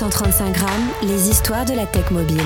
135 0.00 0.52
grammes, 0.52 0.88
les 1.02 1.28
histoires 1.28 1.66
de 1.66 1.74
la 1.74 1.84
tech 1.84 2.10
mobile. 2.10 2.40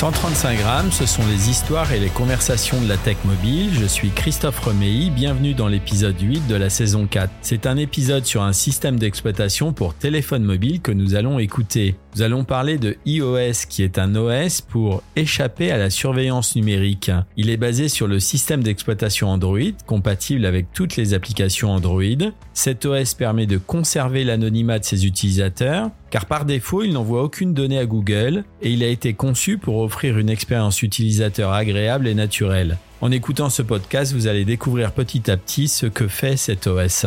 135 0.00 0.56
grammes, 0.56 0.92
ce 0.92 1.04
sont 1.04 1.26
les 1.26 1.50
histoires 1.50 1.92
et 1.92 2.00
les 2.00 2.08
conversations 2.08 2.80
de 2.80 2.88
la 2.88 2.96
tech 2.96 3.18
mobile. 3.26 3.68
Je 3.74 3.84
suis 3.84 4.08
Christophe 4.08 4.58
Remey, 4.60 5.10
bienvenue 5.10 5.52
dans 5.52 5.68
l'épisode 5.68 6.18
8 6.18 6.46
de 6.46 6.54
la 6.54 6.70
saison 6.70 7.06
4. 7.06 7.30
C'est 7.42 7.66
un 7.66 7.76
épisode 7.76 8.24
sur 8.24 8.42
un 8.42 8.54
système 8.54 8.98
d'exploitation 8.98 9.74
pour 9.74 9.92
téléphone 9.92 10.42
mobile 10.42 10.80
que 10.80 10.90
nous 10.90 11.16
allons 11.16 11.38
écouter. 11.38 11.96
Nous 12.16 12.22
allons 12.22 12.44
parler 12.44 12.78
de 12.78 12.96
iOS 13.04 13.66
qui 13.68 13.82
est 13.82 13.98
un 13.98 14.16
OS 14.16 14.62
pour 14.62 15.02
échapper 15.16 15.70
à 15.70 15.76
la 15.76 15.90
surveillance 15.90 16.56
numérique. 16.56 17.10
Il 17.36 17.50
est 17.50 17.58
basé 17.58 17.90
sur 17.90 18.08
le 18.08 18.20
système 18.20 18.62
d'exploitation 18.62 19.28
Android, 19.28 19.58
compatible 19.86 20.46
avec 20.46 20.72
toutes 20.72 20.96
les 20.96 21.12
applications 21.12 21.72
Android. 21.72 22.32
Cet 22.54 22.86
OS 22.86 23.12
permet 23.12 23.46
de 23.46 23.58
conserver 23.58 24.24
l'anonymat 24.24 24.78
de 24.78 24.84
ses 24.84 25.04
utilisateurs, 25.04 25.90
car 26.10 26.26
par 26.26 26.44
défaut, 26.44 26.82
il 26.82 26.92
n'envoie 26.92 27.22
aucune 27.22 27.54
donnée 27.54 27.78
à 27.78 27.86
Google 27.86 28.44
et 28.62 28.70
il 28.70 28.82
a 28.82 28.88
été 28.88 29.14
conçu 29.14 29.58
pour 29.58 29.78
offrir 29.78 30.18
une 30.18 30.28
expérience 30.28 30.82
utilisateur 30.82 31.52
agréable 31.52 32.08
et 32.08 32.14
naturelle. 32.14 32.78
En 33.00 33.10
écoutant 33.10 33.48
ce 33.48 33.62
podcast, 33.62 34.12
vous 34.12 34.26
allez 34.26 34.44
découvrir 34.44 34.92
petit 34.92 35.30
à 35.30 35.36
petit 35.36 35.68
ce 35.68 35.86
que 35.86 36.08
fait 36.08 36.36
cet 36.36 36.66
OS. 36.66 37.06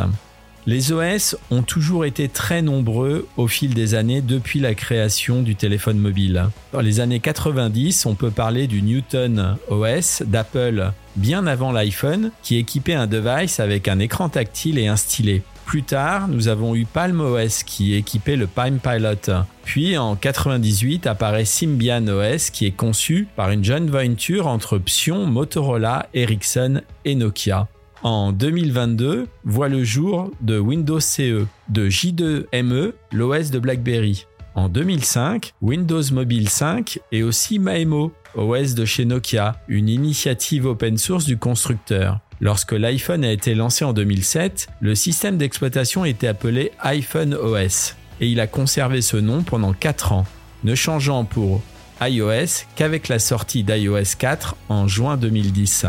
Les 0.65 0.93
OS 0.93 1.35
ont 1.51 1.61
toujours 1.61 2.05
été 2.05 2.29
très 2.29 2.61
nombreux 2.61 3.27
au 3.35 3.47
fil 3.47 3.73
des 3.73 3.95
années 3.95 4.21
depuis 4.21 4.61
la 4.61 4.75
création 4.75 5.41
du 5.41 5.55
téléphone 5.55 5.97
mobile. 5.97 6.45
Dans 6.71 6.79
les 6.79 7.01
années 7.01 7.19
90, 7.19 8.05
on 8.05 8.15
peut 8.15 8.31
parler 8.31 8.67
du 8.67 8.81
Newton 8.81 9.57
OS 9.69 10.23
d'Apple 10.25 10.93
bien 11.17 11.47
avant 11.47 11.73
l'iPhone 11.73 12.31
qui 12.43 12.57
équipait 12.57 12.93
un 12.93 13.07
device 13.07 13.59
avec 13.59 13.89
un 13.89 13.99
écran 13.99 14.29
tactile 14.29 14.79
et 14.79 14.87
un 14.87 14.95
stylet. 14.95 15.41
Plus 15.65 15.83
tard, 15.83 16.29
nous 16.29 16.47
avons 16.47 16.75
eu 16.75 16.85
Palm 16.85 17.19
OS 17.19 17.63
qui 17.63 17.95
équipait 17.95 18.35
le 18.37 18.47
Palm 18.47 18.79
Pilot. 18.79 19.33
Puis 19.65 19.97
en 19.97 20.15
98 20.15 21.07
apparaît 21.07 21.45
Symbian 21.45 22.07
OS 22.07 22.49
qui 22.51 22.65
est 22.65 22.71
conçu 22.71 23.27
par 23.35 23.51
une 23.51 23.63
jeune 23.63 23.89
venture 23.89 24.47
entre 24.47 24.77
Psion, 24.77 25.25
Motorola, 25.25 26.07
Ericsson 26.13 26.81
et 27.03 27.15
Nokia 27.15 27.67
en 28.03 28.33
2022 28.33 29.27
voit 29.45 29.69
le 29.69 29.83
jour 29.83 30.31
de 30.41 30.59
Windows 30.59 30.99
CE, 30.99 31.45
de 31.69 31.89
J2ME, 31.89 32.93
l'OS 33.11 33.49
de 33.49 33.59
BlackBerry. 33.59 34.25
En 34.55 34.69
2005, 34.69 35.53
Windows 35.61 36.03
Mobile 36.11 36.49
5 36.49 36.99
et 37.11 37.23
aussi 37.23 37.57
Maemo, 37.57 38.11
OS 38.35 38.75
de 38.75 38.85
chez 38.85 39.05
Nokia, 39.05 39.55
une 39.67 39.89
initiative 39.89 40.65
open 40.65 40.97
source 40.97 41.25
du 41.25 41.37
constructeur. 41.37 42.19
Lorsque 42.39 42.73
l'iPhone 42.73 43.23
a 43.23 43.31
été 43.31 43.55
lancé 43.55 43.85
en 43.85 43.93
2007, 43.93 44.67
le 44.81 44.95
système 44.95 45.37
d'exploitation 45.37 46.05
était 46.05 46.27
appelé 46.27 46.71
iPhone 46.81 47.33
OS 47.33 47.95
et 48.19 48.27
il 48.27 48.39
a 48.39 48.47
conservé 48.47 49.01
ce 49.01 49.17
nom 49.17 49.43
pendant 49.43 49.73
4 49.73 50.11
ans, 50.11 50.25
ne 50.63 50.75
changeant 50.75 51.23
pour 51.23 51.61
iOS 52.01 52.65
qu'avec 52.75 53.07
la 53.07 53.19
sortie 53.19 53.63
d'iOS 53.63 54.17
4 54.17 54.55
en 54.69 54.87
juin 54.87 55.15
2010. 55.15 55.87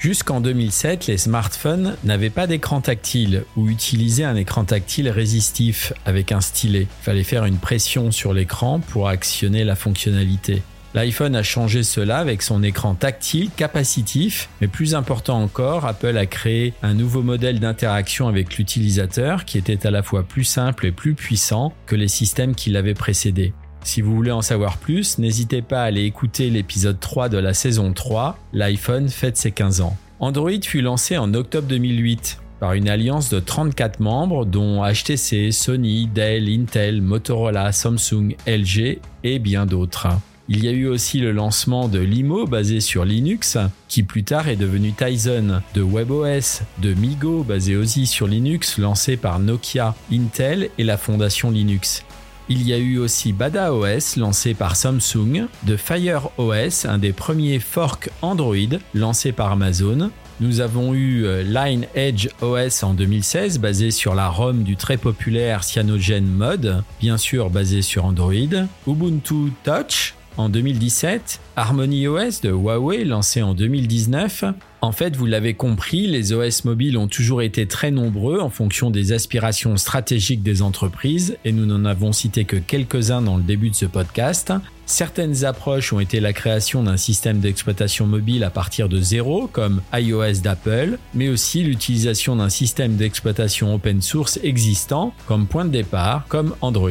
Jusqu'en 0.00 0.40
2007, 0.40 1.08
les 1.08 1.18
smartphones 1.18 1.94
n'avaient 2.04 2.30
pas 2.30 2.46
d'écran 2.46 2.80
tactile 2.80 3.44
ou 3.54 3.68
utilisaient 3.68 4.24
un 4.24 4.34
écran 4.34 4.64
tactile 4.64 5.10
résistif 5.10 5.92
avec 6.06 6.32
un 6.32 6.40
stylet. 6.40 6.86
Il 7.02 7.04
fallait 7.04 7.22
faire 7.22 7.44
une 7.44 7.58
pression 7.58 8.10
sur 8.10 8.32
l'écran 8.32 8.80
pour 8.80 9.08
actionner 9.08 9.62
la 9.62 9.76
fonctionnalité. 9.76 10.62
L'iPhone 10.94 11.36
a 11.36 11.42
changé 11.42 11.82
cela 11.82 12.16
avec 12.16 12.40
son 12.40 12.62
écran 12.62 12.94
tactile 12.94 13.50
capacitif, 13.54 14.48
mais 14.62 14.68
plus 14.68 14.94
important 14.94 15.42
encore, 15.42 15.84
Apple 15.84 16.16
a 16.16 16.24
créé 16.24 16.72
un 16.82 16.94
nouveau 16.94 17.22
modèle 17.22 17.60
d'interaction 17.60 18.26
avec 18.26 18.56
l'utilisateur 18.56 19.44
qui 19.44 19.58
était 19.58 19.86
à 19.86 19.90
la 19.90 20.02
fois 20.02 20.22
plus 20.22 20.44
simple 20.44 20.86
et 20.86 20.92
plus 20.92 21.12
puissant 21.12 21.74
que 21.84 21.94
les 21.94 22.08
systèmes 22.08 22.54
qui 22.54 22.70
l'avaient 22.70 22.94
précédé. 22.94 23.52
Si 23.82 24.02
vous 24.02 24.14
voulez 24.14 24.30
en 24.30 24.42
savoir 24.42 24.78
plus, 24.78 25.18
n'hésitez 25.18 25.62
pas 25.62 25.82
à 25.82 25.86
aller 25.86 26.04
écouter 26.04 26.50
l'épisode 26.50 27.00
3 27.00 27.28
de 27.28 27.38
la 27.38 27.54
saison 27.54 27.92
3, 27.92 28.38
l'iPhone 28.52 29.08
fête 29.08 29.36
ses 29.36 29.52
15 29.52 29.80
ans. 29.80 29.96
Android 30.20 30.50
fut 30.62 30.82
lancé 30.82 31.16
en 31.16 31.32
octobre 31.34 31.66
2008 31.66 32.40
par 32.60 32.74
une 32.74 32.90
alliance 32.90 33.30
de 33.30 33.40
34 33.40 34.00
membres 34.00 34.44
dont 34.44 34.84
HTC, 34.84 35.50
Sony, 35.50 36.06
Dell, 36.06 36.48
Intel, 36.48 37.00
Motorola, 37.00 37.72
Samsung, 37.72 38.36
LG 38.46 38.98
et 39.24 39.38
bien 39.38 39.64
d'autres. 39.64 40.08
Il 40.52 40.64
y 40.64 40.68
a 40.68 40.72
eu 40.72 40.88
aussi 40.88 41.20
le 41.20 41.30
lancement 41.30 41.88
de 41.88 42.00
Limo 42.00 42.44
basé 42.44 42.80
sur 42.80 43.04
Linux, 43.04 43.56
qui 43.88 44.02
plus 44.02 44.24
tard 44.24 44.48
est 44.48 44.56
devenu 44.56 44.92
Tizen, 44.92 45.62
de 45.74 45.80
WebOS, 45.80 46.62
de 46.82 46.92
Migo 46.92 47.44
basé 47.44 47.76
aussi 47.76 48.06
sur 48.06 48.26
Linux 48.26 48.76
lancé 48.76 49.16
par 49.16 49.38
Nokia, 49.38 49.94
Intel 50.12 50.70
et 50.76 50.84
la 50.84 50.96
fondation 50.96 51.52
Linux. 51.52 52.04
Il 52.52 52.66
y 52.66 52.72
a 52.72 52.78
eu 52.78 52.98
aussi 52.98 53.32
Bada 53.32 53.72
OS 53.72 54.16
lancé 54.16 54.54
par 54.54 54.74
Samsung, 54.74 55.46
de 55.62 55.76
Fire 55.76 56.30
OS, 56.36 56.84
un 56.84 56.98
des 56.98 57.12
premiers 57.12 57.60
forks 57.60 58.10
Android 58.22 58.56
lancés 58.92 59.30
par 59.30 59.52
Amazon. 59.52 60.10
Nous 60.40 60.60
avons 60.60 60.92
eu 60.92 61.26
euh, 61.26 61.44
Line 61.44 61.86
Edge 61.94 62.28
OS 62.42 62.82
en 62.82 62.94
2016 62.94 63.60
basé 63.60 63.92
sur 63.92 64.16
la 64.16 64.28
ROM 64.28 64.64
du 64.64 64.74
très 64.74 64.96
populaire 64.96 65.62
Cyanogen 65.62 66.26
Mode, 66.26 66.82
bien 66.98 67.18
sûr 67.18 67.50
basé 67.50 67.82
sur 67.82 68.04
Android. 68.04 68.66
Ubuntu 68.84 69.52
Touch 69.62 70.14
en 70.36 70.48
2017, 70.48 71.40
Harmony 71.56 72.08
OS 72.08 72.40
de 72.40 72.50
Huawei 72.50 73.04
lancé 73.04 73.42
en 73.42 73.54
2019. 73.54 74.44
En 74.82 74.92
fait, 74.92 75.14
vous 75.14 75.26
l'avez 75.26 75.54
compris, 75.54 76.06
les 76.06 76.32
OS 76.32 76.64
mobiles 76.64 76.96
ont 76.96 77.08
toujours 77.08 77.42
été 77.42 77.66
très 77.66 77.90
nombreux 77.90 78.40
en 78.40 78.48
fonction 78.48 78.90
des 78.90 79.12
aspirations 79.12 79.76
stratégiques 79.76 80.42
des 80.42 80.62
entreprises 80.62 81.36
et 81.44 81.52
nous 81.52 81.66
n'en 81.66 81.84
avons 81.84 82.12
cité 82.12 82.44
que 82.44 82.56
quelques-uns 82.56 83.20
dans 83.20 83.36
le 83.36 83.42
début 83.42 83.70
de 83.70 83.74
ce 83.74 83.84
podcast. 83.84 84.52
Certaines 84.86 85.44
approches 85.44 85.92
ont 85.92 86.00
été 86.00 86.18
la 86.18 86.32
création 86.32 86.82
d'un 86.82 86.96
système 86.96 87.40
d'exploitation 87.40 88.06
mobile 88.06 88.42
à 88.42 88.50
partir 88.50 88.88
de 88.88 89.00
zéro, 89.00 89.46
comme 89.46 89.82
iOS 89.92 90.40
d'Apple, 90.42 90.98
mais 91.14 91.28
aussi 91.28 91.62
l'utilisation 91.62 92.36
d'un 92.36 92.48
système 92.48 92.96
d'exploitation 92.96 93.74
open 93.74 94.00
source 94.02 94.40
existant 94.42 95.14
comme 95.26 95.46
point 95.46 95.64
de 95.64 95.70
départ, 95.70 96.24
comme 96.28 96.56
Android. 96.60 96.90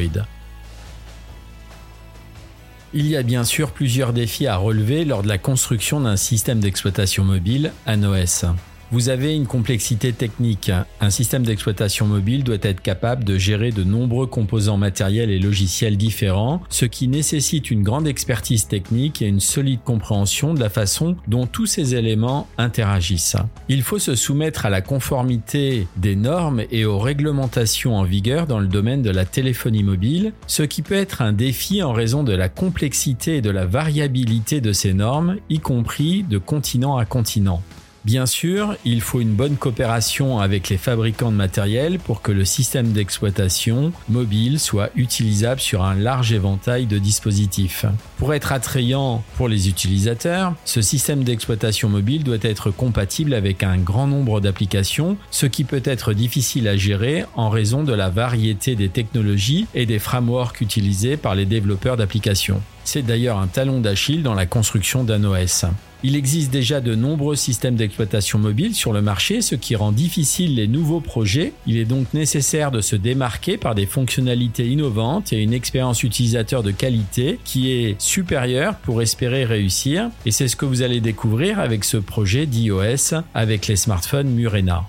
Il 2.92 3.06
y 3.06 3.16
a 3.16 3.22
bien 3.22 3.44
sûr 3.44 3.70
plusieurs 3.70 4.12
défis 4.12 4.48
à 4.48 4.56
relever 4.56 5.04
lors 5.04 5.22
de 5.22 5.28
la 5.28 5.38
construction 5.38 6.00
d'un 6.00 6.16
système 6.16 6.58
d'exploitation 6.58 7.22
mobile, 7.22 7.72
un 7.86 8.02
OS. 8.02 8.46
Vous 8.92 9.08
avez 9.08 9.36
une 9.36 9.46
complexité 9.46 10.12
technique. 10.12 10.72
Un 11.00 11.10
système 11.10 11.44
d'exploitation 11.44 12.06
mobile 12.06 12.42
doit 12.42 12.56
être 12.60 12.80
capable 12.80 13.22
de 13.22 13.38
gérer 13.38 13.70
de 13.70 13.84
nombreux 13.84 14.26
composants 14.26 14.78
matériels 14.78 15.30
et 15.30 15.38
logiciels 15.38 15.96
différents, 15.96 16.60
ce 16.70 16.86
qui 16.86 17.06
nécessite 17.06 17.70
une 17.70 17.84
grande 17.84 18.08
expertise 18.08 18.66
technique 18.66 19.22
et 19.22 19.28
une 19.28 19.38
solide 19.38 19.78
compréhension 19.84 20.54
de 20.54 20.60
la 20.60 20.70
façon 20.70 21.16
dont 21.28 21.46
tous 21.46 21.66
ces 21.66 21.94
éléments 21.94 22.48
interagissent. 22.58 23.36
Il 23.68 23.82
faut 23.82 24.00
se 24.00 24.16
soumettre 24.16 24.66
à 24.66 24.70
la 24.70 24.80
conformité 24.80 25.86
des 25.96 26.16
normes 26.16 26.64
et 26.72 26.84
aux 26.84 26.98
réglementations 26.98 27.96
en 27.96 28.02
vigueur 28.02 28.48
dans 28.48 28.58
le 28.58 28.66
domaine 28.66 29.02
de 29.02 29.10
la 29.10 29.24
téléphonie 29.24 29.84
mobile, 29.84 30.32
ce 30.48 30.64
qui 30.64 30.82
peut 30.82 30.96
être 30.96 31.22
un 31.22 31.32
défi 31.32 31.80
en 31.84 31.92
raison 31.92 32.24
de 32.24 32.32
la 32.32 32.48
complexité 32.48 33.36
et 33.36 33.40
de 33.40 33.50
la 33.50 33.66
variabilité 33.66 34.60
de 34.60 34.72
ces 34.72 34.94
normes, 34.94 35.36
y 35.48 35.60
compris 35.60 36.24
de 36.24 36.38
continent 36.38 36.96
à 36.96 37.04
continent. 37.04 37.62
Bien 38.06 38.24
sûr, 38.24 38.76
il 38.86 39.02
faut 39.02 39.20
une 39.20 39.34
bonne 39.34 39.56
coopération 39.56 40.38
avec 40.38 40.70
les 40.70 40.78
fabricants 40.78 41.30
de 41.30 41.36
matériel 41.36 41.98
pour 41.98 42.22
que 42.22 42.32
le 42.32 42.46
système 42.46 42.92
d'exploitation 42.92 43.92
mobile 44.08 44.58
soit 44.58 44.88
utilisable 44.96 45.60
sur 45.60 45.84
un 45.84 45.94
large 45.94 46.32
éventail 46.32 46.86
de 46.86 46.96
dispositifs. 46.96 47.84
Pour 48.16 48.32
être 48.32 48.52
attrayant 48.52 49.22
pour 49.36 49.48
les 49.48 49.68
utilisateurs, 49.68 50.54
ce 50.64 50.80
système 50.80 51.24
d'exploitation 51.24 51.90
mobile 51.90 52.24
doit 52.24 52.38
être 52.40 52.70
compatible 52.70 53.34
avec 53.34 53.62
un 53.62 53.76
grand 53.76 54.06
nombre 54.06 54.40
d'applications, 54.40 55.18
ce 55.30 55.44
qui 55.44 55.64
peut 55.64 55.82
être 55.84 56.14
difficile 56.14 56.68
à 56.68 56.78
gérer 56.78 57.26
en 57.36 57.50
raison 57.50 57.84
de 57.84 57.92
la 57.92 58.08
variété 58.08 58.76
des 58.76 58.88
technologies 58.88 59.66
et 59.74 59.84
des 59.84 59.98
frameworks 59.98 60.62
utilisés 60.62 61.18
par 61.18 61.34
les 61.34 61.44
développeurs 61.44 61.98
d'applications. 61.98 62.62
C'est 62.92 63.02
d'ailleurs 63.02 63.38
un 63.38 63.46
talon 63.46 63.78
d'Achille 63.78 64.24
dans 64.24 64.34
la 64.34 64.46
construction 64.46 65.04
d'un 65.04 65.22
OS. 65.22 65.64
Il 66.02 66.16
existe 66.16 66.50
déjà 66.50 66.80
de 66.80 66.96
nombreux 66.96 67.36
systèmes 67.36 67.76
d'exploitation 67.76 68.40
mobile 68.40 68.74
sur 68.74 68.92
le 68.92 69.00
marché, 69.00 69.42
ce 69.42 69.54
qui 69.54 69.76
rend 69.76 69.92
difficile 69.92 70.56
les 70.56 70.66
nouveaux 70.66 70.98
projets. 70.98 71.52
Il 71.68 71.76
est 71.76 71.84
donc 71.84 72.12
nécessaire 72.14 72.72
de 72.72 72.80
se 72.80 72.96
démarquer 72.96 73.58
par 73.58 73.76
des 73.76 73.86
fonctionnalités 73.86 74.66
innovantes 74.66 75.32
et 75.32 75.40
une 75.40 75.52
expérience 75.52 76.02
utilisateur 76.02 76.64
de 76.64 76.72
qualité 76.72 77.38
qui 77.44 77.70
est 77.70 77.94
supérieure 78.00 78.74
pour 78.78 79.02
espérer 79.02 79.44
réussir. 79.44 80.10
Et 80.26 80.32
c'est 80.32 80.48
ce 80.48 80.56
que 80.56 80.66
vous 80.66 80.82
allez 80.82 81.00
découvrir 81.00 81.60
avec 81.60 81.84
ce 81.84 81.96
projet 81.96 82.44
d'iOS 82.44 83.22
avec 83.34 83.68
les 83.68 83.76
smartphones 83.76 84.30
Murena. 84.30 84.82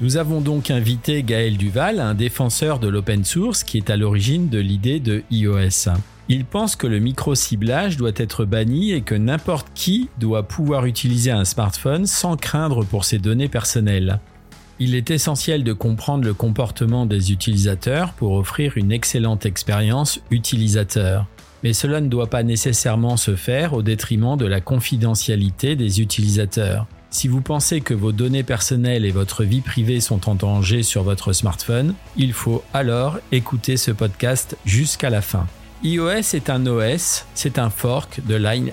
Nous 0.00 0.16
avons 0.16 0.40
donc 0.40 0.70
invité 0.70 1.22
Gaël 1.22 1.58
Duval, 1.58 2.00
un 2.00 2.14
défenseur 2.14 2.78
de 2.78 2.88
l'open 2.88 3.26
source 3.26 3.62
qui 3.62 3.76
est 3.76 3.90
à 3.90 3.98
l'origine 3.98 4.48
de 4.48 4.58
l'idée 4.58 5.00
de 5.00 5.22
iOS. 5.30 5.90
Il 6.34 6.46
pense 6.46 6.76
que 6.76 6.86
le 6.86 6.98
micro-ciblage 6.98 7.98
doit 7.98 8.12
être 8.16 8.46
banni 8.46 8.92
et 8.92 9.02
que 9.02 9.14
n'importe 9.14 9.68
qui 9.74 10.08
doit 10.18 10.44
pouvoir 10.44 10.86
utiliser 10.86 11.30
un 11.30 11.44
smartphone 11.44 12.06
sans 12.06 12.38
craindre 12.38 12.86
pour 12.86 13.04
ses 13.04 13.18
données 13.18 13.50
personnelles. 13.50 14.18
Il 14.78 14.94
est 14.94 15.10
essentiel 15.10 15.62
de 15.62 15.74
comprendre 15.74 16.24
le 16.24 16.32
comportement 16.32 17.04
des 17.04 17.32
utilisateurs 17.32 18.14
pour 18.14 18.32
offrir 18.32 18.78
une 18.78 18.92
excellente 18.92 19.44
expérience 19.44 20.22
utilisateur. 20.30 21.26
Mais 21.64 21.74
cela 21.74 22.00
ne 22.00 22.08
doit 22.08 22.30
pas 22.30 22.44
nécessairement 22.44 23.18
se 23.18 23.36
faire 23.36 23.74
au 23.74 23.82
détriment 23.82 24.38
de 24.38 24.46
la 24.46 24.62
confidentialité 24.62 25.76
des 25.76 26.00
utilisateurs. 26.00 26.86
Si 27.10 27.28
vous 27.28 27.42
pensez 27.42 27.82
que 27.82 27.92
vos 27.92 28.12
données 28.12 28.42
personnelles 28.42 29.04
et 29.04 29.10
votre 29.10 29.44
vie 29.44 29.60
privée 29.60 30.00
sont 30.00 30.30
en 30.30 30.34
danger 30.34 30.82
sur 30.82 31.02
votre 31.02 31.34
smartphone, 31.34 31.92
il 32.16 32.32
faut 32.32 32.64
alors 32.72 33.18
écouter 33.32 33.76
ce 33.76 33.90
podcast 33.90 34.56
jusqu'à 34.64 35.10
la 35.10 35.20
fin 35.20 35.46
iOS 35.84 36.34
est 36.34 36.48
un 36.48 36.64
OS, 36.66 37.26
c'est 37.34 37.58
un 37.58 37.68
fork 37.68 38.20
de 38.24 38.36
Line 38.36 38.70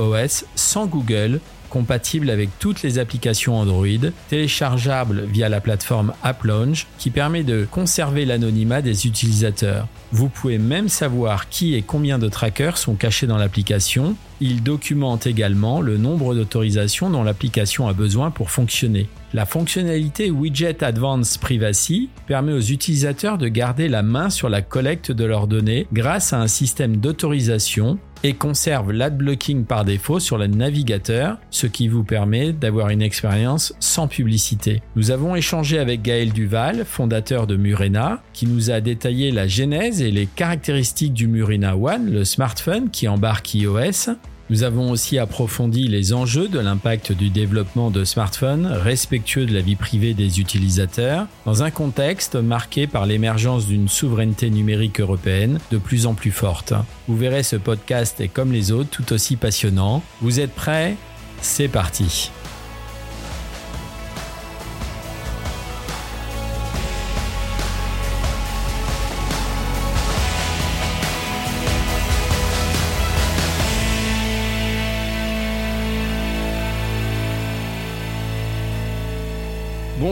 OS 0.00 0.44
sans 0.56 0.86
Google, 0.86 1.38
compatible 1.70 2.30
avec 2.30 2.50
toutes 2.58 2.82
les 2.82 2.98
applications 2.98 3.60
Android, 3.60 4.10
téléchargeable 4.28 5.24
via 5.26 5.48
la 5.48 5.60
plateforme 5.60 6.14
AppLaunch 6.24 6.88
qui 6.98 7.10
permet 7.10 7.44
de 7.44 7.64
conserver 7.70 8.24
l'anonymat 8.24 8.82
des 8.82 9.06
utilisateurs. 9.06 9.86
Vous 10.10 10.28
pouvez 10.28 10.58
même 10.58 10.88
savoir 10.88 11.48
qui 11.48 11.76
et 11.76 11.82
combien 11.82 12.18
de 12.18 12.28
trackers 12.28 12.76
sont 12.76 12.94
cachés 12.94 13.28
dans 13.28 13.38
l'application. 13.38 14.16
Il 14.40 14.64
documente 14.64 15.28
également 15.28 15.80
le 15.80 15.96
nombre 15.96 16.34
d'autorisations 16.34 17.08
dont 17.08 17.22
l'application 17.22 17.86
a 17.86 17.92
besoin 17.92 18.32
pour 18.32 18.50
fonctionner. 18.50 19.08
La 19.34 19.44
fonctionnalité 19.44 20.30
Widget 20.30 20.82
Advanced 20.82 21.38
Privacy 21.38 22.08
permet 22.26 22.54
aux 22.54 22.60
utilisateurs 22.60 23.36
de 23.36 23.48
garder 23.48 23.86
la 23.86 24.02
main 24.02 24.30
sur 24.30 24.48
la 24.48 24.62
collecte 24.62 25.12
de 25.12 25.24
leurs 25.24 25.46
données 25.46 25.86
grâce 25.92 26.32
à 26.32 26.40
un 26.40 26.46
système 26.46 26.96
d'autorisation 26.96 27.98
et 28.24 28.32
conserve 28.32 28.90
l'adblocking 28.90 29.66
par 29.66 29.84
défaut 29.84 30.18
sur 30.18 30.38
le 30.38 30.46
navigateur, 30.46 31.38
ce 31.50 31.66
qui 31.66 31.88
vous 31.88 32.04
permet 32.04 32.52
d'avoir 32.54 32.88
une 32.88 33.02
expérience 33.02 33.74
sans 33.80 34.08
publicité. 34.08 34.82
Nous 34.96 35.10
avons 35.10 35.36
échangé 35.36 35.78
avec 35.78 36.00
Gaël 36.00 36.32
Duval, 36.32 36.86
fondateur 36.86 37.46
de 37.46 37.56
Murena, 37.56 38.22
qui 38.32 38.46
nous 38.46 38.70
a 38.70 38.80
détaillé 38.80 39.30
la 39.30 39.46
genèse 39.46 40.00
et 40.00 40.10
les 40.10 40.26
caractéristiques 40.26 41.12
du 41.12 41.28
Murena 41.28 41.76
One, 41.76 42.10
le 42.10 42.24
smartphone 42.24 42.90
qui 42.90 43.06
embarque 43.08 43.54
iOS, 43.54 44.14
nous 44.50 44.62
avons 44.62 44.90
aussi 44.90 45.18
approfondi 45.18 45.88
les 45.88 46.12
enjeux 46.12 46.48
de 46.48 46.58
l'impact 46.58 47.12
du 47.12 47.30
développement 47.30 47.90
de 47.90 48.04
smartphones 48.04 48.66
respectueux 48.66 49.46
de 49.46 49.54
la 49.54 49.60
vie 49.60 49.76
privée 49.76 50.14
des 50.14 50.40
utilisateurs 50.40 51.26
dans 51.44 51.62
un 51.62 51.70
contexte 51.70 52.36
marqué 52.36 52.86
par 52.86 53.06
l'émergence 53.06 53.66
d'une 53.66 53.88
souveraineté 53.88 54.50
numérique 54.50 55.00
européenne 55.00 55.58
de 55.70 55.78
plus 55.78 56.06
en 56.06 56.14
plus 56.14 56.30
forte. 56.30 56.72
Vous 57.06 57.16
verrez 57.16 57.42
ce 57.42 57.56
podcast 57.56 58.20
est 58.20 58.28
comme 58.28 58.52
les 58.52 58.72
autres 58.72 58.90
tout 58.90 59.12
aussi 59.12 59.36
passionnant. 59.36 60.02
Vous 60.20 60.40
êtes 60.40 60.54
prêts? 60.54 60.96
C'est 61.40 61.68
parti. 61.68 62.30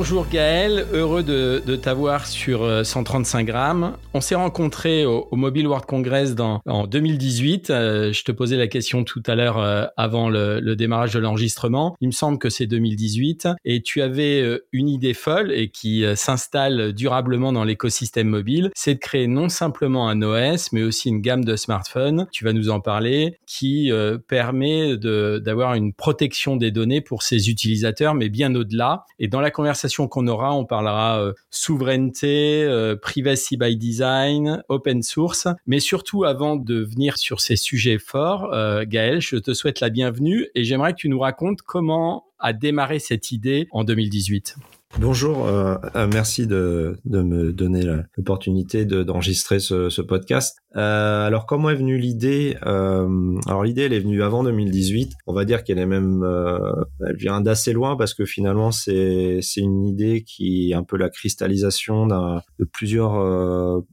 Bonjour 0.09 0.29
Gaël, 0.29 0.87
heureux 0.93 1.25
de, 1.25 1.75
t'avoir 1.75 2.29
sur 2.29 2.87
135 2.87 3.41
euh, 3.41 3.43
grammes. 3.43 3.97
On 4.15 4.21
s'est 4.21 4.37
rencontrés 4.37 5.05
au, 5.05 5.27
Mobile 5.33 5.67
World 5.67 5.85
Congress 5.85 6.37
en 6.39 6.87
2018. 6.87 7.71
Euh, 7.71 8.13
je 8.13 8.23
te 8.23 8.31
posais 8.31 8.57
la 8.57 8.69
question 8.69 9.03
tout 9.03 9.23
à 9.27 9.35
l'heure 9.35 9.59
euh, 9.59 9.87
avant 9.97 10.29
le, 10.29 10.77
démarrage 10.77 11.13
de 11.13 11.19
l'enregistrement. 11.19 11.97
Il 12.01 12.07
me 12.07 12.13
semble 12.13 12.39
que 12.39 12.51
c'est 12.51 12.69
2018 12.69 13.49
et 13.65 13.83
tu 13.83 14.01
avais 14.01 14.61
une 14.71 14.89
idée 14.89 15.13
folle 15.13 15.51
et 15.51 15.71
qui 15.71 16.05
s'installe 16.15 16.93
durablement 16.93 17.53
dans 17.53 17.65
l'écosystème 17.65 18.29
mobile, 18.29 18.71
c'est 18.77 18.95
de 18.95 19.01
créer 19.01 19.27
non 19.27 19.49
simplement 19.49 20.09
un 20.09 20.23
OS 20.23 20.71
mais 20.71 20.85
aussi 20.85 21.09
une 21.09 21.21
gamme 21.21 21.45
de 21.45 21.57
smartphones, 21.57 22.29
tu 22.31 22.45
vas 22.45 22.53
nous 22.53 22.71
en 22.71 22.79
parler, 22.79 23.39
qui 23.47 23.91
permet 24.29 24.97
d'avoir 24.97 25.75
une 25.75 25.93
protection 25.93 26.55
des 26.55 26.71
données 26.71 27.01
pour 27.01 27.25
ses 27.25 27.51
utilisateurs 27.51 28.15
mais 28.15 28.29
bien 28.29 28.55
au-delà. 28.55 29.05
Et 29.19 29.27
dans 29.27 29.41
la 29.41 29.51
conversation 29.51 29.96
qu'on 30.05 30.27
aura, 30.29 30.55
on 30.55 30.67
parlera 30.67 31.21
euh, 31.21 31.33
souveraineté, 31.51 32.63
euh, 32.65 32.97
privacy 32.97 33.57
by 33.57 33.77
design, 33.77 34.63
open 34.69 35.03
source. 35.03 35.49
Mais 35.67 35.81
surtout, 35.81 36.25
avant 36.25 36.57
de 36.57 36.77
venir 36.77 37.17
sur 37.17 37.41
ces 37.41 37.57
sujets 37.57 37.99
forts, 37.99 38.53
euh, 38.53 38.85
Gaël, 38.87 39.21
je 39.23 39.37
te 39.37 39.55
souhaite 39.55 39.81
la 39.81 39.89
bienvenue 39.89 40.49
et 40.55 40.65
j'aimerais 40.65 40.93
que 40.93 40.99
tu 40.99 41.09
nous 41.09 41.21
racontes 41.21 41.63
comment 41.63 42.27
a 42.39 42.53
démarré 42.53 42.99
cette 42.99 43.33
idée 43.33 43.67
en 43.71 43.85
2018. 43.85 44.57
Bonjour, 44.99 45.47
euh, 45.47 45.77
euh, 45.95 46.09
merci 46.11 46.47
de, 46.47 46.97
de, 47.05 47.21
me 47.21 47.53
donner 47.53 47.83
l'opportunité 48.17 48.87
d'enregistrer 48.87 49.61
ce, 49.61 49.91
ce, 49.91 50.01
podcast. 50.01 50.59
Euh, 50.77 51.27
alors 51.27 51.45
comment 51.45 51.69
est 51.69 51.75
venue 51.75 51.99
l'idée 51.99 52.57
euh, 52.65 53.39
Alors 53.47 53.65
l'idée 53.65 53.83
elle 53.83 53.93
est 53.93 54.01
venue 54.01 54.23
avant 54.23 54.43
2018. 54.43 55.13
On 55.27 55.35
va 55.35 55.45
dire 55.45 55.65
qu'elle 55.65 55.79
est 55.79 55.87
même, 55.87 56.23
euh, 56.23 56.73
elle 57.07 57.17
vient 57.17 57.43
d'assez 57.43 57.75
loin 57.75 57.97
parce 57.97 58.15
que 58.15 58.25
finalement 58.25 58.71
c'est 58.71 59.41
une 59.57 59.87
idée 59.87 60.23
qui 60.23 60.71
est 60.71 60.75
un 60.75 60.85
peu 60.85 60.97
la 60.97 61.11
cristallisation 61.11 62.07
de 62.07 62.65
plusieurs 62.65 63.85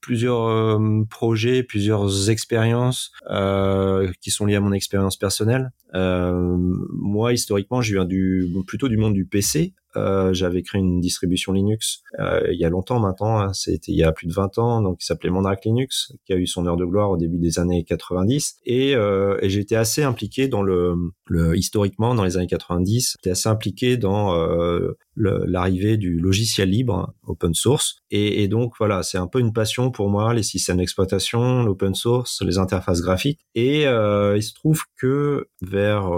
plusieurs 0.00 0.46
euh, 0.46 1.04
projets, 1.10 1.62
plusieurs 1.62 2.30
expériences 2.30 3.12
euh, 3.30 4.10
qui 4.20 4.30
sont 4.30 4.46
liées 4.46 4.56
à 4.56 4.60
mon 4.60 4.72
expérience 4.72 5.16
personnelle. 5.16 5.72
Euh, 5.94 6.56
moi, 6.92 7.32
historiquement, 7.32 7.82
je 7.82 7.94
viens 7.94 8.04
du 8.04 8.48
plutôt 8.66 8.88
du 8.88 8.96
monde 8.96 9.14
du 9.14 9.24
PC. 9.24 9.74
Euh, 9.96 10.32
j'avais 10.34 10.62
créé 10.62 10.80
une 10.80 11.00
distribution 11.00 11.52
Linux 11.52 12.02
euh, 12.18 12.40
il 12.52 12.58
y 12.58 12.64
a 12.64 12.68
longtemps 12.68 13.00
maintenant, 13.00 13.38
hein, 13.38 13.52
c'était 13.54 13.92
il 13.92 13.96
y 13.96 14.02
a 14.02 14.12
plus 14.12 14.26
de 14.26 14.32
20 14.32 14.58
ans, 14.58 14.82
donc 14.82 14.98
il 15.00 15.04
s'appelait 15.04 15.30
Mandrake 15.30 15.64
Linux, 15.64 16.12
qui 16.26 16.32
a 16.32 16.36
eu 16.36 16.46
son 16.46 16.66
heure 16.66 16.76
de 16.76 16.84
gloire 16.84 17.10
au 17.10 17.16
début 17.16 17.38
des 17.38 17.58
années 17.58 17.84
90. 17.84 18.56
Et, 18.66 18.94
euh, 18.94 19.38
et 19.40 19.48
j'étais 19.48 19.76
assez 19.76 20.02
impliqué 20.02 20.48
dans 20.48 20.62
le, 20.62 20.94
le, 21.26 21.56
historiquement 21.56 22.14
dans 22.14 22.24
les 22.24 22.36
années 22.36 22.46
90, 22.46 23.16
j'étais 23.18 23.30
assez 23.30 23.48
impliqué 23.48 23.96
dans 23.96 24.28
l'arrivée 25.16 25.96
du 25.96 26.18
logiciel 26.18 26.70
libre, 26.70 27.14
open 27.26 27.54
source. 27.54 27.96
Et, 28.10 28.42
et 28.42 28.48
donc 28.48 28.74
voilà, 28.78 29.02
c'est 29.02 29.18
un 29.18 29.26
peu 29.26 29.40
une 29.40 29.52
passion 29.52 29.90
pour 29.90 30.08
moi, 30.08 30.34
les 30.34 30.42
systèmes 30.42 30.78
d'exploitation, 30.78 31.62
l'open 31.62 31.94
source, 31.94 32.42
les 32.42 32.58
interfaces 32.58 33.00
graphiques. 33.00 33.40
Et 33.54 33.82
il 33.82 34.42
se 34.42 34.54
trouve 34.54 34.82
que 34.96 35.48
vers 35.62 36.10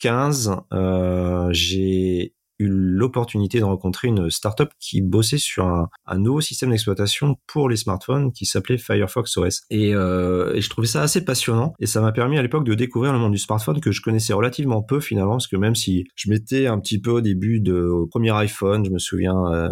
2015, 0.00 0.56
euh, 0.72 1.48
j'ai 1.52 2.34
eu 2.58 2.68
l'opportunité 2.68 3.58
de 3.58 3.64
rencontrer 3.64 4.08
une 4.08 4.30
startup 4.30 4.70
qui 4.78 5.00
bossait 5.00 5.38
sur 5.38 5.66
un, 5.66 5.88
un 6.06 6.18
nouveau 6.18 6.40
système 6.40 6.70
d'exploitation 6.70 7.36
pour 7.46 7.68
les 7.68 7.76
smartphones 7.76 8.32
qui 8.32 8.46
s'appelait 8.46 8.78
Firefox 8.78 9.36
OS. 9.36 9.62
Et, 9.70 9.94
euh, 9.94 10.54
et, 10.54 10.60
je 10.60 10.70
trouvais 10.70 10.86
ça 10.86 11.02
assez 11.02 11.24
passionnant 11.24 11.74
et 11.78 11.86
ça 11.86 12.00
m'a 12.00 12.12
permis 12.12 12.38
à 12.38 12.42
l'époque 12.42 12.64
de 12.64 12.74
découvrir 12.74 13.12
le 13.12 13.18
monde 13.18 13.32
du 13.32 13.38
smartphone 13.38 13.80
que 13.80 13.92
je 13.92 14.02
connaissais 14.02 14.32
relativement 14.32 14.82
peu 14.82 15.00
finalement 15.00 15.32
parce 15.32 15.46
que 15.46 15.56
même 15.56 15.74
si 15.74 16.06
je 16.14 16.30
m'étais 16.30 16.66
un 16.66 16.78
petit 16.80 17.00
peu 17.00 17.10
au 17.10 17.20
début 17.20 17.60
de 17.60 17.74
au 17.74 18.06
premier 18.06 18.30
iPhone, 18.36 18.84
je 18.84 18.90
me 18.90 18.98
souviens, 18.98 19.36
euh, 19.52 19.70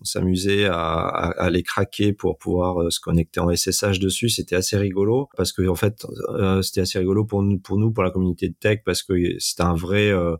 on 0.00 0.04
s'amusait 0.04 0.66
à, 0.66 0.74
à, 0.74 1.44
à, 1.44 1.50
les 1.50 1.62
craquer 1.62 2.12
pour 2.12 2.38
pouvoir 2.38 2.82
euh, 2.82 2.90
se 2.90 3.00
connecter 3.00 3.40
en 3.40 3.54
SSH 3.54 3.98
dessus. 3.98 4.28
C'était 4.28 4.56
assez 4.56 4.76
rigolo 4.76 5.28
parce 5.36 5.52
que 5.52 5.66
en 5.68 5.74
fait 5.74 6.06
euh, 6.30 6.62
c'était 6.62 6.82
assez 6.82 6.98
rigolo 6.98 7.24
pour 7.24 7.42
nous, 7.42 7.58
pour 7.58 7.78
nous, 7.78 7.92
pour 7.92 8.04
la 8.04 8.10
communauté 8.10 8.48
de 8.48 8.54
tech 8.54 8.80
parce 8.84 9.02
que 9.02 9.14
c'était 9.38 9.62
un 9.62 9.74
vrai 9.74 10.10
euh, 10.10 10.36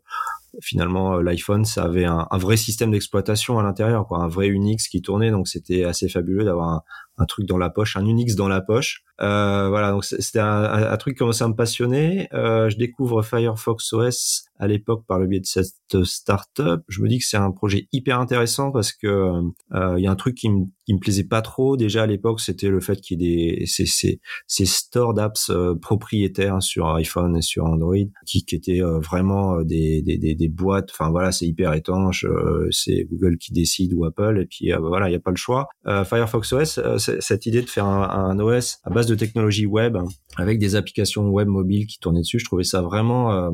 finalement 0.61 1.19
l'iPhone 1.19 1.65
ça 1.65 1.85
avait 1.85 2.05
un, 2.05 2.27
un 2.31 2.39
vrai 2.39 2.57
système 2.57 2.91
d'exploitation 2.91 3.59
à 3.59 3.63
l'intérieur 3.63 4.07
quoi 4.07 4.19
un 4.19 4.29
vrai 4.29 4.49
Unix 4.49 4.89
qui 4.89 5.03
tournait 5.03 5.31
donc 5.31 5.49
c'était 5.49 5.85
assez 5.85 6.09
fabuleux 6.09 6.45
d'avoir 6.45 6.69
un, 6.69 6.83
un 7.19 7.25
truc 7.25 7.47
dans 7.47 7.59
la 7.59 7.71
poche, 7.71 7.97
un 7.97 8.05
Unix 8.05 8.35
dans 8.35 8.49
la 8.49 8.61
poche. 8.61 9.03
Euh, 9.21 9.69
voilà, 9.69 9.93
donc 9.93 10.05
c'était 10.05 10.41
un, 10.41 10.91
un, 10.93 10.97
truc 10.99 11.15
qui 11.15 11.19
commençait 11.21 11.45
à 11.45 11.49
me 11.49 11.55
passionner. 11.55 12.29
Euh, 12.35 12.69
je 12.69 12.77
découvre 12.77 13.23
Firefox 13.23 13.93
OS 13.95 14.47
à 14.59 14.67
l'époque 14.67 15.05
par 15.07 15.19
le 15.19 15.27
biais 15.27 15.41
de 15.41 15.47
cette 15.47 16.05
startup. 16.05 16.83
Je 16.89 17.03
me 17.03 17.09
dis 17.09 17.19
que 17.19 17.25
c'est 17.25 17.37
un 17.37 17.51
projet 17.51 17.89
hyper 17.93 18.21
intéressant 18.21 18.73
parce 18.73 18.93
que 18.93 19.07
euh, 19.07 19.95
il 19.99 20.05
y 20.05 20.07
a 20.07 20.11
un 20.11 20.17
truc 20.17 20.37
qui 20.37 20.49
me 20.49 20.65
qui 20.85 20.95
me 20.95 21.01
plaisait 21.01 21.25
pas 21.25 21.43
trop 21.43 21.77
déjà 21.77 22.05
à 22.05 22.07
l'époque, 22.07 22.41
c'était 22.41 22.69
le 22.69 22.81
fait 22.81 23.01
qu'il 23.01 23.21
y 23.21 23.27
ait 23.27 23.57
des 23.57 23.67
ces 23.67 23.87
ces, 23.87 24.21
ces 24.47 24.67
stores 24.67 25.15
d'apps 25.15 25.51
euh, 25.51 25.75
propriétaires 25.75 26.63
sur 26.63 26.89
iPhone 26.95 27.37
et 27.37 27.43
sur 27.43 27.65
Android 27.65 27.97
qui, 28.25 28.45
qui 28.45 28.55
étaient 28.55 28.83
euh, 28.83 29.01
vraiment 29.01 29.63
des, 29.63 30.03
des, 30.03 30.17
des, 30.17 30.35
des 30.35 30.49
boîtes. 30.49 30.91
Enfin 30.93 31.11
voilà, 31.11 31.33
c'est 31.33 31.47
hyper 31.47 31.73
étanche. 31.75 32.25
c'est 32.71 33.05
Google 33.11 33.39
qui 33.39 33.53
décide 33.53 33.95
ou 33.95 34.05
Apple 34.05 34.39
et 34.41 34.47
puis 34.47 34.73
voilà, 34.79 35.09
il 35.09 35.13
y 35.13 35.17
a 35.17 35.21
pas 35.21 35.31
le 35.31 35.37
choix. 35.37 35.69
Firefox 35.85 36.53
OS 36.53 36.81
cette 37.21 37.47
idée 37.47 37.63
de 37.63 37.69
faire 37.69 37.87
un, 37.87 38.39
OS 38.39 38.79
à 38.85 38.91
base 38.91 39.07
de 39.07 39.15
technologie 39.15 39.67
web 39.67 39.97
avec 40.37 40.59
des 40.59 40.77
applications 40.77 41.29
web 41.29 41.49
mobiles 41.49 41.87
qui 41.87 41.99
tournaient 41.99 42.21
dessus. 42.21 42.39
Je 42.39 42.45
trouvais 42.45 42.65
ça 42.65 42.83
vraiment 42.83 43.33
euh, 43.33 43.51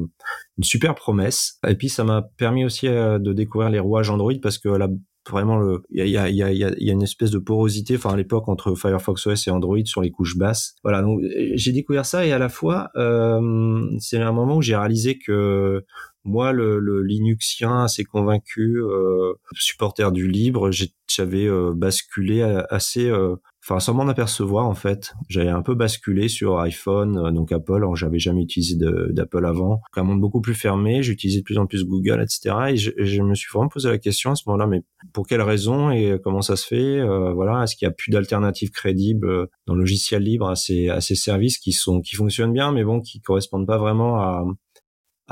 une 0.59 0.65
super 0.65 0.95
promesse. 0.95 1.59
Et 1.67 1.75
puis 1.75 1.89
ça 1.89 2.05
m'a 2.05 2.23
permis 2.37 2.65
aussi 2.65 2.89
euh, 2.89 3.19
de 3.19 3.33
découvrir 3.33 3.71
les 3.71 3.79
rouages 3.79 4.11
Android 4.11 4.35
parce 4.43 4.59
que 4.59 4.69
là 4.69 4.89
vraiment 5.31 5.61
il 5.91 6.09
y, 6.09 6.19
a, 6.19 6.29
y 6.29 6.43
a 6.43 6.93
une 6.93 7.03
espèce 7.03 7.31
de 7.31 7.39
porosité 7.39 7.97
enfin 7.97 8.11
à 8.11 8.17
l'époque 8.17 8.49
entre 8.49 8.75
Firefox 8.75 9.27
OS 9.27 9.47
et 9.47 9.51
Android 9.51 9.79
sur 9.85 10.03
les 10.03 10.11
couches 10.11 10.37
basses 10.37 10.75
voilà 10.83 11.01
donc 11.01 11.21
j'ai 11.55 11.71
découvert 11.71 12.05
ça 12.05 12.27
et 12.27 12.33
à 12.33 12.39
la 12.39 12.49
fois 12.49 12.91
euh, 12.97 13.87
c'est 14.01 14.19
un 14.19 14.33
moment 14.33 14.57
où 14.57 14.63
j'ai 14.63 14.75
réalisé 14.75 15.19
que 15.19 15.85
moi, 16.25 16.53
le, 16.53 16.79
le 16.79 17.03
Linuxien 17.03 17.85
assez 17.85 18.05
convaincu, 18.05 18.81
euh, 18.81 19.35
supporter 19.55 20.13
du 20.13 20.29
libre, 20.29 20.71
j'avais 21.15 21.47
euh, 21.47 21.73
basculé 21.75 22.43
assez, 22.43 23.09
euh, 23.09 23.37
enfin 23.63 23.81
sans 23.81 23.95
m'en 23.95 24.09
apercevoir 24.09 24.67
en 24.67 24.75
fait, 24.75 25.13
j'avais 25.29 25.49
un 25.49 25.63
peu 25.63 25.75
basculé 25.75 26.29
sur 26.29 26.59
iPhone, 26.61 27.19
euh, 27.19 27.31
donc 27.31 27.53
Apple. 27.53 27.77
Alors 27.77 27.97
j'avais 27.97 28.19
jamais 28.19 28.43
utilisé 28.43 28.77
d'Apple 29.11 29.45
avant, 29.45 29.81
un 29.97 30.03
monde 30.03 30.21
beaucoup 30.21 30.41
plus 30.41 30.55
fermé. 30.55 31.03
J'utilisais 31.03 31.41
de 31.41 31.45
plus 31.45 31.59
en 31.59 31.67
plus 31.67 31.85
Google, 31.85 32.23
etc. 32.23 32.57
Et 32.71 32.77
je, 32.77 32.91
je, 32.97 33.23
me 33.23 33.35
suis 33.35 33.49
vraiment 33.53 33.69
posé 33.69 33.89
la 33.89 33.99
question 33.99 34.33
à 34.33 34.35
ce 34.35 34.45
moment-là, 34.47 34.67
mais 34.67 34.83
pour 35.13 35.27
quelle 35.27 35.43
raison 35.43 35.91
et 35.91 36.19
comment 36.23 36.43
ça 36.43 36.57
se 36.57 36.67
fait 36.67 37.03
Voilà, 37.33 37.63
est-ce 37.63 37.77
qu'il 37.77 37.87
y 37.87 37.91
a 37.91 37.95
plus 37.95 38.11
d'alternatives 38.11 38.71
crédibles 38.71 39.49
dans 39.67 39.75
le 39.75 39.81
logiciel 39.81 40.23
libre 40.23 40.49
à 40.49 40.57
ces 40.57 40.89
à 40.89 41.01
ces 41.01 41.15
services 41.15 41.59
qui 41.59 41.73
sont 41.73 42.01
qui 42.01 42.17
fonctionnent 42.17 42.53
bien, 42.53 42.73
mais 42.73 42.85
bon, 42.85 43.01
qui 43.01 43.21
correspondent 43.21 43.67
pas 43.67 43.79
vraiment 43.79 44.17
à 44.17 44.45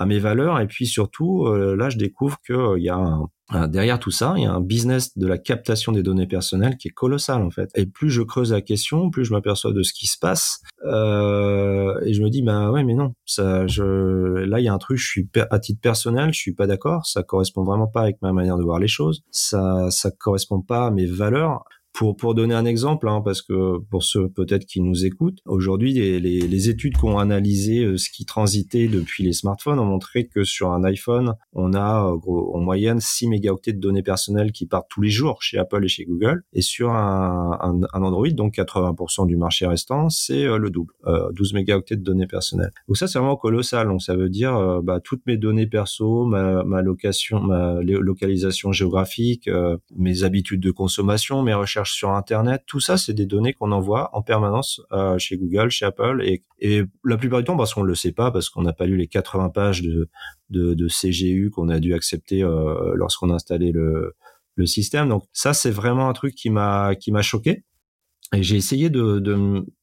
à 0.00 0.07
mes 0.07 0.19
valeurs. 0.19 0.59
Et 0.61 0.66
puis 0.66 0.87
surtout, 0.87 1.45
euh, 1.45 1.76
là, 1.76 1.90
je 1.90 1.99
découvre 1.99 2.38
qu'il 2.45 2.57
euh, 2.57 2.78
y 2.78 2.88
a 2.88 2.97
un, 2.97 3.69
derrière 3.69 3.99
tout 3.99 4.11
ça, 4.11 4.33
il 4.38 4.45
y 4.45 4.47
a 4.47 4.52
un 4.52 4.61
business 4.61 5.19
de 5.19 5.26
la 5.26 5.37
captation 5.37 5.92
des 5.92 6.02
données 6.02 6.26
personnelles 6.26 6.76
qui 6.78 6.88
est 6.88 6.92
colossal 6.92 7.42
en 7.42 7.50
fait. 7.50 7.69
Et 7.75 7.85
plus 7.85 8.09
je 8.09 8.23
creuse 8.23 8.52
la 8.52 8.62
question, 8.62 9.11
plus 9.11 9.25
je 9.26 9.33
m'aperçois 9.33 9.73
de 9.73 9.83
ce 9.83 9.92
qui 9.92 10.07
se 10.07 10.16
passe. 10.19 10.61
Euh, 10.87 12.00
et 12.07 12.14
je 12.14 12.23
me 12.23 12.30
dis, 12.30 12.42
bah 12.42 12.71
ouais, 12.71 12.83
mais 12.83 12.95
non, 12.95 13.12
ça, 13.26 13.66
je, 13.66 13.83
là, 13.85 14.61
il 14.61 14.64
y 14.64 14.69
a 14.69 14.73
un 14.73 14.78
truc, 14.78 14.97
je 14.97 15.07
suis 15.07 15.28
à 15.50 15.59
titre 15.59 15.80
personnel, 15.83 16.33
je 16.33 16.38
suis 16.38 16.54
pas 16.54 16.66
d'accord. 16.66 17.04
Ça 17.04 17.23
correspond 17.23 17.64
vraiment 17.64 17.88
pas 17.88 18.02
avec 18.02 18.23
ma 18.23 18.33
manière 18.33 18.57
de 18.57 18.62
voir 18.62 18.78
les 18.78 18.88
choses. 18.88 19.23
Ça, 19.30 19.90
ça 19.90 20.11
correspond 20.11 20.62
pas 20.62 20.87
à 20.87 20.90
mes 20.90 21.07
valeurs. 21.07 21.64
Pour, 21.92 22.16
pour 22.16 22.35
donner 22.35 22.54
un 22.54 22.64
exemple, 22.64 23.09
hein, 23.09 23.20
parce 23.23 23.42
que 23.42 23.78
pour 23.90 24.04
ceux 24.04 24.28
peut-être 24.28 24.64
qui 24.64 24.80
nous 24.80 25.04
écoutent, 25.04 25.40
aujourd'hui, 25.44 25.92
les, 25.92 26.20
les, 26.20 26.40
les, 26.40 26.68
études 26.68 26.97
qui 26.97 27.04
ont 27.04 27.18
analysé 27.18 27.85
euh, 27.85 27.97
ce 27.97 28.09
qui 28.11 28.25
transitait 28.25 28.87
depuis 28.87 29.25
les 29.25 29.32
smartphones 29.32 29.78
ont 29.78 29.85
montré 29.85 30.26
que 30.26 30.44
sur 30.44 30.70
un 30.70 30.85
iPhone, 30.85 31.35
on 31.52 31.75
a 31.75 32.06
euh, 32.06 32.16
gros, 32.16 32.56
en 32.56 32.61
moyenne 32.61 33.00
6 33.00 33.28
mégaoctets 33.28 33.73
de 33.73 33.80
données 33.80 34.04
personnelles 34.04 34.52
qui 34.52 34.66
partent 34.66 34.88
tous 34.88 35.02
les 35.02 35.11
jours 35.11 35.42
chez 35.42 35.59
Apple 35.59 35.85
et 35.85 35.88
chez 35.88 36.04
Google. 36.04 36.44
Et 36.52 36.62
sur 36.62 36.90
un, 36.90 37.59
un, 37.61 38.02
Android, 38.02 38.28
donc 38.28 38.54
80% 38.54 39.26
du 39.26 39.37
marché 39.37 39.66
restant, 39.66 40.09
c'est 40.09 40.44
euh, 40.44 40.59
le 40.59 40.70
double, 40.70 40.94
euh, 41.06 41.30
12 41.32 41.54
mégaoctets 41.54 41.97
de 41.97 42.04
données 42.04 42.28
personnelles. 42.28 42.73
Donc 42.87 42.97
ça, 42.97 43.09
c'est 43.09 43.18
vraiment 43.18 43.37
colossal. 43.37 43.88
Donc 43.88 44.00
ça 44.00 44.14
veut 44.14 44.28
dire 44.30 44.80
bah, 44.82 45.00
toutes 45.02 45.26
mes 45.26 45.37
données 45.37 45.66
perso, 45.66 46.25
ma, 46.25 46.62
ma 46.62 46.82
location, 46.82 47.40
ma 47.40 47.80
localisation 47.82 48.73
géographique, 48.73 49.50
mes 49.97 50.23
habitudes 50.23 50.61
de 50.61 50.70
consommation, 50.70 51.42
mes 51.42 51.54
recherches 51.54 51.79
sur 51.87 52.10
Internet, 52.10 52.62
tout 52.66 52.80
ça, 52.80 52.96
c'est 52.96 53.12
des 53.14 53.26
données 53.26 53.52
qu'on 53.52 53.72
envoie 53.72 54.10
en 54.14 54.22
permanence 54.22 54.80
euh, 54.92 55.18
chez 55.18 55.37
Google, 55.37 55.70
chez 55.70 55.84
Apple, 55.84 56.22
et, 56.25 56.44
et, 56.58 56.82
la 57.04 57.16
plupart 57.16 57.40
du 57.40 57.44
temps 57.44 57.56
parce 57.56 57.75
qu'on 57.75 57.82
le 57.82 57.94
sait 57.94 58.12
pas, 58.12 58.30
parce 58.30 58.50
qu'on 58.50 58.62
n'a 58.62 58.72
pas 58.72 58.87
lu 58.87 58.96
les 58.96 59.06
80 59.06 59.50
pages 59.50 59.82
de, 59.82 60.08
de, 60.50 60.88
CGU 60.88 61.50
qu'on 61.50 61.68
a 61.68 61.80
dû 61.80 61.94
accepter 61.94 62.42
euh, 62.42 62.92
lorsqu'on 62.94 63.30
a 63.30 63.34
installé 63.34 63.72
le, 63.72 64.14
le 64.56 64.66
système. 64.66 65.08
Donc 65.08 65.25
ça, 65.32 65.54
c'est 65.54 65.70
vraiment 65.70 66.08
un 66.08 66.12
truc 66.12 66.34
qui 66.34 66.50
m'a 66.50 66.94
choqué. 67.22 67.64
Et 68.34 68.42
j'ai 68.42 68.56
essayé 68.56 68.90
de, 68.90 69.22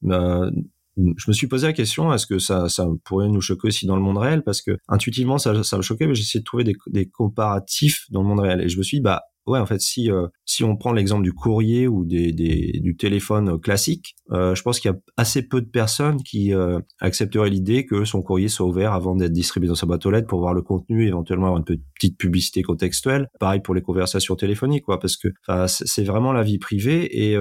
euh, 0.05 0.51
je 0.95 1.25
me 1.27 1.33
suis 1.33 1.47
posé 1.47 1.67
la 1.67 1.73
question 1.73 2.13
est-ce 2.13 2.25
que 2.25 2.39
ça, 2.39 2.69
ça 2.69 2.87
pourrait 3.03 3.27
nous 3.27 3.41
choquer 3.41 3.67
aussi 3.67 3.85
dans 3.85 3.95
le 3.95 4.01
monde 4.01 4.17
réel? 4.17 4.43
Parce 4.43 4.61
que 4.61 4.77
intuitivement 4.87 5.37
ça, 5.37 5.63
ça 5.63 5.77
me 5.77 5.81
choquait 5.81 6.07
mais 6.07 6.15
j'ai 6.15 6.21
essayé 6.21 6.39
de 6.39 6.45
trouver 6.45 6.63
des, 6.63 6.75
des 6.87 7.07
comparatifs 7.07 8.05
dans 8.09 8.21
le 8.21 8.27
monde 8.27 8.39
réel 8.39 8.61
et 8.61 8.69
je 8.69 8.77
me 8.77 8.83
suis 8.83 8.97
dit 8.97 9.03
bah 9.03 9.23
ouais, 9.47 9.59
en 9.59 9.65
fait, 9.65 9.81
si 9.81 10.11
euh, 10.11 10.27
si 10.45 10.63
on 10.63 10.75
prend 10.75 10.91
l'exemple 10.91 11.23
du 11.23 11.33
courrier 11.33 11.87
ou 11.87 12.05
des, 12.05 12.31
des 12.31 12.79
du 12.83 12.95
téléphone 12.95 13.59
classique, 13.59 14.15
euh, 14.31 14.53
je 14.53 14.61
pense 14.61 14.79
qu'il 14.79 14.91
y 14.91 14.93
a 14.93 14.97
assez 15.15 15.41
peu 15.41 15.61
de 15.61 15.67
personnes 15.67 16.21
qui 16.21 16.53
euh, 16.53 16.79
accepteraient 16.99 17.49
l'idée 17.49 17.85
que 17.85 18.05
son 18.05 18.21
courrier 18.21 18.49
soit 18.49 18.67
ouvert 18.67 18.93
avant 18.93 19.15
d'être 19.15 19.31
distribué 19.31 19.69
dans 19.69 19.75
sa 19.75 19.85
boîte 19.85 20.05
aux 20.05 20.11
lettres 20.11 20.27
pour 20.27 20.39
voir 20.39 20.53
le 20.53 20.61
contenu, 20.61 21.07
éventuellement 21.07 21.47
avoir 21.47 21.59
une 21.59 21.79
petite 21.95 22.17
publicité 22.17 22.61
contextuelle. 22.61 23.27
Pareil 23.39 23.61
pour 23.61 23.73
les 23.73 23.81
conversations 23.81 24.35
téléphoniques, 24.35 24.83
quoi, 24.83 24.99
parce 24.99 25.17
que 25.17 25.29
c'est 25.67 26.03
vraiment 26.03 26.33
la 26.33 26.43
vie 26.43 26.59
privée 26.59 27.05
et, 27.05 27.37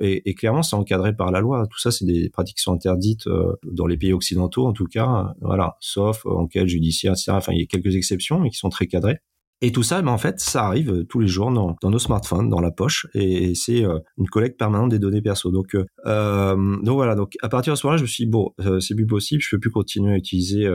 et, 0.00 0.28
et, 0.28 0.34
clairement 0.34 0.62
c'est 0.62 0.76
encadré 0.76 1.14
par 1.14 1.30
la 1.30 1.40
loi. 1.40 1.66
Tout 1.70 1.78
ça, 1.78 1.90
c'est 1.90 2.04
des 2.04 2.28
pratiques 2.28 2.58
qui 2.58 2.62
sont 2.62 2.74
interdites 2.74 3.28
dans 3.64 3.86
les 3.86 3.96
pays 3.96 4.12
occidentaux, 4.12 4.66
en 4.66 4.72
tout 4.72 4.86
cas, 4.86 5.34
voilà, 5.40 5.76
sauf 5.80 6.26
enquête 6.26 6.68
judiciaire, 6.68 7.12
etc. 7.12 7.32
Enfin, 7.32 7.52
il 7.52 7.60
y 7.60 7.62
a 7.62 7.66
quelques 7.66 7.94
exceptions, 7.96 8.38
mais 8.38 8.50
qui 8.50 8.58
sont 8.58 8.68
très 8.68 8.86
cadrées. 8.86 9.18
Et 9.62 9.72
tout 9.72 9.82
ça, 9.82 10.02
ben 10.02 10.12
en 10.12 10.18
fait, 10.18 10.38
ça 10.38 10.66
arrive 10.66 10.90
euh, 10.92 11.04
tous 11.04 11.18
les 11.18 11.28
jours 11.28 11.50
dans, 11.50 11.76
dans 11.80 11.88
nos 11.88 11.98
smartphones, 11.98 12.50
dans 12.50 12.60
la 12.60 12.70
poche, 12.70 13.06
et, 13.14 13.54
c'est 13.54 13.84
euh, 13.84 13.98
une 14.18 14.28
collecte 14.28 14.58
permanente 14.58 14.90
des 14.90 14.98
données 14.98 15.22
perso. 15.22 15.50
Donc, 15.50 15.74
euh, 15.74 15.86
euh, 16.04 16.76
donc 16.82 16.94
voilà. 16.96 17.14
Donc 17.14 17.32
à 17.42 17.48
partir 17.48 17.72
de 17.72 17.78
ce 17.78 17.86
moment-là, 17.86 17.96
je 17.96 18.02
me 18.02 18.06
suis 18.06 18.24
dit, 18.24 18.30
bon, 18.30 18.52
c'est 18.80 18.94
plus 18.94 19.06
possible, 19.06 19.42
je 19.42 19.48
peux 19.50 19.58
plus 19.58 19.70
continuer 19.70 20.12
à 20.12 20.16
utiliser 20.16 20.68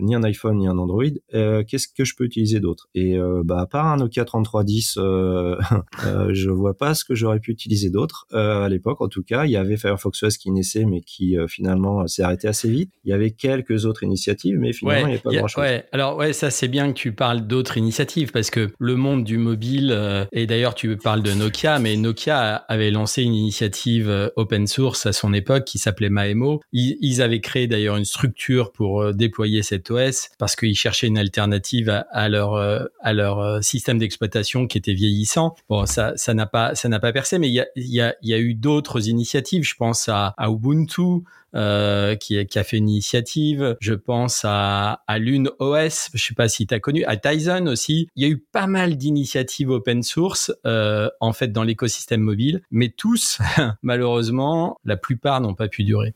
ni 0.00 0.14
un 0.14 0.22
iPhone 0.24 0.58
ni 0.58 0.66
un 0.66 0.78
Android. 0.78 1.04
Qu'est-ce 1.30 1.86
que 1.88 2.04
je 2.04 2.14
peux 2.16 2.24
utiliser 2.24 2.60
d'autre? 2.60 2.88
Et 2.94 3.16
bah 3.44 3.60
à 3.60 3.66
part 3.66 3.86
un 3.86 3.98
Nokia 3.98 4.24
3310, 4.24 4.94
je 6.32 6.50
vois 6.50 6.76
pas 6.76 6.94
ce 6.94 7.04
que 7.04 7.14
j'aurais 7.14 7.40
pu 7.40 7.52
utiliser 7.52 7.90
d'autre 7.90 8.26
à 8.32 8.68
l'époque. 8.68 9.00
En 9.00 9.08
tout 9.08 9.22
cas, 9.22 9.44
il 9.44 9.52
y 9.52 9.56
avait 9.56 9.76
Firefox 9.76 10.22
OS 10.22 10.38
qui 10.38 10.50
naissait, 10.50 10.84
mais 10.84 11.00
qui 11.00 11.36
finalement 11.48 12.06
s'est 12.06 12.22
arrêté 12.22 12.48
assez 12.48 12.68
vite. 12.68 12.92
Il 13.04 13.10
y 13.10 13.12
avait 13.12 13.30
quelques 13.30 13.84
autres 13.86 14.02
initiatives, 14.02 14.58
mais 14.58 14.72
finalement, 14.72 15.08
il 15.08 15.12
n'y 15.12 15.16
a 15.16 15.20
pas 15.20 15.32
grand-chose. 15.32 15.62
Ouais. 15.62 15.84
Alors 15.92 16.16
ouais, 16.16 16.32
ça 16.32 16.50
c'est 16.50 16.68
bien 16.68 16.88
que 16.88 16.98
tu 16.98 17.12
parles 17.12 17.46
d'autres 17.46 17.76
initiatives 17.76 18.23
parce 18.32 18.50
que 18.50 18.72
le 18.78 18.96
monde 18.96 19.24
du 19.24 19.38
mobile, 19.38 19.90
euh, 19.92 20.24
et 20.32 20.46
d'ailleurs 20.46 20.74
tu 20.74 20.96
parles 20.96 21.22
de 21.22 21.32
Nokia, 21.32 21.78
mais 21.78 21.96
Nokia 21.96 22.56
avait 22.68 22.90
lancé 22.90 23.22
une 23.22 23.34
initiative 23.34 24.08
euh, 24.08 24.28
open 24.36 24.66
source 24.66 25.06
à 25.06 25.12
son 25.12 25.32
époque 25.32 25.64
qui 25.64 25.78
s'appelait 25.78 26.10
Maemo. 26.10 26.60
Ils, 26.72 27.22
avaient 27.22 27.40
créé 27.40 27.66
d'ailleurs 27.66 27.96
une 27.96 28.04
structure 28.04 28.72
pour 28.72 29.02
euh, 29.02 29.12
déployer 29.12 29.62
cet 29.62 29.90
OS 29.90 30.30
parce 30.38 30.56
qu'ils 30.56 30.76
cherchaient 30.76 31.06
une 31.06 31.18
alternative 31.18 32.04
à, 32.10 32.28
leur 32.28 32.54
à 32.54 33.12
leur 33.12 33.62
système 33.62 33.98
d'exploitation 33.98 34.66
qui 34.66 34.78
était 34.78 34.94
vieillissant. 34.94 35.54
Bon, 35.68 35.86
ça 35.86 36.12
ça 36.16 36.34
n'a 36.34 36.46
pas 36.46 36.74
ça 36.74 36.88
n'a 36.88 36.98
pas 36.98 37.12
percé, 37.12 37.38
mais 37.38 37.48
il 37.48 37.54
y 37.54 37.60
a 37.60 37.66
y 37.76 38.00
a, 38.00 38.14
y 38.22 38.34
a 38.34 38.38
eu 38.38 38.54
d'autres 38.54 39.08
initiatives. 39.08 39.62
Je 39.62 39.76
pense 39.76 40.08
à 40.08 40.34
Ubuntu. 40.40 41.22
Euh, 41.54 42.16
qui, 42.16 42.44
qui, 42.46 42.58
a 42.58 42.64
fait 42.64 42.78
une 42.78 42.88
initiative. 42.88 43.76
Je 43.80 43.94
pense 43.94 44.40
à, 44.44 45.04
à 45.06 45.18
Lune 45.20 45.50
OS, 45.60 46.10
je 46.12 46.24
sais 46.24 46.34
pas 46.34 46.48
si 46.48 46.66
tu 46.66 46.74
as 46.74 46.80
connu, 46.80 47.04
à 47.04 47.16
Tizen 47.16 47.68
aussi. 47.68 48.08
Il 48.16 48.24
y 48.24 48.26
a 48.26 48.28
eu 48.28 48.38
pas 48.38 48.66
mal 48.66 48.96
d'initiatives 48.96 49.70
open 49.70 50.02
source 50.02 50.52
euh, 50.66 51.08
en 51.20 51.32
fait 51.32 51.52
dans 51.52 51.62
l'écosystème 51.62 52.22
mobile, 52.22 52.62
mais 52.72 52.88
tous, 52.88 53.38
malheureusement, 53.82 54.78
la 54.84 54.96
plupart 54.96 55.40
n'ont 55.40 55.54
pas 55.54 55.68
pu 55.68 55.84
durer. 55.84 56.14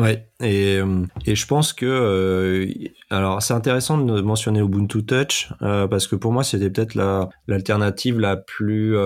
Ouais, 0.00 0.26
et, 0.40 0.78
euh, 0.78 1.04
et 1.26 1.34
je 1.34 1.46
pense 1.46 1.74
que 1.74 1.84
euh, 1.84 2.72
alors 3.10 3.42
c'est 3.42 3.52
intéressant 3.52 3.98
de 3.98 4.22
mentionner 4.22 4.60
Ubuntu 4.60 5.04
Touch 5.04 5.52
euh, 5.60 5.86
parce 5.88 6.06
que 6.06 6.16
pour 6.16 6.32
moi 6.32 6.42
c'était 6.42 6.70
peut-être 6.70 6.94
la 6.94 7.28
l'alternative 7.48 8.18
la 8.18 8.36
plus 8.36 8.96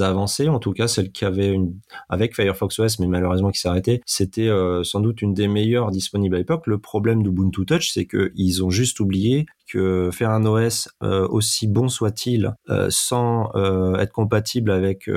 avancée, 0.00 0.48
en 0.48 0.58
tout 0.58 0.72
cas 0.72 0.88
celle 0.88 1.12
qui 1.12 1.26
avait 1.26 1.48
une 1.48 1.74
avec 2.08 2.34
Firefox 2.34 2.78
OS, 2.78 2.98
mais 2.98 3.08
malheureusement 3.08 3.50
qui 3.50 3.60
s'est 3.60 3.68
arrêtée. 3.68 4.00
C'était 4.06 4.50
sans 4.84 5.00
doute 5.00 5.20
une 5.20 5.34
des 5.34 5.48
meilleures 5.48 5.90
disponibles 5.90 6.36
à 6.36 6.38
l'époque. 6.38 6.66
Le 6.66 6.78
problème 6.78 7.22
d'Ubuntu 7.22 7.66
Touch, 7.66 7.90
c'est 7.92 8.06
que 8.06 8.32
ils 8.36 8.64
ont 8.64 8.70
juste 8.70 9.00
oublié 9.00 9.46
que 9.70 10.10
faire 10.12 10.30
un 10.30 10.44
OS 10.46 10.88
aussi 11.00 11.66
bon 11.66 11.88
soit-il 11.88 12.54
sans 12.88 13.50
être 13.98 14.12
compatible 14.12 14.70
avec 14.70 15.08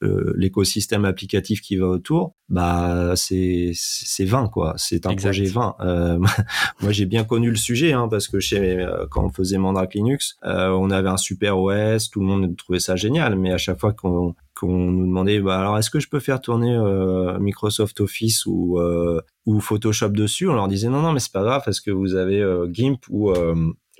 l'écosystème 0.00 1.04
applicatif 1.04 1.60
qui 1.60 1.76
va 1.76 1.86
autour, 1.86 2.34
bah 2.48 3.14
c'est 3.16 3.72
c'est 3.74 4.24
vain 4.24 4.48
quoi. 4.48 4.74
C'est 4.76 5.06
un 5.06 5.14
projet 5.14 5.44
vain. 5.46 5.74
Euh, 5.80 6.18
moi 6.80 6.92
j'ai 6.92 7.06
bien 7.06 7.24
connu 7.24 7.50
le 7.50 7.56
sujet 7.56 7.92
hein, 7.92 8.08
parce 8.08 8.28
que 8.28 8.40
chez 8.40 8.80
euh, 8.80 9.06
quand 9.10 9.24
on 9.24 9.30
faisait 9.30 9.58
Mandrake 9.58 9.94
Linux, 9.94 10.36
euh, 10.44 10.70
on 10.70 10.90
avait 10.90 11.08
un 11.08 11.16
super 11.16 11.58
OS, 11.58 12.10
tout 12.10 12.20
le 12.20 12.26
monde 12.26 12.56
trouvait 12.56 12.78
ça 12.78 12.96
génial, 12.96 13.36
mais 13.36 13.52
à 13.52 13.58
chaque 13.58 13.80
fois 13.80 13.92
qu'on 13.92 14.34
qu'on 14.58 14.90
nous 14.90 15.06
demandait 15.06 15.40
bah 15.40 15.58
alors 15.58 15.78
est-ce 15.78 15.90
que 15.90 16.00
je 16.00 16.08
peux 16.08 16.20
faire 16.20 16.40
tourner 16.40 16.74
euh, 16.74 17.38
Microsoft 17.38 18.00
Office 18.00 18.46
ou 18.46 18.78
euh, 18.78 19.20
ou 19.44 19.60
Photoshop 19.60 20.08
dessus? 20.10 20.48
On 20.48 20.54
leur 20.54 20.68
disait 20.68 20.88
non 20.88 21.02
non 21.02 21.12
mais 21.12 21.20
c'est 21.20 21.32
pas 21.32 21.42
grave 21.42 21.62
parce 21.64 21.80
que 21.80 21.90
vous 21.90 22.14
avez 22.14 22.42
GIMP 22.72 22.98
ou 23.10 23.32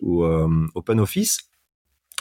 ou 0.03 0.25
OpenOffice 0.75 1.39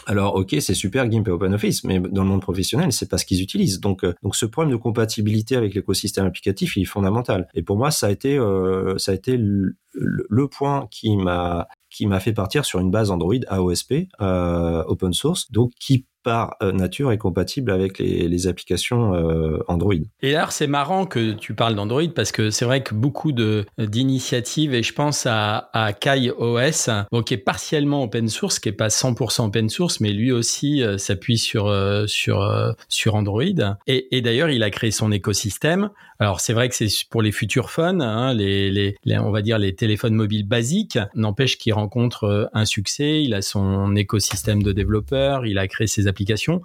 alors 0.07 0.35
ok, 0.35 0.55
c'est 0.59 0.75
super 0.75 1.09
GIMP 1.09 1.27
et 1.27 1.31
OpenOffice, 1.31 1.83
mais 1.83 1.99
dans 1.99 2.23
le 2.23 2.29
monde 2.29 2.41
professionnel, 2.41 2.91
c'est 2.91 3.09
pas 3.09 3.17
ce 3.17 3.25
qu'ils 3.25 3.41
utilisent. 3.41 3.79
Donc 3.79 4.03
euh, 4.03 4.13
donc 4.21 4.35
ce 4.35 4.45
problème 4.45 4.71
de 4.71 4.77
compatibilité 4.77 5.55
avec 5.55 5.73
l'écosystème 5.73 6.25
applicatif, 6.25 6.77
il 6.77 6.83
est 6.83 6.85
fondamental. 6.85 7.47
Et 7.55 7.63
pour 7.63 7.77
moi, 7.77 7.91
ça 7.91 8.07
a 8.07 8.11
été 8.11 8.37
euh, 8.37 8.97
ça 8.97 9.11
a 9.11 9.15
été 9.15 9.37
le, 9.37 10.47
point 10.47 10.87
qui 10.91 11.17
m'a 11.17 11.67
qui 11.89 12.05
m'a 12.05 12.19
fait 12.19 12.33
partir 12.33 12.65
sur 12.65 12.79
une 12.79 12.91
base 12.91 13.09
Android 13.09 13.33
AOSP 13.47 13.93
euh, 14.21 14.83
open 14.87 15.13
source, 15.13 15.51
donc 15.51 15.71
qui 15.79 16.05
par 16.25 16.58
euh, 16.63 16.72
nature 16.72 17.12
est 17.12 17.20
compatible 17.20 17.72
avec 17.72 18.00
les, 18.00 18.48
applications 18.48 19.13
euh, 19.13 19.63
Android. 19.67 19.94
Et 20.22 20.36
alors 20.36 20.51
c'est 20.51 20.67
marrant 20.67 21.05
que 21.05 21.32
tu 21.32 21.53
parles 21.53 21.75
d'Android 21.75 22.01
parce 22.13 22.32
que 22.32 22.50
c'est 22.50 22.65
vrai 22.65 22.84
que 22.84 22.94
beaucoup 22.94 23.32
de 23.32 23.65
d'initiatives 23.77 24.74
et 24.74 24.84
je 24.84 24.94
pense 24.94 25.25
à, 25.25 25.70
Kai 26.00 26.32
OS, 26.38 26.89
qui 27.25 27.34
est 27.34 27.38
partiellement 27.38 28.03
open 28.03 28.27
source, 28.27 28.60
qui 28.60 28.70
est 28.70 28.74
pas 28.74 28.88
100% 28.88 29.48
open 29.48 29.70
source, 29.70 30.00
mais 30.00 30.12
lui 30.12 30.32
aussi 30.32 30.84
euh, 30.84 30.98
s'appuie 30.98 31.38
sur 31.38 31.72
sur 32.08 32.75
sur 32.89 33.15
Android. 33.15 33.44
Et, 33.88 34.22
d'ailleurs 34.22 34.50
il 34.50 34.63
a 34.63 34.72
créé 34.72 34.91
son 34.91 35.12
écosystème. 35.12 35.91
Alors 36.20 36.39
c'est 36.39 36.53
vrai 36.53 36.70
que 36.70 36.75
c'est 36.75 36.89
pour 37.10 37.22
les 37.22 37.32
futurs 37.32 37.70
phones, 37.70 38.01
hein, 38.01 38.34
les, 38.34 38.72
les, 38.72 38.96
on 39.20 39.32
va 39.32 39.41
dire 39.41 39.60
les 39.60 39.75
téléphones 39.75 40.15
mobiles 40.15 40.48
basiques. 40.48 40.98
N'empêche 41.13 41.58
qu'il 41.58 41.74
rencontre 41.74 42.50
un 42.53 42.65
succès. 42.65 43.22
Il 43.22 43.34
a 43.34 43.41
son 43.41 43.96
écosystème 43.96 44.63
de 44.63 44.72
développeurs, 44.72 45.46
il 45.46 45.58
a 45.58 45.67
créé 45.67 45.88
ses 45.88 46.08
applications. 46.08 46.14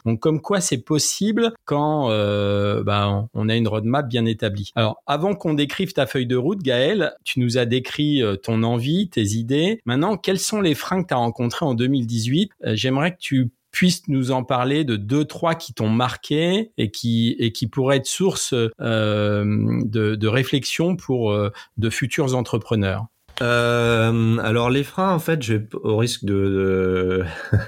Donc 0.04 0.20
comme 0.20 0.40
quoi 0.40 0.60
c'est 0.60 0.78
possible 0.78 1.52
quand 1.64 2.10
euh, 2.10 2.82
bah, 2.82 3.28
on 3.34 3.48
a 3.48 3.56
une 3.56 3.68
roadmap 3.68 4.08
bien 4.08 4.24
établie. 4.24 4.72
Alors 4.74 5.02
avant 5.06 5.34
qu'on 5.34 5.54
décrive 5.54 5.92
ta 5.92 6.06
feuille 6.06 6.26
de 6.26 6.36
route, 6.36 6.62
Gaël, 6.62 7.14
tu 7.24 7.40
nous 7.40 7.58
as 7.58 7.66
décrit 7.66 8.22
euh, 8.22 8.36
ton 8.36 8.62
envie, 8.62 9.08
tes 9.08 9.22
idées. 9.22 9.80
Maintenant, 9.84 10.16
quels 10.16 10.38
sont 10.38 10.60
les 10.60 10.74
freins 10.74 11.02
que 11.02 11.08
tu 11.08 11.14
as 11.14 11.18
rencontrés 11.18 11.66
en 11.66 11.74
2018 11.74 12.52
euh, 12.64 12.74
J'aimerais 12.74 13.12
que 13.12 13.20
tu 13.20 13.50
puisses 13.70 14.08
nous 14.08 14.32
en 14.32 14.42
parler 14.42 14.84
de 14.84 14.96
deux 14.96 15.24
trois 15.24 15.54
qui 15.54 15.72
t'ont 15.72 15.88
marqué 15.88 16.72
et 16.76 16.90
qui 16.90 17.68
pourraient 17.70 17.98
être 17.98 18.06
source 18.06 18.52
de, 18.52 20.26
réflexion 20.26 20.96
pour 20.96 21.32
de 21.32 21.90
futurs 21.90 22.34
entrepreneurs. 22.34 23.06
Euh, 23.42 24.36
alors 24.38 24.70
les 24.70 24.84
freins, 24.84 25.12
en 25.14 25.18
fait, 25.18 25.42
je, 25.42 25.56
au 25.82 25.96
risque 25.96 26.24
de 26.24 27.24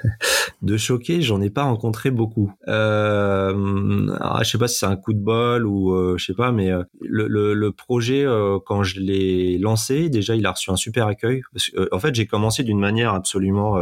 de, 0.63 0.77
choquer, 0.77 1.23
j'en 1.23 1.41
ai 1.41 1.51
pas 1.51 1.63
rencontré 1.65 2.11
beaucoup. 2.11 2.53
Euh, 2.69 4.09
alors, 4.21 4.45
je 4.45 4.51
sais 4.51 4.59
pas 4.59 4.69
si 4.69 4.79
c'est 4.79 4.87
un 4.87 4.97
coup 4.97 5.15
de 5.15 5.19
bol 5.19 5.67
ou 5.67 5.95
euh, 5.95 6.17
je 6.19 6.27
sais 6.27 6.35
pas, 6.35 6.53
mais 6.53 6.71
euh, 6.71 6.83
le, 7.01 7.27
le, 7.55 7.73
projet 7.73 8.25
euh, 8.25 8.59
quand 8.65 8.83
je 8.83 9.01
l'ai 9.01 9.57
lancé, 9.59 10.11
déjà 10.11 10.37
il 10.37 10.45
a 10.47 10.53
reçu 10.53 10.71
un 10.71 10.77
super 10.77 11.07
accueil. 11.07 11.43
en 11.91 11.99
fait, 11.99 12.15
j'ai 12.15 12.27
commencé 12.27 12.65
d'une 12.65 12.79
manière 12.79 13.15
absolument 13.15 13.79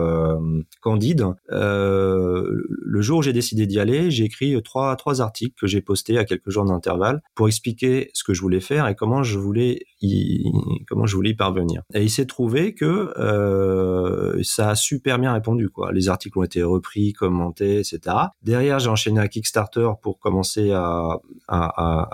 candide. 0.80 1.26
le 1.49 3.00
jour 3.00 3.18
où 3.18 3.23
j'ai 3.23 3.32
décidé 3.32 3.66
d'y 3.66 3.80
aller, 3.80 4.11
j'ai 4.11 4.25
écrit 4.25 4.61
trois 4.62 4.94
trois 4.97 5.20
articles 5.20 5.54
que 5.61 5.66
j'ai 5.66 5.80
postés 5.80 6.18
à 6.18 6.25
quelques 6.25 6.50
jours 6.50 6.64
d'intervalle 6.64 7.20
pour 7.35 7.49
expliquer 7.49 8.11
ce 8.14 8.23
que 8.25 8.35
je 8.35 8.40
voulais 8.40 8.61
faire 8.61 8.87
et 8.87 8.94
comment 8.94 9.23
je 9.23 9.38
voulais 9.38 9.80
y, 10.02 10.50
comment 10.88 11.06
je 11.06 11.16
voulais 11.16 11.30
y 11.30 11.35
parvenir. 11.35 11.79
Et 11.94 12.02
il 12.02 12.10
s'est 12.10 12.26
trouvé 12.26 12.75
que 12.75 13.12
euh, 13.18 14.40
ça 14.42 14.70
a 14.70 14.75
super 14.75 15.18
bien 15.18 15.32
répondu. 15.32 15.68
Quoi. 15.68 15.92
Les 15.92 16.08
articles 16.08 16.38
ont 16.38 16.42
été 16.42 16.62
repris, 16.62 17.12
commentés, 17.12 17.78
etc. 17.78 18.00
Derrière, 18.42 18.78
j'ai 18.78 18.88
enchaîné 18.88 19.20
un 19.20 19.28
Kickstarter 19.28 19.90
pour 20.02 20.18
commencer 20.18 20.72
à, 20.72 21.18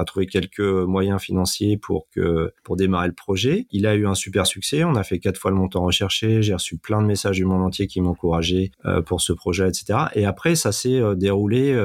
trouver 0.06 0.26
quelques 0.26 0.61
moyens 0.61 1.20
financiers 1.20 1.76
pour 1.76 2.06
que 2.14 2.52
pour 2.62 2.76
démarrer 2.76 3.08
le 3.08 3.14
projet. 3.14 3.66
Il 3.70 3.87
a 3.87 3.94
eu 3.94 4.06
un 4.06 4.14
super 4.14 4.46
succès. 4.46 4.85
On 4.85 4.94
a 4.94 5.02
fait 5.02 5.18
quatre 5.18 5.38
fois 5.38 5.50
le 5.50 5.56
montant 5.56 5.82
recherché. 5.82 6.42
J'ai 6.42 6.54
reçu 6.54 6.78
plein 6.78 7.02
de 7.02 7.06
messages 7.06 7.37
du 7.37 7.44
monde 7.44 7.62
entier 7.62 7.87
qui 7.87 8.00
m'encourageaient 8.00 8.70
euh, 8.85 9.02
pour 9.02 9.20
ce 9.20 9.32
projet, 9.32 9.68
etc. 9.68 9.99
Et 10.14 10.26
après, 10.26 10.54
ça 10.54 10.70
s'est 10.73 11.00
euh, 11.00 11.14
déroulé 11.14 11.76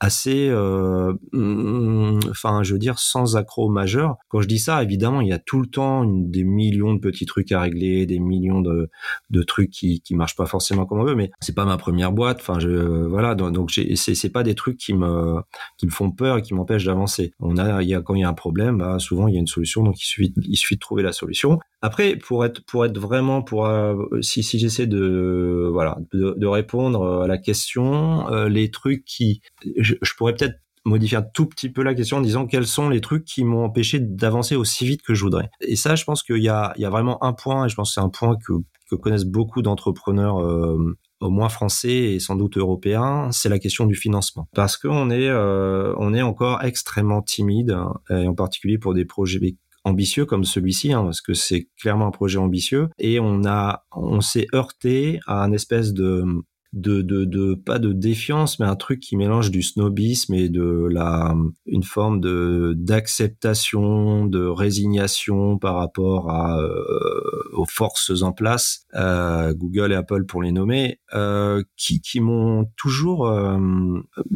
assez, 0.00 0.50
mm, 0.50 2.20
enfin, 2.30 2.62
je 2.62 2.72
veux 2.72 2.78
dire, 2.78 2.98
sans 2.98 3.36
accroc 3.36 3.68
majeur. 3.70 4.16
Quand 4.28 4.40
je 4.40 4.48
dis 4.48 4.58
ça, 4.58 4.82
évidemment, 4.82 5.20
il 5.20 5.28
y 5.28 5.32
a 5.32 5.38
tout 5.38 5.60
le 5.60 5.66
temps 5.66 6.04
des 6.04 6.44
millions 6.44 6.94
de 6.94 7.00
petits 7.00 7.26
trucs 7.28 7.52
à 7.52 7.60
régler, 7.60 8.06
des 8.06 8.18
millions 8.18 8.60
de, 8.60 8.90
de 9.30 9.42
trucs 9.42 9.70
qui 9.70 10.00
qui 10.00 10.14
marchent 10.14 10.36
pas 10.36 10.46
forcément 10.46 10.86
comme 10.86 11.00
on 11.00 11.04
veut. 11.04 11.14
Mais 11.14 11.30
c'est 11.40 11.54
pas 11.54 11.64
ma 11.64 11.76
première 11.76 12.12
boîte. 12.12 12.38
Enfin, 12.40 12.58
je 12.58 12.68
voilà. 12.68 13.34
Donc, 13.34 13.70
c'est 13.70 13.94
c'est 13.96 14.30
pas 14.30 14.42
des 14.42 14.54
trucs 14.54 14.78
qui 14.78 14.94
me 14.94 15.40
qui 15.76 15.86
me 15.86 15.90
font 15.90 16.10
peur 16.10 16.38
et 16.38 16.42
qui 16.42 16.54
m'empêchent 16.54 16.86
d'avancer. 16.86 17.32
On 17.40 17.56
a 17.56 17.82
il 17.82 17.88
y 17.88 17.94
a 17.94 18.00
quand 18.00 18.14
il 18.14 18.20
y 18.20 18.24
a 18.24 18.28
un 18.28 18.34
problème, 18.34 18.78
bah, 18.78 18.98
souvent 18.98 19.28
il 19.28 19.34
y 19.34 19.36
a 19.36 19.40
une 19.40 19.46
solution. 19.46 19.84
Donc 19.84 20.00
il 20.02 20.06
suffit 20.06 20.32
il 20.36 20.56
suffit 20.56 20.76
de 20.76 20.80
trouver 20.80 21.02
la 21.02 21.12
solution. 21.12 21.58
Après, 21.82 22.16
pour 22.16 22.44
être 22.44 22.64
pour 22.64 22.84
être 22.84 22.98
vraiment 22.98 23.42
pour 23.42 23.66
euh, 23.66 23.94
si 24.20 24.42
si 24.42 24.58
j'essaie 24.58 24.86
de 24.86 25.68
voilà 25.72 25.98
de, 26.12 26.46
répondre 26.46 27.22
à 27.22 27.26
la 27.26 27.38
question, 27.38 28.28
euh, 28.30 28.48
les 28.48 28.70
trucs 28.70 29.04
qui 29.04 29.42
je 29.76 29.94
pourrais 30.16 30.34
peut-être 30.34 30.56
modifier 30.84 31.18
un 31.18 31.22
tout 31.22 31.46
petit 31.46 31.70
peu 31.70 31.82
la 31.82 31.94
question 31.94 32.18
en 32.18 32.20
disant 32.20 32.46
quels 32.46 32.66
sont 32.66 32.88
les 32.88 33.00
trucs 33.00 33.24
qui 33.24 33.44
m'ont 33.44 33.64
empêché 33.64 33.98
d'avancer 34.00 34.56
aussi 34.56 34.86
vite 34.86 35.02
que 35.02 35.14
je 35.14 35.22
voudrais. 35.22 35.50
Et 35.60 35.76
ça, 35.76 35.94
je 35.94 36.04
pense 36.04 36.22
qu'il 36.22 36.42
y 36.42 36.48
a, 36.48 36.72
il 36.76 36.82
y 36.82 36.84
a 36.84 36.90
vraiment 36.90 37.22
un 37.24 37.32
point, 37.32 37.66
et 37.66 37.68
je 37.68 37.74
pense 37.74 37.90
que 37.90 37.94
c'est 37.94 38.00
un 38.00 38.08
point 38.08 38.36
que, 38.36 38.52
que 38.90 38.96
connaissent 38.96 39.24
beaucoup 39.24 39.62
d'entrepreneurs 39.62 40.40
euh, 40.40 40.96
au 41.20 41.30
moins 41.30 41.48
français 41.48 42.14
et 42.14 42.20
sans 42.20 42.36
doute 42.36 42.56
européens, 42.56 43.30
c'est 43.32 43.48
la 43.48 43.58
question 43.58 43.86
du 43.86 43.94
financement. 43.94 44.48
Parce 44.54 44.76
qu'on 44.76 45.10
est, 45.10 45.28
euh, 45.28 45.94
on 45.98 46.14
est 46.14 46.22
encore 46.22 46.62
extrêmement 46.62 47.22
timide, 47.22 47.76
et 48.10 48.26
en 48.26 48.34
particulier 48.34 48.78
pour 48.78 48.94
des 48.94 49.04
projets 49.04 49.56
ambitieux 49.84 50.26
comme 50.26 50.44
celui-ci, 50.44 50.92
hein, 50.92 51.02
parce 51.04 51.20
que 51.20 51.34
c'est 51.34 51.68
clairement 51.80 52.06
un 52.06 52.10
projet 52.10 52.38
ambitieux, 52.38 52.88
et 52.98 53.20
on 53.20 53.44
a, 53.44 53.84
on 53.92 54.20
s'est 54.20 54.46
heurté 54.54 55.20
à 55.26 55.42
un 55.42 55.52
espèce 55.52 55.92
de 55.92 56.24
de, 56.72 57.00
de, 57.00 57.24
de 57.24 57.54
pas 57.54 57.78
de 57.78 57.92
défiance 57.92 58.58
mais 58.58 58.66
un 58.66 58.76
truc 58.76 59.00
qui 59.00 59.16
mélange 59.16 59.50
du 59.50 59.62
snobisme 59.62 60.34
et 60.34 60.48
de 60.48 60.86
la 60.90 61.34
une 61.66 61.82
forme 61.82 62.20
de 62.20 62.74
d'acceptation 62.76 64.26
de 64.26 64.44
résignation 64.46 65.58
par 65.58 65.76
rapport 65.76 66.30
à 66.30 66.60
euh, 66.60 67.50
aux 67.52 67.64
forces 67.64 68.22
en 68.22 68.32
place 68.32 68.84
euh, 68.94 69.54
Google 69.54 69.92
et 69.92 69.94
Apple 69.94 70.24
pour 70.24 70.42
les 70.42 70.52
nommer 70.52 71.00
euh, 71.14 71.62
qui 71.76 72.02
qui 72.02 72.20
m'ont 72.20 72.66
toujours 72.76 73.28
euh, 73.28 73.58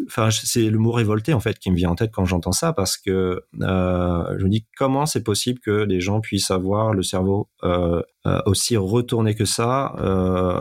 enfin 0.07 0.31
c'est 0.31 0.71
le 0.71 0.79
mot 0.79 0.93
révolté 0.93 1.35
en 1.35 1.41
fait 1.41 1.59
qui 1.59 1.71
me 1.71 1.77
vient 1.77 1.91
en 1.91 1.97
tête 1.97 2.13
quand 2.13 2.25
j'entends 2.25 2.53
ça 2.53 2.73
parce 2.73 2.97
que 2.97 3.43
euh, 3.61 4.39
je 4.39 4.45
me 4.45 4.49
dis 4.49 4.67
comment 4.79 5.05
c'est 5.05 5.23
possible 5.23 5.61
que 5.61 5.71
les 5.71 6.01
gens 6.01 6.21
puissent 6.21 6.51
avoir 6.51 6.95
le 6.95 7.03
cerveau 7.03 7.51
aussi 8.47 8.77
retourné 8.77 9.35
que 9.35 9.45
ça 9.45 9.87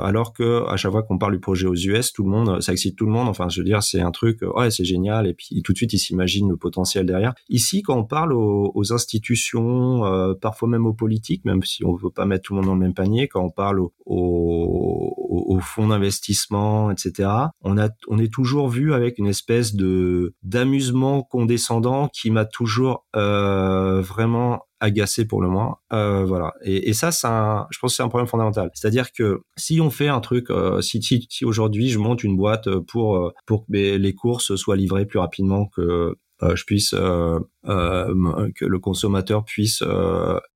alors 0.04 0.34
que 0.34 0.67
à 0.67 0.78
chaque 0.78 0.91
fois 0.91 1.04
qu'on 1.04 1.17
parle 1.17 1.34
du 1.34 1.39
projet 1.39 1.67
aux 1.67 1.76
US, 1.76 2.12
tout 2.12 2.24
le 2.24 2.30
monde, 2.30 2.62
ça 2.62 2.71
excite 2.71 2.95
tout 2.95 3.06
le 3.06 3.12
monde. 3.12 3.28
Enfin, 3.28 3.50
je 3.50 3.60
veux 3.60 3.65
dire, 3.65 3.84
c'est 3.84 4.02
un 4.02 4.12
truc, 4.12 4.41
ouais, 4.41 4.71
c'est 4.71 4.86
génial. 4.86 5.28
Et 5.28 5.34
puis 5.34 5.62
tout 5.62 5.71
de 5.71 5.78
suite, 5.78 5.93
ils 5.93 6.00
s'imaginent 6.00 6.50
le 6.50 6.58
potentiel 6.58 7.06
derrière. 7.06 7.34
Ici, 7.50 7.82
quand 7.82 7.97
on 7.97 8.04
parle 8.06 8.34
aux, 8.34 8.71
aux 8.74 8.93
institutions, 8.93 10.06
euh, 10.06 10.34
parfois 10.34 10.67
même 10.67 10.86
aux 10.86 10.93
politiques, 10.93 11.45
même 11.45 11.63
si 11.63 11.84
on 11.86 11.95
veut 11.95 12.10
pas 12.10 12.26
mettre 12.26 12.43
tout 12.43 12.54
le 12.54 12.58
monde 12.58 12.67
dans 12.67 12.74
le 12.74 12.80
même 12.80 12.93
panier, 12.93 13.28
quand 13.28 13.43
on 13.43 13.50
parle 13.50 13.80
aux, 13.80 13.93
aux, 14.06 15.45
aux 15.56 15.60
fonds 15.60 15.88
d'investissement, 15.88 16.91
etc., 16.91 17.30
on 17.62 17.78
a, 17.78 17.89
on 18.08 18.17
est 18.17 18.32
toujours 18.32 18.69
vu 18.69 18.93
avec 18.93 19.17
une 19.17 19.28
espèce 19.28 19.76
de 19.76 20.34
d'amusement 20.43 21.24
condescendant 21.24 22.10
qui 22.10 22.32
m'a 22.32 22.45
toujours 22.45 23.06
euh, 23.15 24.02
vraiment 24.02 24.63
agacé 24.82 25.26
pour 25.26 25.41
le 25.41 25.48
moins. 25.48 25.78
Euh, 25.94 26.26
voilà. 26.26 26.54
Et, 26.63 26.89
et 26.89 26.94
ça, 26.94 27.12
c'est 27.12 27.28
un, 27.28 27.67
je 27.70 27.80
pense 27.80 27.94
que 27.94 27.98
c'est 27.98 28.04
un 28.04 28.10
problème 28.10 28.28
fondamental. 28.28 28.70
C'est-à-dire 28.74 29.12
que 29.13 29.41
si 29.56 29.80
on 29.80 29.89
fait 29.89 30.10
un 30.10 30.20
truc, 30.20 30.50
euh, 30.50 30.82
si, 30.82 31.02
si, 31.02 31.28
si 31.30 31.46
aujourd'hui 31.46 31.89
je 31.89 32.00
monte 32.00 32.24
une 32.24 32.36
boîte 32.36 32.67
pour 32.88 33.15
euh, 33.15 33.32
pour 33.46 33.65
que 33.65 33.72
les 33.72 34.13
courses 34.15 34.56
soient 34.56 34.76
livrées 34.76 35.06
plus 35.06 35.20
rapidement 35.20 35.67
que 35.67 36.15
je 36.42 36.64
puisse 36.66 36.92
que 36.92 38.66
le 38.66 38.80
consommateur 38.80 39.46
puisse 39.46 39.84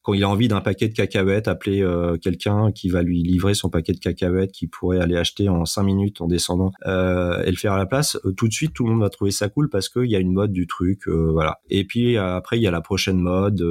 quand 0.02 0.14
il 0.14 0.24
a 0.24 0.30
envie 0.30 0.48
d'un 0.48 0.62
paquet 0.62 0.88
de 0.88 0.94
cacahuètes 0.94 1.48
appeler 1.48 1.86
quelqu'un 2.22 2.72
qui 2.72 2.90
va 2.90 3.02
lui 3.02 3.24
livrer 3.24 3.54
son 3.54 3.70
paquet 3.70 3.94
de 3.94 4.00
cacahuètes 4.00 4.52
qu'il 4.52 4.70
pourrait 4.70 5.00
aller 5.00 5.16
acheter 5.16 5.50
en 5.50 5.66
cinq 5.66 5.84
minutes 5.84 6.22
en 6.22 6.28
descendant 6.28 6.72
et 6.86 7.52
le 7.52 7.56
faire 7.56 7.74
à 7.74 7.78
la 7.78 7.86
place 7.86 8.18
tout 8.38 8.48
de 8.48 8.54
suite 8.54 8.74
tout 8.74 8.86
le 8.86 8.92
monde 8.92 9.02
va 9.02 9.10
trouver 9.10 9.32
ça 9.32 9.50
cool 9.50 9.70
parce 9.70 9.90
qu'il 9.90 10.10
y 10.10 10.16
a 10.16 10.20
une 10.20 10.34
mode 10.34 10.52
du 10.52 10.68
truc 10.68 11.08
voilà. 11.08 11.60
Et 11.70 11.86
puis 11.86 12.18
après 12.18 12.58
il 12.58 12.62
y 12.64 12.68
a 12.68 12.72
la 12.72 12.82
prochaine 12.82 13.20
mode 13.20 13.64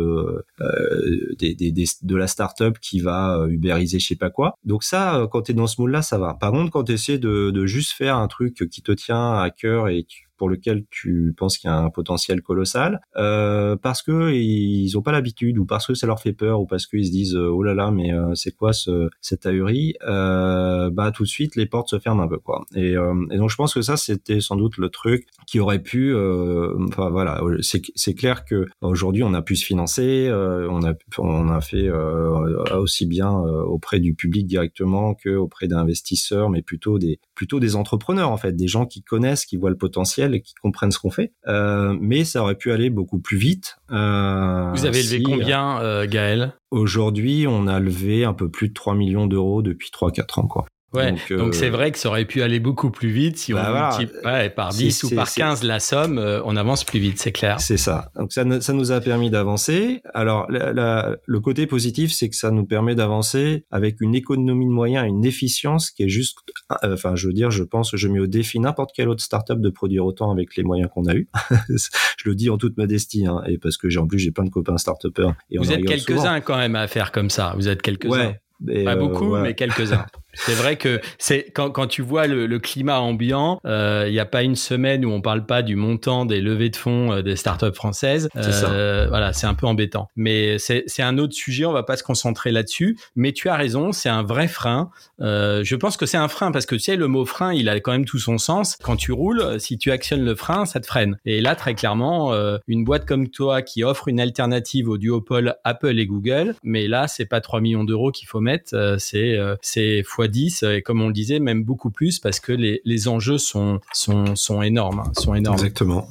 des, 1.38 1.55
des, 1.55 1.72
des, 1.72 1.85
de 2.03 2.16
la 2.16 2.27
start-up 2.27 2.79
qui 2.81 3.00
va 3.00 3.46
ubériser 3.48 3.98
je 3.98 4.07
sais 4.07 4.16
pas 4.16 4.31
quoi. 4.31 4.55
Donc 4.64 4.85
ça 4.85 5.27
quand 5.31 5.42
tu 5.42 5.53
es 5.53 5.55
dans 5.55 5.66
ce 5.66 5.81
moule 5.81 5.90
là 5.90 6.03
ça 6.03 6.18
va. 6.18 6.35
Par 6.35 6.53
contre 6.53 6.70
quand 6.70 6.85
tu 6.85 6.92
essaies 6.92 7.18
de, 7.18 7.50
de 7.50 7.66
juste 7.66 7.92
faire 7.92 8.16
un 8.16 8.29
truc 8.29 8.68
qui 8.70 8.83
te 8.83 8.92
tient 8.92 9.35
à 9.35 9.50
cœur 9.50 9.88
et 9.88 10.05
pour 10.36 10.48
lequel 10.48 10.84
tu 10.90 11.34
penses 11.36 11.58
qu'il 11.58 11.68
y 11.68 11.72
a 11.72 11.76
un 11.76 11.90
potentiel 11.90 12.42
colossal, 12.42 13.00
euh, 13.16 13.76
parce 13.76 14.02
que 14.02 14.32
ils 14.32 14.96
ont 14.96 15.02
pas 15.02 15.12
l'habitude 15.12 15.58
ou 15.58 15.64
parce 15.64 15.86
que 15.86 15.94
ça 15.94 16.06
leur 16.06 16.20
fait 16.20 16.32
peur 16.32 16.60
ou 16.60 16.66
parce 16.66 16.86
qu'ils 16.86 17.06
se 17.06 17.10
disent 17.10 17.36
oh 17.36 17.62
là 17.62 17.74
là 17.74 17.90
mais 17.90 18.12
euh, 18.12 18.34
c'est 18.34 18.54
quoi 18.54 18.72
ce 18.72 19.08
cette 19.20 19.46
ahurie, 19.46 19.94
euh, 20.06 20.90
bah 20.90 21.10
tout 21.12 21.24
de 21.24 21.28
suite 21.28 21.56
les 21.56 21.66
portes 21.66 21.88
se 21.88 21.98
ferment 21.98 22.22
un 22.22 22.28
peu 22.28 22.38
quoi. 22.38 22.64
Et, 22.74 22.96
euh, 22.96 23.14
et 23.30 23.36
donc 23.36 23.50
je 23.50 23.56
pense 23.56 23.74
que 23.74 23.82
ça 23.82 23.96
c'était 23.96 24.40
sans 24.40 24.56
doute 24.56 24.76
le 24.76 24.88
truc 24.88 25.26
qui 25.46 25.60
aurait 25.60 25.80
pu, 25.80 26.12
euh, 26.14 26.74
enfin 26.88 27.10
voilà, 27.10 27.40
c'est 27.60 28.14
clair 28.14 28.44
que 28.44 28.66
aujourd'hui 28.80 29.22
on 29.22 29.34
a 29.34 29.42
pu 29.42 29.56
se 29.56 29.64
financer, 29.64 30.28
on 30.30 30.84
a 30.84 30.94
on 31.18 31.48
a 31.48 31.60
fait 31.60 31.90
aussi 32.74 33.06
bien 33.06 33.30
auprès 33.32 34.00
du 34.00 34.14
public 34.14 34.46
directement 34.46 35.14
que 35.14 35.30
auprès 35.30 35.68
d'investisseurs, 35.68 36.50
mais 36.50 36.62
plutôt 36.62 36.98
des 36.98 37.18
plutôt 37.34 37.60
des 37.60 37.76
entrepreneurs 37.76 38.30
en 38.30 38.36
fait, 38.36 38.52
des 38.52 38.68
gens 38.68 38.86
qui 38.86 39.02
connaissent, 39.02 39.44
qui 39.44 39.56
voient 39.56 39.70
le 39.70 39.76
potentiel 39.76 40.34
et 40.34 40.40
qui 40.40 40.54
comprennent 40.54 40.90
ce 40.90 40.98
qu'on 40.98 41.10
fait. 41.10 41.32
Euh, 41.46 41.96
mais 42.00 42.24
ça 42.24 42.42
aurait 42.42 42.54
pu 42.54 42.72
aller 42.72 42.90
beaucoup 42.90 43.18
plus 43.18 43.36
vite. 43.36 43.76
Euh, 43.90 44.70
Vous 44.72 44.86
avez 44.86 45.02
levé 45.02 45.22
combien, 45.22 45.80
euh, 45.80 46.06
Gaël? 46.06 46.54
Aujourd'hui, 46.70 47.46
on 47.48 47.66
a 47.66 47.80
levé 47.80 48.24
un 48.24 48.34
peu 48.34 48.48
plus 48.48 48.68
de 48.68 48.74
3 48.74 48.94
millions 48.94 49.26
d'euros 49.26 49.62
depuis 49.62 49.90
3-4 49.90 50.40
ans. 50.40 50.46
Quoi. 50.46 50.66
Ouais, 50.94 51.14
donc 51.30 51.54
c'est 51.54 51.70
vrai 51.70 51.90
que 51.90 51.98
ça 51.98 52.09
aurait 52.09 52.24
pu 52.24 52.42
aller 52.42 52.61
beaucoup 52.61 52.90
plus 52.90 53.11
vite 53.11 53.37
si 53.37 53.52
on 53.52 53.57
bah 53.57 53.96
multiplie 53.98 54.50
par 54.54 54.70
10 54.70 55.04
ou 55.04 55.14
par 55.14 55.33
15 55.33 55.64
la 55.64 55.80
somme, 55.80 56.18
on 56.44 56.57
avance 56.57 56.85
plus 56.85 57.00
vite, 57.00 57.18
c'est 57.18 57.33
clair. 57.33 57.61
C'est 57.61 57.76
ça. 57.76 58.11
Donc 58.16 58.33
ça, 58.33 58.44
ça 58.61 58.72
nous 58.72 58.92
a 58.92 59.00
permis 59.00 59.30
d'avancer. 59.30 60.02
Alors 60.14 60.46
le 60.48 61.40
côté 61.40 61.66
positif, 61.66 62.12
c'est 62.12 62.28
que 62.28 62.37
ça 62.37 62.50
nous 62.50 62.64
permet 62.64 62.94
d'avancer 62.94 63.64
avec 63.70 64.00
une 64.00 64.14
économie 64.14 64.66
de 64.66 64.70
moyens, 64.70 65.07
une 65.07 65.24
efficience 65.24 65.90
qui 65.90 66.04
est 66.04 66.09
juste, 66.09 66.38
enfin 66.83 67.16
je 67.16 67.26
veux 67.26 67.33
dire, 67.33 67.50
je 67.50 67.64
pense, 67.64 67.94
je 67.94 68.09
mets 68.09 68.20
au 68.20 68.26
défi 68.26 68.61
n'importe 68.61 68.90
quelle 68.94 69.09
autre 69.09 69.22
startup 69.22 69.61
de 69.61 69.70
produire 69.70 70.04
autant 70.04 70.30
avec 70.30 70.57
les 70.57 70.62
moyens 70.62 70.90
qu'on 70.92 71.07
a 71.07 71.14
eu. 71.14 71.28
je 71.68 72.28
le 72.28 72.35
dis 72.35 72.50
en 72.50 72.59
toute 72.59 72.76
modestie, 72.76 73.26
hein, 73.26 73.42
et 73.46 73.59
parce 73.59 73.76
que 73.76 73.88
j'ai 73.88 73.98
en 73.98 74.07
plus 74.07 74.18
j'ai 74.18 74.30
plein 74.30 74.44
de 74.44 74.50
copains 74.50 74.78
start 74.78 75.04
Et 75.50 75.59
Vous 75.59 75.72
êtes 75.72 75.85
quelques-uns 75.85 76.40
quand 76.40 76.57
même 76.57 76.76
à 76.76 76.87
faire 76.87 77.12
comme 77.12 77.30
ça. 77.30 77.54
Vous 77.57 77.68
êtes 77.68 77.83
quelques-uns. 77.83 78.11
Ouais. 78.11 78.40
Pas 78.85 78.94
euh, 78.94 78.96
beaucoup, 78.96 79.37
mais 79.37 79.54
quelques-uns. 79.54 80.07
C'est 80.34 80.54
vrai 80.54 80.76
que 80.76 81.00
c'est 81.18 81.50
quand, 81.54 81.70
quand 81.70 81.86
tu 81.86 82.02
vois 82.02 82.26
le, 82.26 82.46
le 82.46 82.58
climat 82.58 83.00
ambiant, 83.00 83.60
il 83.64 83.70
euh, 83.70 84.10
n'y 84.10 84.18
a 84.18 84.26
pas 84.26 84.42
une 84.42 84.56
semaine 84.56 85.04
où 85.04 85.10
on 85.10 85.20
parle 85.20 85.46
pas 85.46 85.62
du 85.62 85.76
montant 85.76 86.24
des 86.26 86.40
levées 86.40 86.70
de 86.70 86.76
fonds 86.76 87.12
euh, 87.12 87.22
des 87.22 87.36
startups 87.36 87.74
françaises. 87.74 88.28
Euh, 88.36 89.06
voilà, 89.08 89.32
c'est 89.32 89.46
un 89.46 89.54
peu 89.54 89.66
embêtant. 89.66 90.08
Mais 90.16 90.58
c'est 90.58 91.02
un 91.02 91.18
autre 91.18 91.34
sujet, 91.34 91.64
on 91.64 91.72
va 91.72 91.82
pas 91.82 91.96
se 91.96 92.02
concentrer 92.02 92.52
là-dessus. 92.52 92.98
Mais 93.16 93.32
tu 93.32 93.48
as 93.48 93.56
raison, 93.56 93.92
c'est 93.92 94.08
un 94.08 94.22
vrai 94.22 94.48
frein. 94.48 94.90
Euh, 95.20 95.62
je 95.64 95.76
pense 95.76 95.96
que 95.96 96.06
c'est 96.06 96.16
un 96.16 96.28
frein 96.28 96.52
parce 96.52 96.66
que 96.66 96.74
tu 96.74 96.82
sais, 96.82 96.96
le 96.96 97.08
mot 97.08 97.24
frein, 97.24 97.52
il 97.52 97.68
a 97.68 97.78
quand 97.80 97.92
même 97.92 98.04
tout 98.04 98.18
son 98.18 98.38
sens. 98.38 98.76
Quand 98.82 98.96
tu 98.96 99.12
roules, 99.12 99.60
si 99.60 99.78
tu 99.78 99.90
actionnes 99.90 100.24
le 100.24 100.34
frein, 100.34 100.66
ça 100.66 100.80
te 100.80 100.86
freine. 100.86 101.18
Et 101.24 101.40
là, 101.40 101.54
très 101.54 101.74
clairement, 101.74 102.32
euh, 102.32 102.58
une 102.66 102.84
boîte 102.84 103.06
comme 103.06 103.28
toi 103.28 103.62
qui 103.62 103.84
offre 103.84 104.08
une 104.08 104.20
alternative 104.20 104.88
au 104.88 104.98
duopole 104.98 105.56
Apple 105.64 105.98
et 105.98 106.06
Google, 106.06 106.54
mais 106.62 106.88
là, 106.88 107.08
c'est 107.08 107.26
pas 107.26 107.40
3 107.40 107.60
millions 107.60 107.84
d'euros 107.84 108.10
qu'il 108.10 108.28
faut 108.28 108.40
mettre, 108.40 108.74
euh, 108.74 108.96
c'est 108.98 109.38
c'est 109.60 110.02
fois 110.04 110.23
10 110.28 110.62
et 110.64 110.82
comme 110.82 111.00
on 111.00 111.08
le 111.08 111.12
disait, 111.12 111.38
même 111.38 111.64
beaucoup 111.64 111.90
plus 111.90 112.18
parce 112.18 112.40
que 112.40 112.52
les, 112.52 112.80
les 112.84 113.08
enjeux 113.08 113.38
sont, 113.38 113.80
sont, 113.92 114.37
sont 114.37 114.62
énormes. 114.62 115.00
Hein, 115.00 115.12
sont 115.18 115.34
énormes. 115.34 115.56
Exactement. 115.56 116.08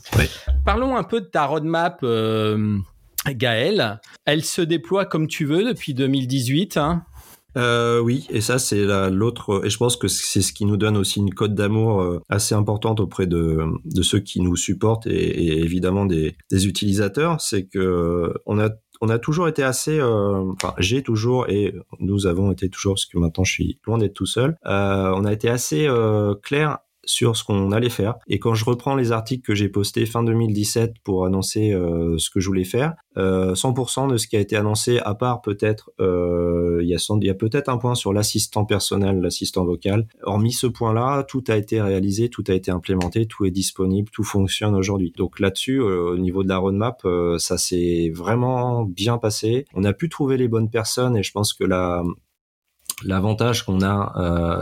Parlons 0.65 0.95
un 0.95 1.03
peu 1.03 1.21
de 1.21 1.25
ta 1.25 1.45
roadmap. 1.45 1.99
Euh, 2.03 2.77
Gaël, 3.27 4.01
elle 4.25 4.43
se 4.43 4.61
déploie 4.61 5.05
comme 5.05 5.27
tu 5.27 5.45
veux 5.45 5.63
depuis 5.63 5.93
2018. 5.93 6.77
Hein? 6.77 7.03
Euh, 7.55 7.99
oui, 7.99 8.25
et 8.31 8.41
ça 8.41 8.57
c'est 8.57 8.83
l'autre, 9.11 9.61
et 9.63 9.69
je 9.69 9.77
pense 9.77 9.95
que 9.95 10.07
c'est 10.07 10.41
ce 10.41 10.53
qui 10.53 10.65
nous 10.65 10.75
donne 10.75 10.97
aussi 10.97 11.19
une 11.19 11.33
cote 11.33 11.53
d'amour 11.53 12.01
euh, 12.01 12.19
assez 12.27 12.55
importante 12.55 12.99
auprès 12.99 13.27
de, 13.27 13.59
de 13.85 14.01
ceux 14.01 14.19
qui 14.19 14.41
nous 14.41 14.55
supportent 14.55 15.05
et, 15.05 15.11
et 15.11 15.59
évidemment 15.59 16.07
des, 16.07 16.35
des 16.49 16.67
utilisateurs, 16.67 17.39
c'est 17.41 17.65
que 17.67 18.33
on 18.47 18.59
a 18.59 18.69
on 19.03 19.09
a 19.09 19.19
toujours 19.19 19.49
été 19.49 19.63
assez, 19.63 19.99
euh, 19.99 20.53
enfin 20.53 20.73
j'ai 20.77 21.03
toujours 21.03 21.49
et 21.49 21.75
nous 21.99 22.25
avons 22.25 22.53
été 22.53 22.69
toujours, 22.69 22.93
parce 22.93 23.05
que 23.05 23.17
maintenant 23.17 23.43
je 23.43 23.51
suis 23.51 23.79
loin 23.85 23.97
d'être 23.97 24.13
tout 24.13 24.25
seul, 24.25 24.57
euh, 24.65 25.11
on 25.13 25.25
a 25.25 25.33
été 25.33 25.49
assez 25.49 25.85
euh, 25.87 26.35
clair 26.35 26.79
sur 27.05 27.35
ce 27.35 27.43
qu'on 27.43 27.71
allait 27.71 27.89
faire. 27.89 28.15
Et 28.27 28.39
quand 28.39 28.53
je 28.53 28.65
reprends 28.65 28.95
les 28.95 29.11
articles 29.11 29.45
que 29.45 29.55
j'ai 29.55 29.69
postés 29.69 30.05
fin 30.05 30.23
2017 30.23 30.95
pour 31.03 31.25
annoncer 31.25 31.73
euh, 31.73 32.17
ce 32.17 32.29
que 32.29 32.39
je 32.39 32.47
voulais 32.47 32.63
faire, 32.63 32.93
euh, 33.17 33.53
100% 33.53 34.09
de 34.09 34.17
ce 34.17 34.27
qui 34.27 34.35
a 34.35 34.39
été 34.39 34.55
annoncé, 34.55 34.99
à 34.99 35.13
part 35.13 35.41
peut-être, 35.41 35.91
euh, 35.99 36.79
il 36.81 36.87
y 36.89 37.29
a, 37.29 37.33
peut-être 37.33 37.69
un 37.69 37.77
point 37.77 37.95
sur 37.95 38.13
l'assistant 38.13 38.65
personnel, 38.65 39.19
l'assistant 39.21 39.65
vocal. 39.65 40.07
Hormis 40.23 40.53
ce 40.53 40.67
point-là, 40.67 41.23
tout 41.23 41.43
a 41.47 41.55
été 41.55 41.81
réalisé, 41.81 42.29
tout 42.29 42.43
a 42.47 42.53
été 42.53 42.71
implémenté, 42.71 43.25
tout 43.25 43.45
est 43.45 43.51
disponible, 43.51 44.09
tout 44.11 44.23
fonctionne 44.23 44.75
aujourd'hui. 44.75 45.13
Donc 45.17 45.39
là-dessus, 45.39 45.79
euh, 45.79 46.13
au 46.13 46.17
niveau 46.17 46.43
de 46.43 46.49
la 46.49 46.57
roadmap, 46.57 47.01
euh, 47.05 47.37
ça 47.37 47.57
s'est 47.57 48.11
vraiment 48.13 48.83
bien 48.83 49.17
passé. 49.17 49.65
On 49.73 49.83
a 49.83 49.93
pu 49.93 50.09
trouver 50.09 50.37
les 50.37 50.47
bonnes 50.47 50.69
personnes 50.69 51.17
et 51.17 51.23
je 51.23 51.31
pense 51.31 51.53
que 51.53 51.63
la, 51.63 52.03
L'avantage 53.03 53.65
qu'on 53.65 53.81
a, 53.81 54.13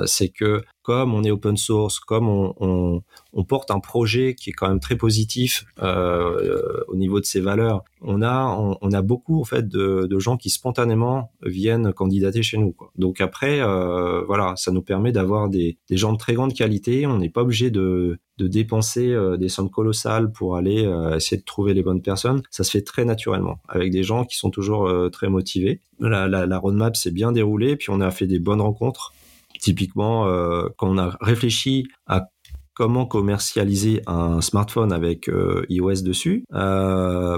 euh, 0.01 0.05
c'est 0.05 0.29
que 0.29 0.63
comme 0.83 1.13
on 1.13 1.23
est 1.23 1.31
open 1.31 1.57
source, 1.57 1.99
comme 1.99 2.27
on, 2.27 3.03
porte 3.47 3.71
un 3.71 3.79
projet 3.79 4.33
qui 4.33 4.51
est 4.51 4.53
quand 4.53 4.69
même 4.69 4.79
très 4.79 4.95
positif 4.95 5.65
euh, 5.81 6.83
au 6.87 6.95
niveau 6.95 7.19
de 7.19 7.25
ses 7.25 7.41
valeurs, 7.41 7.83
on 8.01 8.21
a 8.21 9.01
beaucoup 9.01 9.41
en 9.41 9.43
fait 9.43 9.67
de, 9.67 10.19
gens 10.19 10.37
qui 10.37 10.49
spontanément 10.49 11.31
viennent 11.43 11.93
candidater 11.93 12.43
chez 12.43 12.57
nous. 12.57 12.75
Donc 12.97 13.21
après, 13.21 13.61
euh, 13.61 14.21
voilà, 14.25 14.53
ça 14.55 14.71
nous 14.71 14.81
permet 14.81 15.11
d'avoir 15.11 15.49
des, 15.49 15.77
gens 15.89 16.13
de 16.13 16.17
très 16.17 16.33
grande 16.33 16.53
qualité. 16.53 17.05
On 17.07 17.17
n'est 17.17 17.29
pas 17.29 17.41
obligé 17.41 17.71
de, 17.71 18.19
dépenser 18.39 19.11
euh, 19.11 19.37
des 19.37 19.49
sommes 19.49 19.69
colossales 19.69 20.31
pour 20.31 20.55
aller 20.55 20.85
euh, 20.85 21.15
essayer 21.15 21.37
de 21.37 21.45
trouver 21.45 21.75
les 21.75 21.83
bonnes 21.83 22.01
personnes. 22.01 22.41
Ça 22.49 22.63
se 22.63 22.71
fait 22.71 22.81
très 22.81 23.05
naturellement 23.05 23.59
avec 23.67 23.91
des 23.91 24.03
gens 24.03 24.25
qui 24.25 24.35
sont 24.35 24.49
toujours 24.49 24.87
euh, 24.87 25.09
très 25.09 25.29
motivés. 25.29 25.79
La, 25.99 26.27
la 26.27 26.57
roadmap 26.57 26.95
s'est 26.95 27.11
bien 27.11 27.31
déroulée, 27.31 27.75
puis 27.75 27.91
on 27.91 28.01
a 28.01 28.09
fait 28.09 28.25
des 28.25 28.39
bonnes 28.39 28.61
rencontres 28.61 29.13
Typiquement, 29.61 30.27
euh, 30.27 30.67
quand 30.77 30.89
on 30.89 30.97
a 30.97 31.15
réfléchi 31.21 31.87
à 32.07 32.27
comment 32.73 33.05
commercialiser 33.05 34.01
un 34.07 34.41
smartphone 34.41 34.91
avec 34.91 35.29
euh, 35.29 35.65
iOS 35.69 36.01
dessus. 36.01 36.45
Euh, 36.53 37.37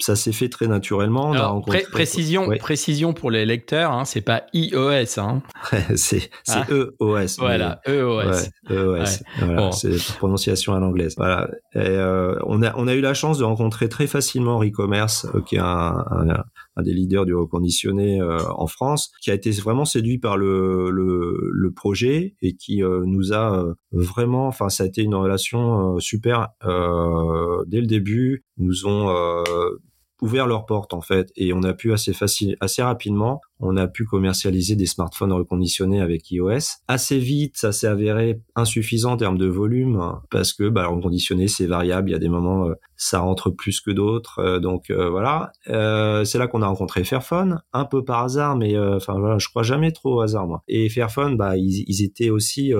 ça 0.00 0.16
s'est 0.16 0.32
fait 0.32 0.48
très 0.48 0.66
naturellement. 0.66 1.30
On 1.30 1.60
précision, 1.62 2.48
précision 2.58 3.14
pour 3.14 3.30
les 3.30 3.46
lecteurs, 3.46 3.92
hein, 3.92 4.04
c'est 4.04 4.20
pas 4.20 4.42
iOS. 4.52 5.18
Hein. 5.18 5.42
c'est 5.94 6.30
ah. 6.48 6.66
EOS. 6.70 7.36
Voilà, 7.38 7.80
EOS. 7.86 8.50
EOS. 8.70 9.22
Voilà, 9.38 9.72
C'est 9.72 9.90
la 9.90 10.14
prononciation 10.18 10.74
à 10.74 10.80
l'anglaise. 10.80 11.14
Voilà. 11.16 11.48
Et, 11.74 11.78
euh, 11.78 12.36
on, 12.44 12.62
a, 12.62 12.74
on 12.76 12.88
a 12.88 12.94
eu 12.94 13.00
la 13.00 13.14
chance 13.14 13.38
de 13.38 13.44
rencontrer 13.44 13.88
très 13.88 14.06
facilement 14.06 14.58
Recommerce, 14.58 15.26
euh, 15.34 15.40
qui 15.42 15.56
est 15.56 15.60
un, 15.60 16.04
un, 16.10 16.28
un, 16.28 16.44
des 16.82 16.92
leaders 16.92 17.26
du 17.26 17.34
reconditionné 17.34 18.20
euh, 18.20 18.38
en 18.50 18.66
France, 18.66 19.12
qui 19.22 19.30
a 19.30 19.34
été 19.34 19.50
vraiment 19.52 19.84
séduit 19.84 20.18
par 20.18 20.36
le, 20.36 20.90
le, 20.90 21.50
le 21.52 21.70
projet 21.70 22.36
et 22.42 22.54
qui 22.54 22.82
nous 22.82 23.32
a 23.32 23.74
vraiment 23.92 24.46
enfin 24.46 24.68
ça 24.68 24.84
a 24.84 24.86
été 24.86 25.02
une 25.02 25.14
relation 25.14 25.96
euh, 25.96 26.00
super 26.00 26.48
euh, 26.64 27.64
dès 27.66 27.80
le 27.80 27.86
début. 27.86 28.44
Nous 28.58 28.86
ont 28.86 29.10
euh, 29.10 29.82
ouvert 30.22 30.46
leurs 30.46 30.66
portes 30.66 30.94
en 30.94 31.00
fait 31.00 31.30
et 31.36 31.52
on 31.52 31.62
a 31.62 31.74
pu 31.74 31.92
assez 31.92 32.12
facile 32.12 32.56
assez 32.60 32.82
rapidement 32.82 33.40
on 33.60 33.76
a 33.76 33.86
pu 33.86 34.04
commercialiser 34.04 34.76
des 34.76 34.86
smartphones 34.86 35.32
reconditionnés 35.32 36.00
avec 36.00 36.30
iOS. 36.30 36.78
Assez 36.88 37.18
vite 37.18 37.56
ça 37.56 37.72
s'est 37.72 37.86
avéré 37.86 38.40
insuffisant 38.54 39.12
en 39.12 39.16
termes 39.16 39.38
de 39.38 39.46
volume 39.46 40.00
parce 40.30 40.52
que 40.52 40.68
bah 40.68 40.86
reconditionné 40.86 41.48
c'est 41.48 41.66
variable 41.66 42.10
il 42.10 42.12
y 42.12 42.16
a 42.16 42.18
des 42.18 42.28
moments 42.28 42.68
ça 42.96 43.20
rentre 43.20 43.50
plus 43.50 43.80
que 43.80 43.90
d'autres 43.90 44.58
donc 44.58 44.90
voilà. 44.90 45.52
C'est 45.64 46.38
là 46.38 46.46
qu'on 46.48 46.62
a 46.62 46.66
rencontré 46.66 47.04
Fairphone 47.04 47.62
un 47.72 47.84
peu 47.84 48.04
par 48.04 48.24
hasard 48.24 48.56
mais 48.56 48.78
enfin 48.78 49.18
voilà 49.18 49.38
je 49.38 49.48
crois 49.48 49.62
jamais 49.62 49.92
trop 49.92 50.16
au 50.16 50.20
hasard 50.20 50.46
moi. 50.46 50.62
Et 50.68 50.88
Fairphone 50.90 51.36
bah 51.36 51.56
ils, 51.56 51.84
ils 51.86 52.04
étaient 52.04 52.30
aussi 52.30 52.74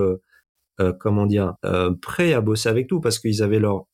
euh, 0.81 0.93
comment 0.93 1.25
dire, 1.25 1.55
euh, 1.65 1.95
prêts 2.03 2.35
à 2.35 2.43
bosser 2.43 2.69
avec 2.69 2.91
nous 2.91 3.01
parce 3.01 3.19
qu'ils 3.19 3.43
avaient 3.43 3.59
leur 3.59 3.87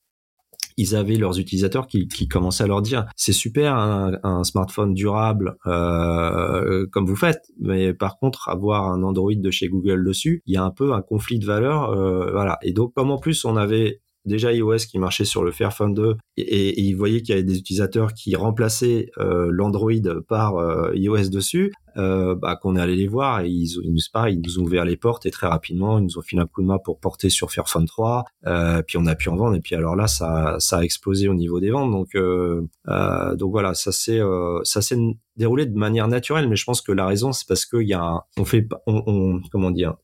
ils 0.76 0.94
avaient 0.94 1.16
leurs 1.16 1.38
utilisateurs 1.38 1.86
qui, 1.86 2.08
qui 2.08 2.28
commençaient 2.28 2.64
à 2.64 2.66
leur 2.66 2.82
dire 2.82 3.06
c'est 3.16 3.32
super 3.32 3.74
un, 3.74 4.12
un, 4.22 4.44
smartphone 4.44 4.94
durable 4.94 5.56
euh, 5.66 6.86
comme 6.92 7.06
vous 7.06 7.16
faites, 7.16 7.42
mais 7.60 7.94
par 7.94 8.18
contre 8.18 8.48
avoir 8.48 8.88
un 8.88 9.02
Android 9.02 9.34
de 9.34 9.50
chez 9.50 9.68
Google 9.68 10.04
dessus, 10.04 10.42
il 10.46 10.54
y 10.54 10.56
a 10.56 10.64
un 10.64 10.70
peu 10.70 10.92
un 10.92 11.02
conflit 11.02 11.38
de 11.38 11.46
valeurs, 11.46 11.90
euh, 11.90 12.30
voilà. 12.32 12.58
Et 12.62 12.72
donc 12.72 12.92
comme 12.94 13.10
en 13.10 13.18
plus 13.18 13.44
on 13.44 13.56
avait 13.56 14.01
déjà 14.24 14.52
iOS 14.52 14.78
qui 14.88 14.98
marchait 14.98 15.24
sur 15.24 15.44
le 15.44 15.50
Fairphone 15.50 15.94
2 15.94 16.16
et, 16.36 16.80
ils 16.80 16.94
voyaient 16.94 17.22
qu'il 17.22 17.30
y 17.30 17.38
avait 17.38 17.42
des 17.42 17.58
utilisateurs 17.58 18.12
qui 18.14 18.36
remplaçaient 18.36 19.10
euh, 19.18 19.48
l'Android 19.50 19.92
par 20.28 20.56
euh, 20.56 20.92
iOS 20.94 21.28
dessus, 21.28 21.72
euh, 21.98 22.34
bah, 22.34 22.56
qu'on 22.56 22.76
est 22.76 22.80
allé 22.80 22.96
les 22.96 23.06
voir 23.06 23.40
et 23.40 23.48
ils, 23.48 23.68
ils, 23.82 23.92
nous, 23.92 24.00
ils 24.28 24.40
nous 24.40 24.58
ont 24.58 24.62
ouvert 24.62 24.84
les 24.84 24.96
portes 24.96 25.26
et 25.26 25.30
très 25.30 25.46
rapidement 25.46 25.98
ils 25.98 26.04
nous 26.04 26.18
ont 26.18 26.22
filé 26.22 26.40
un 26.40 26.46
coup 26.46 26.62
de 26.62 26.66
main 26.66 26.78
pour 26.82 26.98
porter 26.98 27.28
sur 27.28 27.52
Fairphone 27.52 27.86
3. 27.86 28.24
Euh, 28.46 28.82
puis 28.82 28.96
on 28.96 29.06
a 29.06 29.14
pu 29.14 29.28
en 29.28 29.36
vendre 29.36 29.56
et 29.56 29.60
puis 29.60 29.74
alors 29.74 29.94
là 29.94 30.06
ça, 30.06 30.56
ça 30.58 30.78
a 30.78 30.82
explosé 30.82 31.28
au 31.28 31.34
niveau 31.34 31.60
des 31.60 31.70
ventes. 31.70 31.90
Donc 31.90 32.14
euh, 32.14 32.62
euh 32.88 33.36
donc 33.36 33.50
voilà, 33.50 33.74
ça 33.74 33.92
s'est 33.92 34.20
ça 34.64 34.80
s'est 34.80 34.96
déroulé 35.36 35.66
de 35.66 35.76
manière 35.76 36.08
naturelle, 36.08 36.48
mais 36.48 36.56
je 36.56 36.64
pense 36.64 36.80
que 36.80 36.92
la 36.92 37.06
raison 37.06 37.32
c'est 37.32 37.46
parce 37.46 37.66
qu'il 37.66 37.88
y 37.88 37.94
a 37.94 38.24
on 38.38 38.44
fait 38.44 38.66
on, 38.86 39.02
on 39.06 39.40
comment 39.50 39.70
dire 39.70 39.96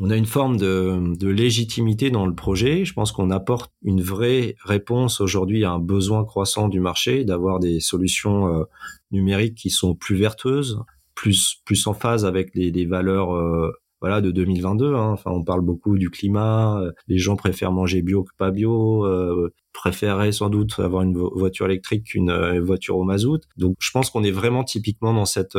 on 0.00 0.10
a 0.10 0.16
une 0.16 0.26
forme 0.26 0.58
de, 0.58 1.16
de, 1.16 1.28
légitimité 1.28 2.10
dans 2.10 2.26
le 2.26 2.34
projet. 2.34 2.84
Je 2.84 2.92
pense 2.92 3.12
qu'on 3.12 3.30
apporte 3.30 3.72
une 3.82 4.02
vraie 4.02 4.56
réponse 4.64 5.20
aujourd'hui 5.20 5.64
à 5.64 5.72
un 5.72 5.78
besoin 5.78 6.24
croissant 6.24 6.68
du 6.68 6.80
marché 6.80 7.24
d'avoir 7.24 7.60
des 7.60 7.80
solutions 7.80 8.48
euh, 8.48 8.64
numériques 9.10 9.54
qui 9.54 9.70
sont 9.70 9.94
plus 9.94 10.16
vertueuses, 10.16 10.82
plus 11.14 11.62
plus 11.64 11.86
en 11.86 11.94
phase 11.94 12.26
avec 12.26 12.54
les, 12.54 12.70
les 12.70 12.84
valeurs 12.84 13.34
euh, 13.34 13.72
voilà 14.00 14.20
de 14.20 14.30
2022. 14.30 14.94
Hein. 14.94 15.12
Enfin, 15.12 15.30
on 15.30 15.42
parle 15.42 15.62
beaucoup 15.62 15.98
du 15.98 16.10
climat. 16.10 16.80
Euh, 16.80 16.92
les 17.08 17.18
gens 17.18 17.36
préfèrent 17.36 17.72
manger 17.72 18.02
bio 18.02 18.24
que 18.24 18.32
pas 18.36 18.50
bio. 18.50 19.04
Euh, 19.06 19.52
préféreraient 19.76 20.32
sans 20.32 20.48
doute 20.48 20.78
avoir 20.78 21.02
une 21.02 21.16
voiture 21.16 21.66
électrique 21.66 22.04
qu'une 22.04 22.30
euh, 22.30 22.60
voiture 22.60 22.96
au 22.96 23.04
mazout. 23.04 23.40
Donc, 23.56 23.76
je 23.78 23.90
pense 23.92 24.10
qu'on 24.10 24.24
est 24.24 24.30
vraiment 24.30 24.64
typiquement 24.64 25.12
dans 25.12 25.24
cette 25.24 25.56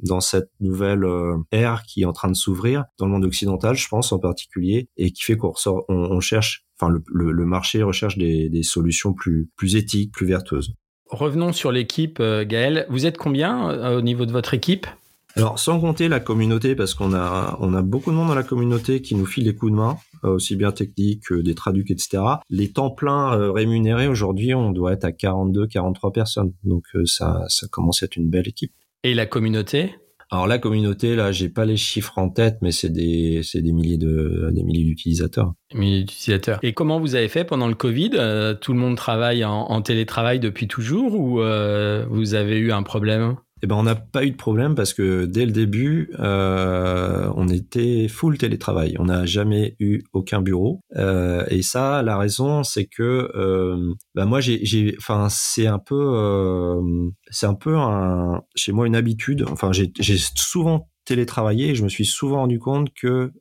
dans 0.00 0.20
cette 0.20 0.50
nouvelle 0.60 1.04
ère 1.52 1.82
qui 1.82 2.02
est 2.02 2.04
en 2.04 2.12
train 2.12 2.28
de 2.28 2.36
s'ouvrir 2.36 2.84
dans 2.98 3.06
le 3.06 3.12
monde 3.12 3.24
occidental, 3.24 3.76
je 3.76 3.88
pense 3.88 4.12
en 4.12 4.18
particulier, 4.18 4.88
et 4.96 5.12
qui 5.12 5.22
fait 5.22 5.36
qu'on 5.36 5.50
ressort, 5.50 5.84
on, 5.88 6.20
cherche, 6.20 6.64
enfin 6.78 6.90
le, 6.90 7.32
le, 7.32 7.44
marché 7.44 7.82
recherche 7.82 8.16
des, 8.16 8.48
des 8.48 8.62
solutions 8.62 9.12
plus 9.12 9.50
plus 9.56 9.76
éthiques, 9.76 10.12
plus 10.12 10.26
vertueuses. 10.26 10.74
Revenons 11.10 11.52
sur 11.52 11.72
l'équipe, 11.72 12.20
Gaël. 12.20 12.86
Vous 12.90 13.06
êtes 13.06 13.18
combien 13.18 13.92
au 13.96 14.02
niveau 14.02 14.26
de 14.26 14.32
votre 14.32 14.54
équipe? 14.54 14.86
Alors, 15.38 15.56
sans 15.56 15.78
compter 15.78 16.08
la 16.08 16.18
communauté, 16.18 16.74
parce 16.74 16.94
qu'on 16.94 17.14
a, 17.14 17.56
on 17.60 17.72
a 17.72 17.82
beaucoup 17.82 18.10
de 18.10 18.16
monde 18.16 18.26
dans 18.26 18.34
la 18.34 18.42
communauté 18.42 19.02
qui 19.02 19.14
nous 19.14 19.24
file 19.24 19.44
des 19.44 19.54
coups 19.54 19.70
de 19.70 19.76
main, 19.76 19.96
euh, 20.24 20.30
aussi 20.30 20.56
bien 20.56 20.72
techniques 20.72 21.22
que 21.28 21.34
des 21.34 21.54
traducs, 21.54 21.92
etc. 21.92 22.24
Les 22.50 22.72
temps 22.72 22.90
pleins 22.90 23.38
euh, 23.38 23.52
rémunérés, 23.52 24.08
aujourd'hui, 24.08 24.52
on 24.52 24.72
doit 24.72 24.94
être 24.94 25.04
à 25.04 25.12
42, 25.12 25.68
43 25.68 26.12
personnes. 26.12 26.52
Donc, 26.64 26.86
euh, 26.96 27.04
ça, 27.06 27.44
ça 27.46 27.68
commence 27.70 28.02
à 28.02 28.06
être 28.06 28.16
une 28.16 28.28
belle 28.28 28.48
équipe. 28.48 28.72
Et 29.04 29.14
la 29.14 29.26
communauté? 29.26 29.94
Alors 30.30 30.48
la 30.48 30.58
communauté, 30.58 31.14
là, 31.16 31.30
j'ai 31.30 31.48
pas 31.48 31.64
les 31.64 31.78
chiffres 31.78 32.18
en 32.18 32.28
tête, 32.28 32.58
mais 32.60 32.72
c'est 32.72 32.90
des, 32.90 33.40
c'est 33.42 33.62
des 33.62 33.72
milliers 33.72 33.96
de, 33.96 34.50
des 34.52 34.62
milliers 34.62 34.84
d'utilisateurs. 34.84 35.54
Des 35.72 35.78
milliers 35.78 36.00
d'utilisateurs. 36.00 36.58
Et 36.62 36.74
comment 36.74 37.00
vous 37.00 37.14
avez 37.14 37.28
fait 37.28 37.44
pendant 37.44 37.66
le 37.66 37.74
Covid? 37.74 38.10
Tout 38.60 38.74
le 38.74 38.78
monde 38.78 38.96
travaille 38.96 39.42
en, 39.46 39.54
en 39.54 39.80
télétravail 39.80 40.38
depuis 40.38 40.68
toujours 40.68 41.14
ou 41.14 41.40
vous 42.10 42.34
avez 42.34 42.58
eu 42.58 42.72
un 42.72 42.82
problème? 42.82 43.36
Eh 43.62 43.66
ben, 43.66 43.76
on 43.76 43.82
n'a 43.82 43.96
pas 43.96 44.24
eu 44.24 44.30
de 44.30 44.36
problème 44.36 44.74
parce 44.74 44.94
que 44.94 45.24
dès 45.24 45.44
le 45.44 45.52
début, 45.52 46.10
euh, 46.18 47.30
on 47.34 47.48
était 47.48 48.06
full 48.08 48.38
télétravail. 48.38 48.96
On 48.98 49.06
n'a 49.06 49.26
jamais 49.26 49.74
eu 49.80 50.02
aucun 50.12 50.40
bureau. 50.40 50.80
Euh, 50.96 51.44
et 51.48 51.62
ça, 51.62 52.02
la 52.02 52.16
raison, 52.18 52.62
c'est 52.62 52.86
que, 52.86 53.30
bah 54.14 54.26
moi, 54.26 54.40
j'ai, 54.40 54.94
enfin, 54.98 55.28
c'est 55.30 55.66
un 55.66 55.78
peu, 55.78 56.80
c'est 57.30 57.46
un 57.46 57.54
peu 57.54 57.76
chez 58.54 58.72
moi 58.72 58.86
une 58.86 58.96
habitude. 58.96 59.44
Enfin, 59.50 59.72
j'ai, 59.72 59.90
souvent 60.34 60.88
télétravaillé 61.04 61.70
et 61.70 61.74
je 61.74 61.82
me 61.82 61.88
suis 61.88 62.06
souvent 62.06 62.38
rendu 62.38 62.58
compte 62.58 62.92
que 62.94 63.32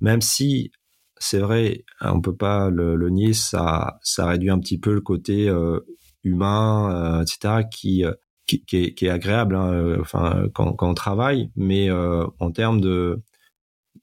même 0.00 0.22
si 0.22 0.70
c'est 1.18 1.38
vrai, 1.38 1.84
on 2.00 2.20
peut 2.20 2.36
pas 2.36 2.70
le, 2.70 3.08
nier, 3.10 3.34
ça, 3.34 3.98
ça 4.02 4.26
réduit 4.26 4.50
un 4.50 4.58
petit 4.58 4.78
peu 4.78 4.94
le 4.94 5.00
côté 5.00 5.52
humain, 6.22 7.22
etc., 7.22 7.64
qui 7.70 8.04
qui, 8.46 8.64
qui, 8.64 9.06
est, 9.06 9.08
agréable 9.08 9.56
hein, 9.56 9.72
euh, 9.72 9.98
enfin 10.00 10.48
quand, 10.54 10.72
quand, 10.72 10.90
on 10.90 10.94
travaille 10.94 11.50
mais 11.56 11.90
euh, 11.90 12.26
en 12.40 12.50
termes 12.50 12.80
de 12.80 13.22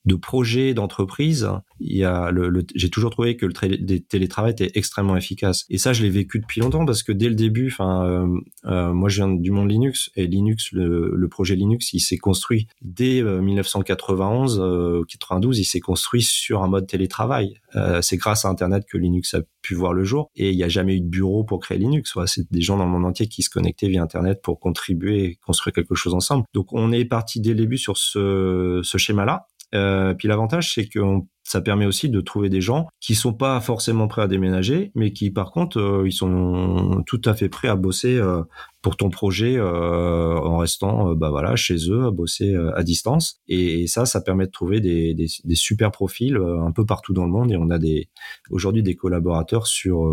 de 0.05 0.15
projet 0.15 0.73
d'entreprise, 0.73 1.49
il 1.79 1.97
y 1.97 2.03
a 2.03 2.31
le, 2.31 2.49
le 2.49 2.65
j'ai 2.75 2.89
toujours 2.89 3.11
trouvé 3.11 3.37
que 3.37 3.45
le 3.45 3.99
télétravail 3.99 4.51
était 4.51 4.71
extrêmement 4.75 5.15
efficace. 5.15 5.65
Et 5.69 5.77
ça, 5.77 5.93
je 5.93 6.01
l'ai 6.03 6.09
vécu 6.09 6.39
depuis 6.39 6.61
longtemps 6.61 6.85
parce 6.85 7.03
que 7.03 7.11
dès 7.11 7.29
le 7.29 7.35
début, 7.35 7.67
enfin, 7.71 8.05
euh, 8.05 8.27
euh 8.65 8.93
moi, 8.93 9.09
je 9.09 9.17
viens 9.17 9.33
du 9.33 9.51
monde 9.51 9.69
Linux 9.69 10.11
et 10.15 10.27
Linux, 10.27 10.71
le, 10.71 11.13
le 11.15 11.27
projet 11.27 11.55
Linux, 11.55 11.93
il 11.93 11.99
s'est 11.99 12.17
construit 12.17 12.67
dès 12.81 13.21
1991, 13.21 14.59
euh, 14.59 15.03
92, 15.07 15.59
il 15.59 15.65
s'est 15.65 15.79
construit 15.79 16.23
sur 16.23 16.63
un 16.63 16.67
mode 16.67 16.87
télétravail. 16.87 17.55
Euh, 17.75 18.01
c'est 18.01 18.17
grâce 18.17 18.45
à 18.45 18.49
Internet 18.49 18.85
que 18.89 18.97
Linux 18.97 19.33
a 19.33 19.41
pu 19.61 19.75
voir 19.75 19.93
le 19.93 20.03
jour 20.03 20.29
et 20.35 20.51
il 20.51 20.57
n'y 20.57 20.63
a 20.63 20.69
jamais 20.69 20.95
eu 20.95 21.01
de 21.01 21.07
bureau 21.07 21.43
pour 21.43 21.59
créer 21.59 21.77
Linux. 21.77 22.17
C'est 22.25 22.51
des 22.51 22.61
gens 22.61 22.77
dans 22.77 22.85
le 22.85 22.91
monde 22.91 23.05
entier 23.05 23.27
qui 23.27 23.43
se 23.43 23.49
connectaient 23.49 23.87
via 23.87 24.01
Internet 24.01 24.41
pour 24.41 24.59
contribuer 24.59 25.23
et 25.23 25.35
construire 25.35 25.73
quelque 25.73 25.95
chose 25.95 26.13
ensemble. 26.13 26.45
Donc, 26.53 26.73
on 26.73 26.91
est 26.91 27.05
parti 27.05 27.39
dès 27.39 27.51
le 27.51 27.55
début 27.55 27.77
sur 27.77 27.97
ce, 27.97 28.81
ce 28.83 28.97
schéma-là. 28.97 29.47
Euh, 29.73 30.13
puis 30.13 30.27
l'avantage, 30.27 30.73
c'est 30.73 30.87
que 30.87 30.99
ça 31.43 31.61
permet 31.61 31.85
aussi 31.85 32.09
de 32.09 32.21
trouver 32.21 32.49
des 32.49 32.61
gens 32.61 32.87
qui 32.99 33.15
sont 33.15 33.33
pas 33.33 33.59
forcément 33.61 34.07
prêts 34.07 34.21
à 34.21 34.27
déménager, 34.27 34.91
mais 34.95 35.11
qui 35.11 35.31
par 35.31 35.51
contre, 35.51 35.79
euh, 35.79 36.07
ils 36.07 36.13
sont 36.13 37.03
tout 37.07 37.21
à 37.25 37.33
fait 37.33 37.49
prêts 37.49 37.67
à 37.67 37.75
bosser 37.75 38.15
euh, 38.15 38.43
pour 38.81 38.95
ton 38.95 39.09
projet 39.09 39.57
euh, 39.57 40.37
en 40.37 40.57
restant, 40.57 41.13
bah 41.15 41.29
voilà, 41.29 41.55
chez 41.55 41.77
eux, 41.89 42.05
à 42.05 42.11
bosser 42.11 42.55
à 42.75 42.83
distance. 42.83 43.41
Et, 43.47 43.87
ça, 43.87 44.05
ça 44.05 44.21
permet 44.21 44.45
de 44.45 44.51
trouver 44.51 44.79
des, 44.79 45.13
des, 45.13 45.27
des, 45.43 45.55
super 45.55 45.91
profils 45.91 46.37
un 46.37 46.71
peu 46.71 46.85
partout 46.85 47.13
dans 47.13 47.25
le 47.25 47.31
monde. 47.31 47.51
Et 47.51 47.57
on 47.57 47.69
a 47.69 47.79
des 47.79 48.09
aujourd'hui 48.49 48.83
des 48.83 48.95
collaborateurs 48.95 49.67
sur 49.67 50.07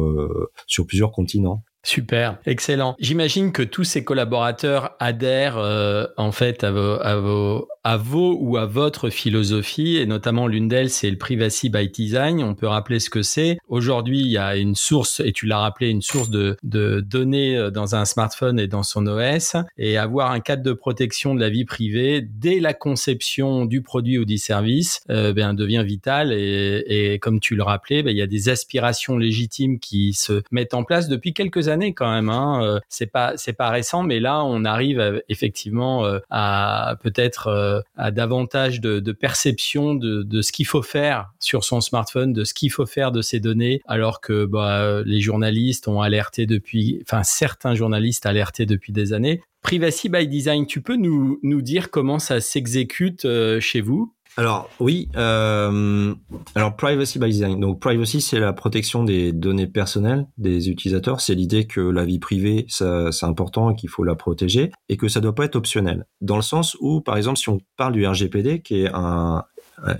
sur 0.66 0.86
plusieurs 0.86 1.12
continents. 1.12 1.62
Super, 1.84 2.38
excellent. 2.44 2.96
J'imagine 2.98 3.52
que 3.52 3.62
tous 3.62 3.84
ces 3.84 4.04
collaborateurs 4.04 4.96
adhèrent 4.98 5.56
euh, 5.56 6.04
en 6.16 6.32
fait 6.32 6.64
à 6.64 6.70
vos, 6.70 7.00
à 7.00 7.16
vos, 7.16 7.68
à 7.88 7.96
vos 7.96 8.36
ou 8.38 8.58
à 8.58 8.66
votre 8.66 9.08
philosophie 9.08 9.96
et 9.96 10.04
notamment 10.04 10.46
l'une 10.46 10.68
d'elles 10.68 10.90
c'est 10.90 11.10
le 11.10 11.16
privacy 11.16 11.70
by 11.70 11.88
design. 11.88 12.42
On 12.42 12.54
peut 12.54 12.66
rappeler 12.66 13.00
ce 13.00 13.08
que 13.08 13.22
c'est. 13.22 13.56
Aujourd'hui, 13.66 14.20
il 14.20 14.28
y 14.28 14.36
a 14.36 14.56
une 14.56 14.74
source 14.74 15.20
et 15.20 15.32
tu 15.32 15.46
l'as 15.46 15.60
rappelé, 15.60 15.88
une 15.88 16.02
source 16.02 16.28
de, 16.28 16.58
de 16.62 17.00
données 17.00 17.56
euh, 17.56 17.70
dans 17.70 17.94
un 17.94 18.04
smartphone 18.04 18.60
et 18.60 18.66
dans 18.66 18.82
son 18.82 19.06
OS 19.06 19.56
et 19.78 19.96
avoir 19.96 20.32
un 20.32 20.40
cadre 20.40 20.62
de 20.62 20.74
protection 20.74 21.34
de 21.34 21.40
la 21.40 21.48
vie 21.48 21.64
privée 21.64 22.20
dès 22.20 22.60
la 22.60 22.74
conception 22.74 23.64
du 23.64 23.80
produit 23.80 24.18
ou 24.18 24.26
du 24.26 24.36
service 24.36 25.00
euh, 25.08 25.32
ben, 25.32 25.54
devient 25.54 25.82
vital 25.82 26.30
et, 26.30 26.84
et 26.88 27.18
comme 27.18 27.40
tu 27.40 27.56
le 27.56 27.62
rappelais, 27.62 28.02
ben, 28.02 28.10
il 28.10 28.18
y 28.18 28.22
a 28.22 28.26
des 28.26 28.50
aspirations 28.50 29.16
légitimes 29.16 29.78
qui 29.78 30.12
se 30.12 30.42
mettent 30.50 30.74
en 30.74 30.84
place 30.84 31.08
depuis 31.08 31.32
quelques 31.32 31.68
années 31.68 31.94
quand 31.94 32.12
même. 32.12 32.28
Hein. 32.28 32.62
Euh, 32.62 32.80
c'est 32.90 33.10
pas 33.10 33.32
c'est 33.38 33.54
pas 33.54 33.70
récent, 33.70 34.02
mais 34.02 34.20
là 34.20 34.44
on 34.44 34.66
arrive 34.66 35.22
effectivement 35.30 36.04
à 36.28 36.96
peut-être 37.02 37.77
à 37.96 38.10
davantage 38.10 38.80
de, 38.80 39.00
de 39.00 39.12
perception 39.12 39.94
de, 39.94 40.22
de 40.22 40.42
ce 40.42 40.52
qu'il 40.52 40.66
faut 40.66 40.82
faire 40.82 41.30
sur 41.38 41.64
son 41.64 41.80
smartphone, 41.80 42.32
de 42.32 42.44
ce 42.44 42.54
qu'il 42.54 42.70
faut 42.70 42.86
faire 42.86 43.12
de 43.12 43.22
ces 43.22 43.40
données, 43.40 43.80
alors 43.86 44.20
que 44.20 44.44
bah, 44.44 45.02
les 45.04 45.20
journalistes 45.20 45.88
ont 45.88 46.00
alerté 46.00 46.46
depuis, 46.46 47.00
enfin 47.02 47.22
certains 47.22 47.74
journalistes 47.74 48.26
alerté 48.26 48.66
depuis 48.66 48.92
des 48.92 49.12
années. 49.12 49.42
Privacy 49.62 50.08
by 50.08 50.28
Design, 50.28 50.66
tu 50.66 50.80
peux 50.80 50.96
nous, 50.96 51.40
nous 51.42 51.62
dire 51.62 51.90
comment 51.90 52.18
ça 52.18 52.40
s'exécute 52.40 53.26
chez 53.60 53.80
vous? 53.80 54.14
Alors 54.38 54.70
oui, 54.78 55.08
euh, 55.16 56.14
alors 56.54 56.76
privacy 56.76 57.18
by 57.18 57.26
design. 57.26 57.58
Donc 57.58 57.80
privacy, 57.80 58.20
c'est 58.20 58.38
la 58.38 58.52
protection 58.52 59.02
des 59.02 59.32
données 59.32 59.66
personnelles 59.66 60.28
des 60.38 60.70
utilisateurs. 60.70 61.20
C'est 61.20 61.34
l'idée 61.34 61.66
que 61.66 61.80
la 61.80 62.04
vie 62.04 62.20
privée, 62.20 62.64
c'est 62.68 63.24
important 63.24 63.70
et 63.70 63.74
qu'il 63.74 63.88
faut 63.88 64.04
la 64.04 64.14
protéger 64.14 64.70
et 64.88 64.96
que 64.96 65.08
ça 65.08 65.18
doit 65.18 65.34
pas 65.34 65.44
être 65.44 65.56
optionnel. 65.56 66.06
Dans 66.20 66.36
le 66.36 66.42
sens 66.42 66.76
où, 66.78 67.00
par 67.00 67.16
exemple, 67.16 67.36
si 67.36 67.48
on 67.48 67.58
parle 67.76 67.94
du 67.94 68.06
RGPD, 68.06 68.62
qui 68.62 68.82
est 68.82 68.90
un, 68.94 69.42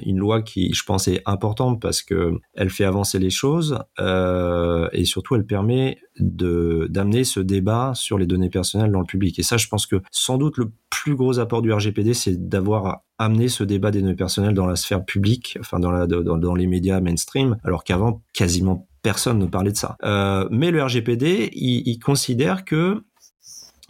une 0.04 0.18
loi 0.18 0.42
qui, 0.42 0.72
je 0.72 0.82
pense, 0.84 1.08
est 1.08 1.22
importante 1.26 1.80
parce 1.80 2.02
que 2.02 2.38
elle 2.54 2.70
fait 2.70 2.84
avancer 2.84 3.18
les 3.18 3.30
choses 3.30 3.78
euh, 4.00 4.88
et 4.92 5.04
surtout 5.04 5.34
elle 5.34 5.46
permet 5.46 5.98
de 6.18 6.86
d'amener 6.90 7.24
ce 7.24 7.40
débat 7.40 7.92
sur 7.94 8.18
les 8.18 8.26
données 8.26 8.50
personnelles 8.50 8.90
dans 8.90 9.00
le 9.00 9.06
public. 9.06 9.38
Et 9.38 9.42
ça, 9.42 9.56
je 9.56 9.68
pense 9.68 9.86
que 9.86 10.02
sans 10.10 10.38
doute 10.38 10.56
le 10.56 10.72
plus 10.90 11.14
gros 11.14 11.38
apport 11.38 11.62
du 11.62 11.72
RGPD, 11.72 12.14
c'est 12.14 12.48
d'avoir 12.48 13.02
amené 13.18 13.48
ce 13.48 13.64
débat 13.64 13.90
des 13.90 14.00
données 14.00 14.14
personnelles 14.14 14.54
dans 14.54 14.66
la 14.66 14.76
sphère 14.76 15.04
publique, 15.04 15.58
enfin 15.60 15.80
dans, 15.80 15.90
la, 15.90 16.06
dans, 16.06 16.54
les 16.54 16.66
médias 16.66 17.00
mainstream, 17.00 17.56
alors 17.64 17.84
qu'avant 17.84 18.22
quasiment 18.32 18.88
personne 19.02 19.38
ne 19.38 19.46
parlait 19.46 19.72
de 19.72 19.76
ça. 19.76 19.96
Euh, 20.04 20.48
mais 20.50 20.70
le 20.70 20.82
RGPD, 20.82 21.50
il, 21.52 21.82
il 21.86 21.98
considère 21.98 22.64
que 22.64 23.02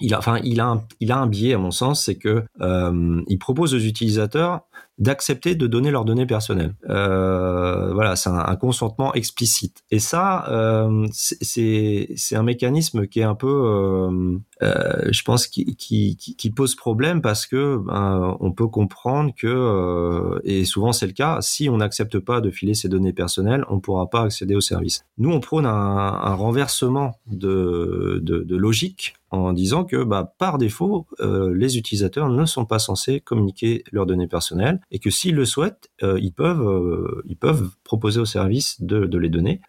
il 0.00 0.14
a, 0.14 0.18
enfin, 0.18 0.38
il 0.44 0.60
a, 0.60 0.68
un, 0.68 0.84
il 1.00 1.12
a 1.12 1.18
un 1.18 1.26
biais 1.26 1.54
à 1.54 1.58
mon 1.58 1.70
sens, 1.70 2.04
c'est 2.04 2.16
que 2.16 2.44
euh, 2.60 3.22
il 3.26 3.38
propose 3.38 3.74
aux 3.74 3.78
utilisateurs 3.78 4.62
d'accepter 4.98 5.54
de 5.54 5.66
donner 5.66 5.90
leurs 5.90 6.04
données 6.04 6.26
personnelles. 6.26 6.74
Euh, 6.88 7.92
voilà, 7.94 8.16
c'est 8.16 8.30
un, 8.30 8.56
consentement 8.56 9.14
explicite. 9.14 9.84
Et 9.90 10.00
ça, 10.00 10.48
euh, 10.50 11.06
c'est 11.12 12.08
un 12.32 12.42
mécanisme 12.42 13.06
qui 13.06 13.20
est 13.20 13.24
un 13.24 13.34
peu, 13.36 13.48
euh 13.48 14.38
je 14.60 15.22
pense, 15.22 15.46
qui, 15.46 15.76
qui, 15.76 16.16
qui, 16.16 16.50
pose 16.50 16.74
problème 16.74 17.22
parce 17.22 17.46
que 17.46 17.76
ben, 17.76 18.36
on 18.40 18.52
peut 18.52 18.66
comprendre 18.66 19.32
que, 19.36 19.46
euh, 19.46 20.40
et 20.44 20.64
souvent 20.64 20.92
c'est 20.92 21.06
le 21.06 21.12
cas, 21.12 21.38
si 21.40 21.68
on 21.68 21.76
n'accepte 21.76 22.18
pas 22.18 22.40
de 22.40 22.50
filer 22.50 22.74
ses 22.74 22.88
données 22.88 23.12
personnelles, 23.12 23.64
on 23.68 23.80
pourra 23.80 24.10
pas 24.10 24.22
accéder 24.22 24.54
au 24.54 24.60
service. 24.60 25.04
Nous, 25.18 25.30
on 25.30 25.40
prône 25.40 25.66
un, 25.66 25.70
un 25.70 26.34
renversement 26.34 27.18
de, 27.26 28.20
de, 28.22 28.42
de 28.42 28.56
logique 28.56 29.14
en 29.30 29.52
disant 29.52 29.84
que 29.84 30.02
bah, 30.04 30.34
par 30.38 30.58
défaut, 30.58 31.06
euh, 31.20 31.54
les 31.54 31.76
utilisateurs 31.76 32.30
ne 32.30 32.44
sont 32.46 32.64
pas 32.64 32.78
censés 32.78 33.20
communiquer 33.20 33.84
leurs 33.92 34.06
données 34.06 34.26
personnelles 34.26 34.80
et 34.90 34.98
que 34.98 35.10
s'ils 35.10 35.34
le 35.34 35.44
souhaitent, 35.44 35.90
euh, 36.02 36.18
ils 36.20 36.32
peuvent 36.32 36.66
euh, 36.66 37.22
ils 37.26 37.36
peuvent 37.36 37.70
proposer 37.84 38.20
au 38.20 38.24
service 38.24 38.80
de, 38.80 39.04
de 39.04 39.18
les 39.18 39.28
donner. 39.28 39.60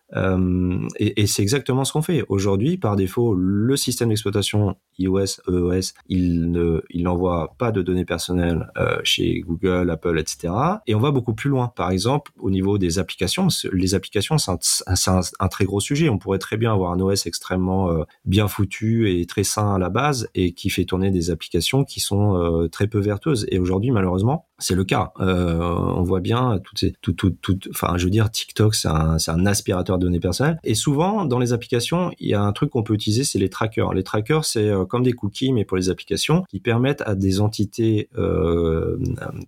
et, 0.97 1.21
et 1.21 1.27
c'est 1.27 1.41
exactement 1.41 1.83
ce 1.83 1.93
qu'on 1.93 2.01
fait 2.01 2.23
aujourd'hui. 2.29 2.77
Par 2.77 2.95
défaut, 2.95 3.33
le 3.33 3.75
système 3.75 4.09
d'exploitation 4.09 4.75
iOS, 4.97 5.41
EOS, 5.47 5.93
il 6.09 6.51
ne 6.51 6.81
il 6.89 7.03
n'envoie 7.03 7.55
pas 7.57 7.71
de 7.71 7.81
données 7.81 8.03
personnelles 8.03 8.69
chez 9.03 9.39
Google, 9.39 9.89
Apple, 9.89 10.19
etc. 10.19 10.53
Et 10.87 10.95
on 10.95 10.99
va 10.99 11.11
beaucoup 11.11 11.33
plus 11.33 11.49
loin. 11.49 11.71
Par 11.73 11.89
exemple, 11.91 12.31
au 12.37 12.49
niveau 12.49 12.77
des 12.77 12.99
applications, 12.99 13.47
les 13.71 13.95
applications 13.95 14.37
c'est 14.37 14.51
un, 14.51 15.21
un, 15.39 15.47
très 15.47 15.63
gros 15.63 15.79
sujet. 15.79 16.09
On 16.09 16.17
pourrait 16.17 16.37
très 16.37 16.57
bien 16.57 16.73
avoir 16.73 16.91
un 16.91 16.99
OS 16.99 17.27
extrêmement 17.27 18.03
bien 18.25 18.49
foutu 18.49 19.09
et 19.09 19.25
très 19.25 19.43
sain 19.43 19.75
à 19.75 19.79
la 19.79 19.89
base 19.89 20.29
et 20.35 20.53
qui 20.53 20.69
fait 20.69 20.85
tourner 20.85 21.11
des 21.11 21.29
applications 21.31 21.83
qui 21.83 21.99
sont 21.99 22.35
euh, 22.35 22.67
très 22.67 22.87
peu 22.87 22.99
vertueuses. 22.99 23.45
Et 23.49 23.59
aujourd'hui, 23.59 23.91
malheureusement, 23.91 24.48
c'est 24.59 24.75
le 24.75 24.83
cas. 24.83 25.11
Euh, 25.19 25.59
on 25.59 26.03
voit 26.03 26.19
bien 26.19 26.59
toutes 26.63 26.79
ces, 26.79 26.93
tout, 27.01 27.13
tout, 27.13 27.31
tout, 27.31 27.57
enfin, 27.69 27.97
je 27.97 28.05
veux 28.05 28.09
dire, 28.09 28.29
TikTok, 28.29 28.75
c'est 28.75 28.87
un, 28.87 29.17
c'est 29.19 29.31
un 29.31 29.45
aspirateur 29.45 29.97
de 29.97 30.05
données 30.05 30.19
personnelles. 30.19 30.59
Et 30.63 30.75
souvent, 30.75 31.25
dans 31.25 31.39
les 31.39 31.53
applications, 31.53 32.11
il 32.19 32.29
y 32.29 32.33
a 32.33 32.41
un 32.41 32.51
truc 32.51 32.71
qu'on 32.71 32.83
peut 32.83 32.93
utiliser, 32.93 33.23
c'est 33.23 33.39
les 33.39 33.49
trackers. 33.49 33.93
Les 33.93 34.03
trackers, 34.03 34.45
c'est 34.45 34.69
euh, 34.69 34.85
comme 34.85 35.03
des 35.03 35.13
cookies, 35.13 35.53
mais 35.53 35.65
pour 35.65 35.77
les 35.77 35.89
applications, 35.89 36.43
qui 36.49 36.59
permettent 36.59 37.01
à 37.01 37.15
des 37.15 37.41
entités 37.41 38.09
euh, 38.17 38.97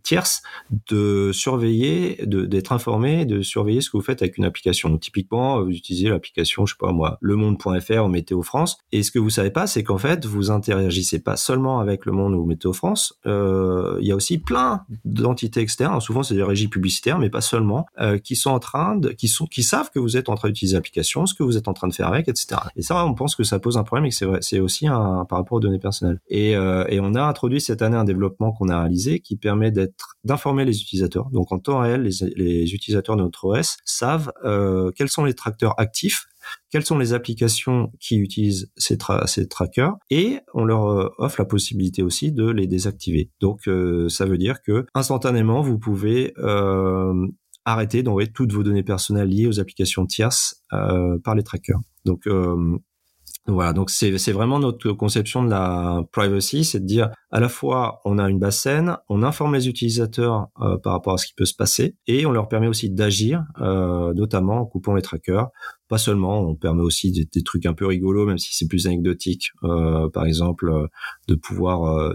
tierces 0.03 0.41
de 0.89 1.31
surveiller, 1.33 2.23
d'être 2.25 2.71
informées, 2.71 3.25
de 3.25 3.41
surveiller 3.41 3.81
ce 3.81 3.89
que 3.89 3.97
vous 3.97 4.03
faites 4.03 4.21
avec 4.21 4.37
une 4.37 4.45
application. 4.45 4.89
Donc, 4.89 5.01
typiquement, 5.01 5.61
vous 5.63 5.71
utilisez 5.71 6.09
l'application, 6.09 6.65
je 6.65 6.73
sais 6.73 6.77
pas 6.79 6.91
moi, 6.91 7.17
lemonde.fr 7.21 8.05
ou 8.05 8.07
Météo 8.07 8.41
France. 8.41 8.77
Et 8.91 9.03
ce 9.03 9.11
que 9.11 9.19
vous 9.19 9.29
savez 9.29 9.51
pas, 9.51 9.67
c'est 9.67 9.83
qu'en 9.83 9.97
fait, 9.97 10.25
vous 10.25 10.51
interagissez 10.51 11.19
pas 11.19 11.37
seulement 11.37 11.79
avec 11.79 12.05
le 12.05 12.11
monde 12.11 12.33
ou 12.33 12.45
Météo 12.45 12.73
France. 12.73 13.19
Euh, 13.25 13.97
il 14.01 14.07
y 14.07 14.11
a 14.11 14.15
aussi 14.15 14.37
plein 14.37 14.85
d'entités 15.05 15.59
externes, 15.59 15.99
souvent 16.01 16.23
c'est 16.23 16.35
des 16.35 16.43
régies 16.43 16.67
publicitaires, 16.67 17.19
mais 17.19 17.29
pas 17.29 17.41
seulement, 17.41 17.85
euh, 17.99 18.17
qui 18.17 18.35
sont 18.35 18.51
en 18.51 18.59
train 18.59 18.95
de, 18.95 19.09
qui 19.09 19.27
sont, 19.27 19.45
qui 19.45 19.63
savent 19.63 19.89
que 19.91 19.99
vous 19.99 20.17
êtes 20.17 20.29
en 20.29 20.35
train 20.35 20.49
d'utiliser 20.49 20.75
l'application, 20.75 21.25
ce 21.25 21.33
que 21.33 21.43
vous 21.43 21.57
êtes 21.57 21.67
en 21.67 21.73
train 21.73 21.87
de 21.87 21.93
faire 21.93 22.07
avec, 22.07 22.27
etc. 22.27 22.61
Et 22.75 22.81
ça, 22.81 23.05
on 23.05 23.13
pense 23.13 23.35
que 23.35 23.43
ça 23.43 23.59
pose 23.59 23.77
un 23.77 23.83
problème 23.83 24.05
et 24.05 24.09
que 24.09 24.15
c'est 24.15 24.25
vrai, 24.25 24.39
c'est 24.41 24.59
aussi 24.59 24.87
un 24.87 25.25
par 25.25 25.39
rapport 25.39 25.57
aux 25.57 25.61
données 25.61 25.79
personnelles. 25.79 26.19
Et, 26.27 26.55
euh, 26.55 26.85
et 26.89 26.99
on 26.99 27.13
a 27.15 27.23
introduit 27.23 27.61
cette 27.61 27.81
année 27.81 27.97
un 27.97 28.03
développement 28.03 28.51
qu'on 28.51 28.69
a 28.69 28.79
réalisé 28.79 29.19
qui 29.19 29.35
permet 29.35 29.71
d'être, 29.71 30.17
d'informer 30.23 30.65
les 30.65 30.81
utilisateurs. 30.81 31.29
Donc 31.31 31.51
en 31.51 31.59
temps 31.59 31.79
réel, 31.79 32.03
les, 32.03 32.33
les 32.35 32.73
utilisateurs 32.73 33.15
de 33.15 33.23
notre 33.23 33.45
OS 33.45 33.77
savent 33.85 34.31
euh, 34.43 34.91
quels 34.95 35.09
sont 35.09 35.23
les 35.23 35.33
tracteurs 35.33 35.79
actifs 35.79 36.27
quelles 36.69 36.85
sont 36.85 36.97
les 36.97 37.13
applications 37.13 37.91
qui 37.99 38.17
utilisent 38.17 38.71
ces, 38.77 38.97
trackers 39.47 39.93
et 40.09 40.39
on 40.53 40.65
leur 40.65 40.87
euh, 40.87 41.09
offre 41.17 41.39
la 41.39 41.45
possibilité 41.45 42.03
aussi 42.03 42.31
de 42.31 42.49
les 42.49 42.67
désactiver. 42.67 43.29
Donc 43.39 43.67
euh, 43.67 44.09
ça 44.09 44.25
veut 44.25 44.37
dire 44.37 44.61
que 44.61 44.85
instantanément 44.93 45.61
vous 45.61 45.77
pouvez 45.77 46.33
euh, 46.37 47.27
arrêter 47.65 48.03
d'envoyer 48.03 48.31
toutes 48.31 48.53
vos 48.53 48.63
données 48.63 48.83
personnelles 48.83 49.29
liées 49.29 49.47
aux 49.47 49.59
applications 49.59 50.05
tierces 50.05 50.63
par 50.69 51.35
les 51.35 51.43
trackers. 51.43 51.79
Donc 52.05 52.27
voilà, 53.47 53.73
donc 53.73 53.89
c'est 53.89 54.31
vraiment 54.31 54.59
notre 54.59 54.91
conception 54.91 55.43
de 55.43 55.49
la 55.49 56.03
privacy, 56.11 56.63
c'est 56.63 56.79
de 56.79 56.85
dire 56.85 57.09
à 57.31 57.39
la 57.39 57.49
fois 57.49 57.99
on 58.05 58.19
a 58.19 58.29
une 58.29 58.37
base 58.37 58.57
saine, 58.57 58.97
on 59.09 59.23
informe 59.23 59.55
les 59.55 59.67
utilisateurs 59.67 60.49
euh, 60.61 60.77
par 60.77 60.93
rapport 60.93 61.13
à 61.13 61.17
ce 61.17 61.25
qui 61.25 61.33
peut 61.33 61.45
se 61.45 61.55
passer, 61.55 61.95
et 62.05 62.25
on 62.27 62.31
leur 62.31 62.47
permet 62.47 62.67
aussi 62.67 62.91
d'agir, 62.91 63.43
euh, 63.59 64.13
notamment 64.13 64.61
en 64.61 64.65
coupant 64.65 64.93
les 64.93 65.01
trackers. 65.01 65.49
Pas 65.87 65.97
seulement, 65.97 66.41
on 66.41 66.55
permet 66.55 66.83
aussi 66.83 67.11
des, 67.11 67.43
trucs 67.43 67.65
un 67.65 67.73
peu 67.73 67.87
rigolos, 67.87 68.27
même 68.27 68.37
si 68.37 68.55
c'est 68.55 68.67
plus 68.67 68.85
anecdotique, 68.85 69.49
euh, 69.63 70.07
par 70.09 70.25
exemple 70.25 70.71
de 71.27 71.35
pouvoir 71.35 72.13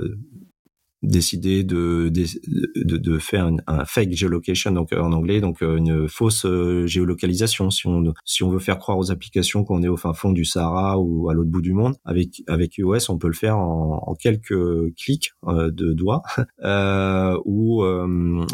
décider 1.06 1.62
de, 1.64 2.10
de, 2.10 2.96
de 2.96 3.18
faire 3.18 3.50
un, 3.66 3.84
fake 3.84 4.12
geolocation 4.12 4.72
donc 4.72 4.92
en 4.92 5.12
anglais 5.12 5.40
donc 5.40 5.62
euh, 5.62 5.76
une 5.76 6.08
fausse 6.08 6.44
euh, 6.44 6.86
géolocalisation 6.86 7.70
si 7.70 7.86
on 7.86 8.12
si 8.24 8.42
on 8.42 8.50
veut 8.50 8.58
faire 8.58 8.78
croire 8.78 8.98
aux 8.98 9.10
applications 9.10 9.64
qu'on 9.64 9.82
est 9.82 9.88
au 9.88 9.96
fin 9.96 10.12
fond 10.12 10.32
du 10.32 10.44
Sahara 10.44 10.98
ou 10.98 11.30
à 11.30 11.34
l'autre 11.34 11.50
bout 11.50 11.62
du 11.62 11.72
monde. 11.72 11.94
Avec 12.04 12.42
avec 12.48 12.76
iOS 12.78 13.08
on 13.08 13.18
peut 13.18 13.28
le 13.28 13.34
faire 13.34 13.56
en, 13.56 14.02
en 14.04 14.14
quelques 14.14 14.94
clics 14.96 15.32
euh, 15.46 15.70
de 15.70 15.92
doigts 15.92 16.22
euh, 16.64 17.38
ou 17.44 17.84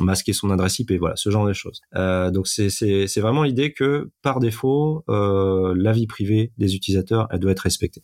masquer 0.00 0.32
son 0.32 0.50
adresse 0.50 0.78
IP 0.78 0.92
voilà 0.98 1.16
ce 1.16 1.30
genre 1.30 1.46
de 1.46 1.52
choses. 1.52 1.80
Donc 1.94 2.46
c'est 2.46 3.20
vraiment 3.20 3.44
l'idée 3.44 3.72
que 3.72 4.10
par 4.22 4.40
défaut 4.40 5.04
la 5.08 5.92
vie 5.92 6.06
privée 6.06 6.52
des 6.58 6.74
utilisateurs 6.74 7.28
elle 7.30 7.40
doit 7.40 7.52
être 7.52 7.60
respectée 7.60 8.02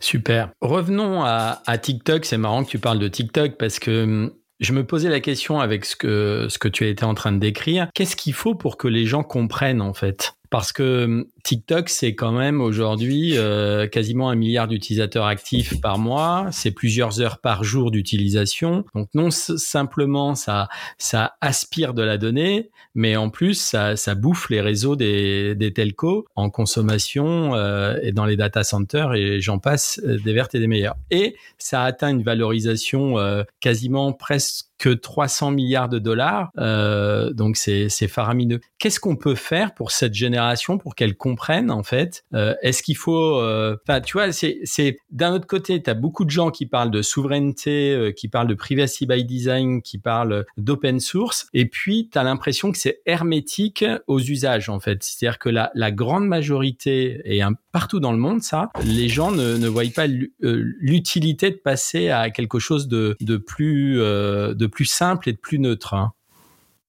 Super. 0.00 0.50
Revenons 0.60 1.22
à, 1.22 1.78
TikTok. 1.80 2.24
C'est 2.24 2.38
marrant 2.38 2.64
que 2.64 2.70
tu 2.70 2.78
parles 2.78 2.98
de 2.98 3.08
TikTok 3.08 3.56
parce 3.56 3.78
que 3.78 4.04
hum, 4.04 4.32
je 4.60 4.72
me 4.72 4.84
posais 4.84 5.08
la 5.08 5.20
question 5.20 5.60
avec 5.60 5.84
ce 5.84 5.96
que, 5.96 6.46
ce 6.48 6.58
que 6.58 6.68
tu 6.68 6.88
étais 6.88 7.04
en 7.04 7.14
train 7.14 7.32
de 7.32 7.38
décrire. 7.38 7.88
Qu'est-ce 7.94 8.16
qu'il 8.16 8.32
faut 8.32 8.54
pour 8.54 8.76
que 8.76 8.88
les 8.88 9.06
gens 9.06 9.22
comprennent 9.22 9.82
en 9.82 9.94
fait? 9.94 10.34
Parce 10.50 10.72
que 10.72 11.04
hum, 11.04 11.26
TikTok, 11.46 11.90
c'est 11.90 12.16
quand 12.16 12.32
même 12.32 12.60
aujourd'hui 12.60 13.34
euh, 13.36 13.86
quasiment 13.86 14.30
un 14.30 14.34
milliard 14.34 14.66
d'utilisateurs 14.66 15.26
actifs 15.26 15.80
par 15.80 15.96
mois. 15.96 16.48
C'est 16.50 16.72
plusieurs 16.72 17.20
heures 17.20 17.38
par 17.38 17.62
jour 17.62 17.92
d'utilisation. 17.92 18.84
Donc 18.96 19.10
non 19.14 19.30
simplement 19.30 20.34
ça, 20.34 20.66
ça 20.98 21.36
aspire 21.40 21.94
de 21.94 22.02
la 22.02 22.18
donnée, 22.18 22.70
mais 22.96 23.14
en 23.14 23.30
plus 23.30 23.54
ça, 23.54 23.94
ça 23.94 24.16
bouffe 24.16 24.50
les 24.50 24.60
réseaux 24.60 24.96
des, 24.96 25.54
des 25.54 25.72
telcos 25.72 26.26
en 26.34 26.50
consommation 26.50 27.54
euh, 27.54 27.96
et 28.02 28.10
dans 28.10 28.24
les 28.26 28.36
data 28.36 28.64
centers 28.64 29.14
et 29.14 29.40
j'en 29.40 29.60
passe 29.60 30.00
euh, 30.04 30.18
des 30.18 30.32
vertes 30.32 30.56
et 30.56 30.58
des 30.58 30.66
meilleures. 30.66 30.96
Et 31.12 31.36
ça 31.58 31.84
atteint 31.84 32.10
une 32.10 32.24
valorisation 32.24 33.20
euh, 33.20 33.44
quasiment 33.60 34.12
presque 34.12 34.66
que 34.78 34.90
300 34.90 35.52
milliards 35.52 35.88
de 35.88 35.98
dollars. 35.98 36.50
Euh, 36.58 37.32
donc 37.32 37.56
c'est 37.56 37.88
faramineux. 38.08 38.60
Qu'est-ce 38.78 39.00
qu'on 39.00 39.16
peut 39.16 39.34
faire 39.34 39.74
pour 39.74 39.90
cette 39.90 40.14
génération 40.14 40.78
pour 40.78 40.94
qu'elle 40.94 41.16
comprenne 41.16 41.35
en 41.70 41.82
fait 41.82 42.24
euh, 42.34 42.54
Est-ce 42.62 42.82
qu'il 42.82 42.96
faut 42.96 43.40
euh, 43.40 43.76
Enfin, 43.86 44.00
tu 44.00 44.14
vois, 44.14 44.32
c'est 44.32 44.98
d'un 45.10 45.32
autre 45.32 45.46
côté, 45.46 45.82
tu 45.82 45.90
as 45.90 45.94
beaucoup 45.94 46.24
de 46.24 46.30
gens 46.30 46.50
qui 46.50 46.66
parlent 46.66 46.90
de 46.90 47.02
souveraineté, 47.02 47.92
euh, 47.92 48.12
qui 48.12 48.28
parlent 48.28 48.48
de 48.48 48.54
privacy 48.54 49.06
by 49.06 49.24
design, 49.24 49.82
qui 49.82 49.98
parlent 49.98 50.44
d'open 50.56 51.00
source, 51.00 51.46
et 51.54 51.66
puis 51.66 52.08
tu 52.10 52.18
as 52.18 52.22
l'impression 52.22 52.72
que 52.72 52.78
c'est 52.78 53.00
hermétique 53.06 53.84
aux 54.06 54.20
usages 54.20 54.68
en 54.68 54.80
fait. 54.80 55.02
C'est-à-dire 55.02 55.38
que 55.38 55.48
la, 55.48 55.70
la 55.74 55.92
grande 55.92 56.26
majorité 56.26 57.20
et 57.24 57.42
un, 57.42 57.52
partout 57.72 58.00
dans 58.00 58.12
le 58.12 58.18
monde, 58.18 58.42
ça, 58.42 58.70
les 58.84 59.08
gens 59.08 59.30
ne, 59.30 59.56
ne 59.56 59.68
voient 59.68 59.84
pas 59.94 60.06
l'utilité 60.06 61.50
de 61.50 61.56
passer 61.56 62.10
à 62.10 62.30
quelque 62.30 62.58
chose 62.58 62.88
de, 62.88 63.16
de 63.20 63.36
plus 63.36 63.96
de 63.96 64.66
plus 64.66 64.84
simple 64.84 65.28
et 65.28 65.32
de 65.32 65.38
plus 65.38 65.58
neutre. 65.58 65.94
Hein. 65.94 66.12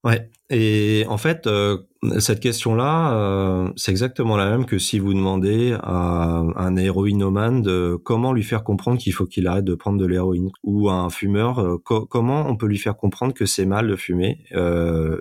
Ouais. 0.03 0.29
Et 0.49 1.05
en 1.09 1.17
fait, 1.17 1.47
euh, 1.47 1.79
cette 2.19 2.39
question-là, 2.39 3.13
euh, 3.13 3.69
c'est 3.75 3.91
exactement 3.91 4.37
la 4.37 4.49
même 4.49 4.65
que 4.65 4.77
si 4.77 4.99
vous 4.99 5.13
demandez 5.13 5.75
à 5.81 6.43
un 6.55 6.75
héroïnomane 6.75 7.61
de 7.61 7.97
comment 8.03 8.33
lui 8.33 8.43
faire 8.43 8.63
comprendre 8.63 8.99
qu'il 8.99 9.13
faut 9.13 9.25
qu'il 9.25 9.47
arrête 9.47 9.65
de 9.65 9.75
prendre 9.75 9.97
de 9.97 10.05
l'héroïne, 10.05 10.49
ou 10.63 10.89
à 10.89 10.93
un 10.93 11.09
fumeur, 11.09 11.59
euh, 11.59 11.77
comment 11.77 12.47
on 12.47 12.55
peut 12.55 12.67
lui 12.67 12.77
faire 12.77 12.97
comprendre 12.97 13.33
que 13.33 13.45
c'est 13.45 13.65
mal 13.65 13.87
de 13.87 13.95
fumer, 13.95 14.43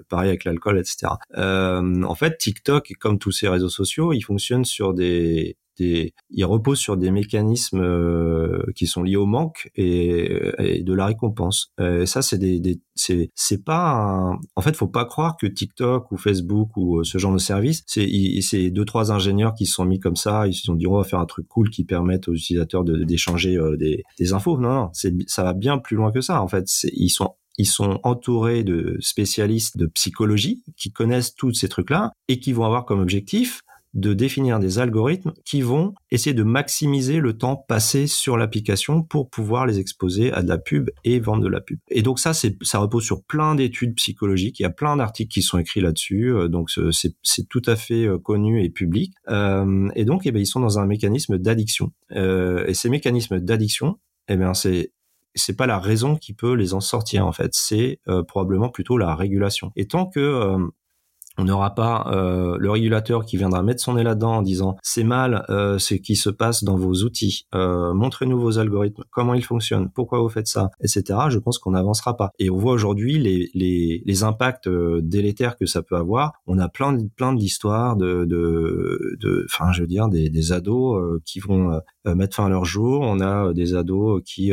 pareil 0.08 0.28
avec 0.28 0.44
l'alcool, 0.44 0.78
etc. 0.78 1.12
en 1.34 2.14
fait, 2.14 2.38
TikTok, 2.38 2.92
comme 3.00 3.18
tous 3.18 3.32
ces 3.32 3.48
réseaux 3.48 3.68
sociaux, 3.68 4.12
ils 4.12 4.22
fonctionnent 4.22 4.64
sur 4.64 4.94
des 4.94 5.56
des, 5.78 6.14
il 6.30 6.44
repose 6.44 6.78
sur 6.78 6.96
des 6.96 7.10
mécanismes 7.10 7.80
euh, 7.80 8.62
qui 8.74 8.86
sont 8.86 9.02
liés 9.02 9.16
au 9.16 9.26
manque 9.26 9.70
et, 9.74 10.30
et 10.58 10.82
de 10.82 10.94
la 10.94 11.06
récompense. 11.06 11.72
Euh, 11.80 12.02
et 12.02 12.06
ça, 12.06 12.22
c'est 12.22 12.38
des, 12.38 12.60
des 12.60 12.80
c'est, 12.94 13.30
c'est 13.34 13.64
pas, 13.64 13.92
un... 13.92 14.38
en 14.56 14.62
fait, 14.62 14.74
faut 14.76 14.86
pas 14.88 15.04
croire 15.04 15.36
que 15.36 15.46
TikTok 15.46 16.10
ou 16.12 16.16
Facebook 16.16 16.70
ou 16.76 16.98
euh, 16.98 17.04
ce 17.04 17.18
genre 17.18 17.32
de 17.32 17.38
service, 17.38 17.82
c'est, 17.86 18.08
c'est 18.40 18.70
deux 18.70 18.84
trois 18.84 19.12
ingénieurs 19.12 19.54
qui 19.54 19.66
se 19.66 19.74
sont 19.74 19.84
mis 19.84 20.00
comme 20.00 20.16
ça, 20.16 20.46
ils 20.46 20.54
se 20.54 20.62
sont 20.62 20.74
dit 20.74 20.86
on 20.86 20.96
va 20.96 21.04
faire 21.04 21.20
un 21.20 21.26
truc 21.26 21.46
cool 21.48 21.70
qui 21.70 21.84
permette 21.84 22.28
aux 22.28 22.34
utilisateurs 22.34 22.84
d'échanger 22.84 23.58
des, 23.78 24.02
des 24.18 24.32
infos. 24.32 24.58
Non, 24.58 24.72
non, 24.72 24.90
c'est, 24.92 25.14
ça 25.26 25.42
va 25.42 25.52
bien 25.52 25.78
plus 25.78 25.96
loin 25.96 26.12
que 26.12 26.20
ça. 26.20 26.42
En 26.42 26.48
fait, 26.48 26.64
c'est, 26.66 26.90
ils 26.94 27.10
sont 27.10 27.34
ils 27.58 27.66
sont 27.66 28.00
entourés 28.02 28.64
de 28.64 28.98
spécialistes 29.00 29.78
de 29.78 29.86
psychologie 29.86 30.62
qui 30.76 30.92
connaissent 30.92 31.34
tous 31.34 31.54
ces 31.54 31.68
trucs-là 31.68 32.12
et 32.28 32.38
qui 32.38 32.52
vont 32.52 32.64
avoir 32.64 32.84
comme 32.84 33.00
objectif 33.00 33.62
de 33.96 34.12
définir 34.12 34.60
des 34.60 34.78
algorithmes 34.78 35.32
qui 35.44 35.62
vont 35.62 35.94
essayer 36.10 36.34
de 36.34 36.42
maximiser 36.42 37.18
le 37.18 37.36
temps 37.36 37.56
passé 37.56 38.06
sur 38.06 38.36
l'application 38.36 39.02
pour 39.02 39.30
pouvoir 39.30 39.64
les 39.64 39.78
exposer 39.78 40.32
à 40.32 40.42
de 40.42 40.48
la 40.48 40.58
pub 40.58 40.90
et 41.04 41.18
vendre 41.18 41.42
de 41.42 41.48
la 41.48 41.62
pub. 41.62 41.78
Et 41.88 42.02
donc 42.02 42.18
ça, 42.18 42.34
c'est 42.34 42.56
ça 42.62 42.78
repose 42.78 43.04
sur 43.04 43.24
plein 43.24 43.54
d'études 43.54 43.94
psychologiques. 43.94 44.60
Il 44.60 44.64
y 44.64 44.66
a 44.66 44.70
plein 44.70 44.96
d'articles 44.96 45.32
qui 45.32 45.40
sont 45.40 45.58
écrits 45.58 45.80
là-dessus. 45.80 46.34
Euh, 46.34 46.48
donc 46.48 46.70
c'est 46.70 47.48
tout 47.48 47.62
à 47.66 47.74
fait 47.74 48.06
euh, 48.06 48.18
connu 48.18 48.62
et 48.62 48.68
public. 48.68 49.14
Euh, 49.28 49.88
et 49.94 50.04
donc, 50.04 50.26
eh 50.26 50.30
ben, 50.30 50.40
ils 50.40 50.46
sont 50.46 50.60
dans 50.60 50.78
un 50.78 50.86
mécanisme 50.86 51.38
d'addiction. 51.38 51.92
et 52.10 52.74
ces 52.74 52.90
mécanismes 52.90 53.40
d'addiction, 53.40 53.98
eh 54.28 54.36
bien, 54.36 54.52
c'est 54.52 54.92
c'est 55.34 55.56
pas 55.56 55.66
la 55.66 55.78
raison 55.78 56.16
qui 56.16 56.32
peut 56.32 56.54
les 56.54 56.72
en 56.72 56.80
sortir 56.80 57.26
en 57.26 57.32
fait, 57.32 57.50
c'est 57.52 58.00
probablement 58.26 58.70
plutôt 58.70 58.96
la 58.96 59.14
régulation. 59.14 59.70
Et 59.76 59.86
tant 59.86 60.06
que 60.06 60.56
on 61.38 61.44
n'aura 61.44 61.74
pas 61.74 62.10
euh, 62.12 62.56
le 62.58 62.70
régulateur 62.70 63.24
qui 63.24 63.36
viendra 63.36 63.62
mettre 63.62 63.82
son 63.82 63.94
nez 63.94 64.02
là-dedans 64.02 64.36
en 64.36 64.42
disant 64.42 64.76
c'est 64.82 65.04
mal 65.04 65.44
euh, 65.50 65.78
ce 65.78 65.94
qui 65.94 66.16
se 66.16 66.30
passe 66.30 66.64
dans 66.64 66.76
vos 66.76 67.02
outils, 67.02 67.46
euh, 67.54 67.92
montrez-nous 67.92 68.38
vos 68.38 68.58
algorithmes, 68.58 69.02
comment 69.10 69.34
ils 69.34 69.44
fonctionnent, 69.44 69.90
pourquoi 69.90 70.20
vous 70.20 70.28
faites 70.28 70.46
ça, 70.46 70.70
etc. 70.80 71.04
Je 71.28 71.38
pense 71.38 71.58
qu'on 71.58 71.72
n'avancera 71.72 72.16
pas. 72.16 72.30
Et 72.38 72.50
on 72.50 72.56
voit 72.56 72.72
aujourd'hui 72.72 73.18
les, 73.18 73.50
les, 73.54 74.02
les 74.04 74.22
impacts 74.22 74.66
euh, 74.66 75.00
délétères 75.02 75.56
que 75.56 75.66
ça 75.66 75.82
peut 75.82 75.96
avoir. 75.96 76.32
On 76.46 76.58
a 76.58 76.68
plein 76.68 76.92
de, 76.92 77.08
plein 77.16 77.32
d'histoires 77.32 77.96
de, 77.96 78.24
de, 78.24 79.46
enfin 79.50 79.72
je 79.72 79.82
veux 79.82 79.86
dire 79.86 80.08
des, 80.08 80.30
des 80.30 80.52
ados 80.52 81.20
qui 81.24 81.40
vont 81.40 81.80
mettre 82.14 82.36
fin 82.36 82.46
à 82.46 82.48
leur 82.48 82.64
jour. 82.64 83.00
On 83.02 83.20
a 83.20 83.52
des 83.52 83.74
ados 83.74 84.22
qui 84.24 84.52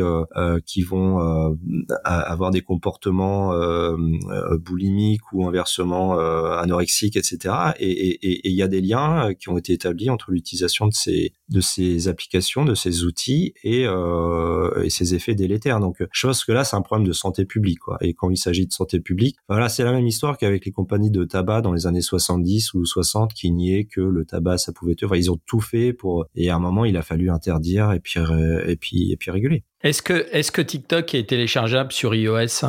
qui 0.66 0.82
vont 0.82 1.56
avoir 2.04 2.50
des 2.50 2.62
comportements 2.62 3.52
boulimiques 4.58 5.32
ou 5.32 5.46
inversement 5.46 6.18
anorexiques, 6.18 7.16
etc. 7.16 7.54
Et 7.78 8.48
il 8.48 8.54
y 8.54 8.62
a 8.62 8.68
des 8.68 8.80
liens 8.80 9.28
euh, 9.28 9.34
qui 9.34 9.48
ont 9.48 9.58
été 9.58 9.72
établis 9.72 10.10
entre 10.10 10.30
l'utilisation 10.30 10.86
de 10.86 10.92
ces 10.92 11.32
de 11.50 11.60
ces 11.60 12.08
applications, 12.08 12.64
de 12.64 12.74
ces 12.74 13.04
outils 13.04 13.52
et, 13.62 13.84
euh, 13.86 14.82
et 14.82 14.88
ces 14.88 15.14
effets 15.14 15.34
délétères. 15.34 15.78
Donc, 15.78 16.02
je 16.10 16.26
pense 16.26 16.42
que 16.42 16.52
là, 16.52 16.64
c'est 16.64 16.74
un 16.74 16.80
problème 16.80 17.06
de 17.06 17.12
santé 17.12 17.44
publique. 17.44 17.80
Quoi. 17.80 17.98
Et 18.00 18.14
quand 18.14 18.30
il 18.30 18.38
s'agit 18.38 18.66
de 18.66 18.72
santé 18.72 18.98
publique, 18.98 19.36
voilà, 19.46 19.68
c'est 19.68 19.84
la 19.84 19.92
même 19.92 20.06
histoire 20.06 20.38
qu'avec 20.38 20.64
les 20.64 20.72
compagnies 20.72 21.10
de 21.10 21.22
tabac 21.24 21.60
dans 21.60 21.72
les 21.72 21.86
années 21.86 22.00
70 22.00 22.72
ou 22.74 22.86
60 22.86 23.34
qui 23.34 23.50
niaient 23.50 23.84
que 23.84 24.00
le 24.00 24.24
tabac, 24.24 24.56
ça 24.56 24.72
pouvait 24.72 24.94
tuer. 24.94 25.06
Enfin, 25.06 25.16
ils 25.16 25.30
ont 25.30 25.38
tout 25.44 25.60
fait 25.60 25.92
pour. 25.92 26.26
Et 26.34 26.48
à 26.48 26.56
un 26.56 26.60
moment, 26.60 26.86
il 26.86 26.96
a 26.96 27.02
fallu 27.02 27.30
interdire 27.44 27.92
et 27.92 28.00
puis 28.00 28.20
et 28.66 28.76
puis 28.76 29.12
et 29.12 29.16
puis 29.16 29.30
réguler. 29.30 29.64
Est-ce 29.82 30.02
que 30.02 30.62
TikTok 30.62 31.14
est 31.14 31.28
téléchargeable 31.28 31.92
sur 31.92 32.14
iOS? 32.14 32.64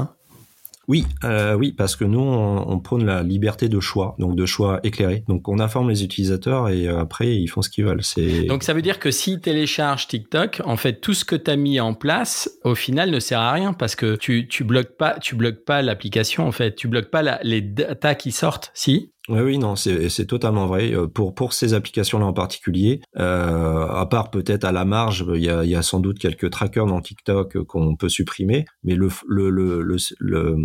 Oui, 0.88 1.06
euh, 1.24 1.56
oui, 1.56 1.72
parce 1.72 1.96
que 1.96 2.06
nous, 2.06 2.20
on, 2.20 2.80
prône 2.80 3.06
la 3.06 3.24
liberté 3.24 3.70
de 3.70 3.80
choix, 3.80 4.16
donc 4.20 4.36
de 4.36 4.46
choix 4.46 4.80
éclairé. 4.84 5.24
Donc, 5.28 5.48
on 5.48 5.60
informe 5.60 5.90
les 5.90 6.04
utilisateurs 6.04 6.70
et 6.70 6.88
euh, 6.88 7.00
après, 7.00 7.36
ils 7.36 7.48
font 7.48 7.62
ce 7.62 7.70
qu'ils 7.70 7.86
veulent. 7.86 8.02
Donc 8.48 8.64
ça 8.64 8.74
veut 8.74 8.82
dire 8.82 9.00
que 9.00 9.10
s'ils 9.10 9.40
téléchargent 9.42 10.08
TikTok, 10.08 10.62
en 10.66 10.78
fait, 10.78 11.02
tout 11.02 11.14
ce 11.14 11.26
que 11.26 11.36
tu 11.36 11.50
as 11.50 11.56
mis 11.56 11.80
en 11.80 11.94
place, 11.94 12.52
au 12.64 12.76
final, 12.76 13.10
ne 13.10 13.20
sert 13.20 13.40
à 13.40 13.52
rien 13.54 13.74
parce 13.74 13.96
que 13.96 14.16
tu 14.16 14.48
tu 14.48 14.64
bloques 14.64 14.98
pas, 14.98 15.18
tu 15.20 15.36
bloques 15.36 15.64
pas 15.66 15.82
l'application. 15.82 16.48
En 16.48 16.52
fait, 16.52 16.76
tu 16.76 16.88
bloques 16.88 17.10
pas 17.10 17.40
les 17.44 17.62
data 17.62 18.14
qui 18.14 18.32
sortent. 18.32 18.72
Si? 18.74 19.12
Oui, 19.28 19.40
oui, 19.40 19.58
non, 19.58 19.76
c'est 19.76 20.26
totalement 20.28 20.68
vrai. 20.68 20.94
Euh, 20.94 21.08
pour 21.08 21.34
pour 21.34 21.54
ces 21.54 21.74
applications-là 21.74 22.26
en 22.26 22.34
particulier, 22.34 23.02
euh, 23.18 23.88
à 23.88 24.06
part 24.06 24.30
peut-être 24.30 24.66
à 24.66 24.72
la 24.72 24.86
marge, 24.86 25.26
il 25.34 25.44
y 25.44 25.50
a, 25.50 25.64
y 25.66 25.76
a 25.76 25.82
sans 25.82 26.00
doute 26.00 26.20
quelques 26.20 26.52
trackers 26.52 26.86
dans 26.86 27.02
TikTok 27.02 27.64
qu'on 27.64 27.96
peut 27.96 28.10
supprimer, 28.10 28.66
mais 28.84 28.94
le 28.96 29.10
le, 29.28 29.50
le, 29.50 29.82
le 30.20 30.56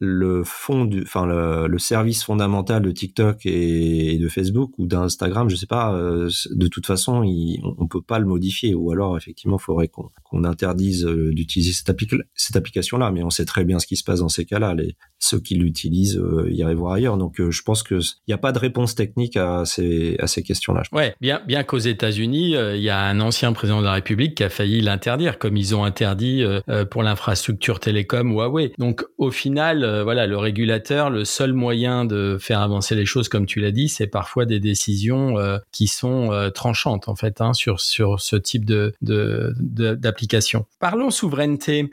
le 0.00 0.44
fond 0.44 0.84
du, 0.84 1.02
enfin 1.02 1.26
le, 1.26 1.66
le, 1.66 1.78
service 1.78 2.22
fondamental 2.22 2.82
de 2.82 2.90
TikTok 2.92 3.44
et, 3.46 4.16
de 4.18 4.28
Facebook 4.28 4.72
ou 4.78 4.86
d'Instagram, 4.86 5.50
je 5.50 5.56
sais 5.56 5.66
pas, 5.66 5.92
euh, 5.92 6.30
de 6.50 6.68
toute 6.68 6.86
façon, 6.86 7.24
il, 7.24 7.60
on 7.78 7.88
peut 7.88 8.02
pas 8.02 8.18
le 8.18 8.26
modifier. 8.26 8.74
Ou 8.74 8.92
alors, 8.92 9.16
effectivement, 9.16 9.56
il 9.58 9.62
faudrait 9.62 9.88
qu'on 9.88 10.44
interdise 10.44 11.04
euh, 11.04 11.32
d'utiliser 11.32 11.72
cette, 11.72 11.90
cette 12.34 12.56
application-là. 12.56 13.10
Mais 13.10 13.24
on 13.24 13.30
sait 13.30 13.44
très 13.44 13.64
bien 13.64 13.78
ce 13.80 13.86
qui 13.86 13.96
se 13.96 14.04
passe 14.04 14.20
dans 14.20 14.28
ces 14.28 14.44
cas-là. 14.44 14.74
Les, 14.74 14.96
ceux 15.18 15.40
qui 15.40 15.56
l'utilisent 15.56 16.18
euh, 16.18 16.48
iraient 16.50 16.74
voir 16.74 16.92
ailleurs. 16.92 17.16
Donc, 17.16 17.36
je 17.38 17.62
pense 17.62 17.82
que 17.82 17.98
il 17.98 18.28
n'y 18.28 18.34
a 18.34 18.38
pas 18.38 18.52
de 18.52 18.58
réponse 18.58 18.94
technique 18.94 19.36
à 19.36 19.64
ces, 19.64 20.16
à 20.20 20.28
ces 20.28 20.42
questions-là. 20.42 20.82
Ouais, 20.92 21.14
bien, 21.20 21.42
bien 21.46 21.64
qu'aux 21.64 21.78
États-Unis, 21.78 22.54
il 22.54 22.80
y 22.80 22.90
a 22.90 23.00
un 23.00 23.20
ancien 23.20 23.52
président 23.52 23.80
de 23.80 23.84
la 23.84 23.94
République 23.94 24.36
qui 24.36 24.44
a 24.44 24.48
failli 24.48 24.80
l'interdire, 24.80 25.38
comme 25.38 25.56
ils 25.56 25.74
ont 25.74 25.82
interdit 25.82 26.44
pour 26.90 27.02
l'infrastructure 27.02 27.80
télécom 27.80 28.30
Huawei. 28.30 28.72
Donc, 28.78 29.04
au 29.16 29.30
final 29.30 29.87
euh, 29.88 30.04
voilà, 30.04 30.26
le 30.26 30.36
régulateur, 30.36 31.10
le 31.10 31.24
seul 31.24 31.52
moyen 31.52 32.04
de 32.04 32.36
faire 32.40 32.60
avancer 32.60 32.94
les 32.94 33.06
choses, 33.06 33.28
comme 33.28 33.46
tu 33.46 33.60
l'as 33.60 33.70
dit, 33.70 33.88
c'est 33.88 34.06
parfois 34.06 34.44
des 34.44 34.60
décisions 34.60 35.38
euh, 35.38 35.58
qui 35.72 35.86
sont 35.86 36.32
euh, 36.32 36.50
tranchantes 36.50 37.08
en 37.08 37.16
fait 37.16 37.40
hein, 37.40 37.52
sur 37.54 37.80
sur 37.80 38.20
ce 38.20 38.36
type 38.36 38.64
de 38.64 38.94
d'application. 39.00 40.66
Parlons 40.80 41.10
souveraineté. 41.10 41.90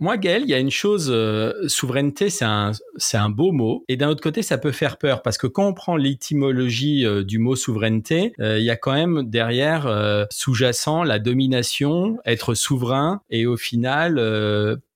moi, 0.00 0.16
Gaël, 0.16 0.42
il 0.42 0.50
y 0.50 0.54
a 0.54 0.58
une 0.58 0.70
chose, 0.70 1.14
souveraineté, 1.66 2.30
c'est 2.30 2.44
un 2.44 2.72
c'est 2.96 3.16
un 3.16 3.30
beau 3.30 3.52
mot, 3.52 3.84
et 3.88 3.96
d'un 3.96 4.08
autre 4.08 4.22
côté, 4.22 4.42
ça 4.42 4.58
peut 4.58 4.72
faire 4.72 4.98
peur 4.98 5.22
parce 5.22 5.38
que 5.38 5.46
quand 5.46 5.66
on 5.66 5.74
prend 5.74 5.96
l'étymologie 5.96 7.04
du 7.24 7.38
mot 7.38 7.56
souveraineté, 7.56 8.32
il 8.38 8.62
y 8.62 8.70
a 8.70 8.76
quand 8.76 8.92
même 8.92 9.28
derrière 9.28 10.26
sous-jacent 10.30 11.02
la 11.04 11.18
domination, 11.18 12.18
être 12.26 12.54
souverain, 12.54 13.22
et 13.30 13.46
au 13.46 13.56
final 13.56 14.18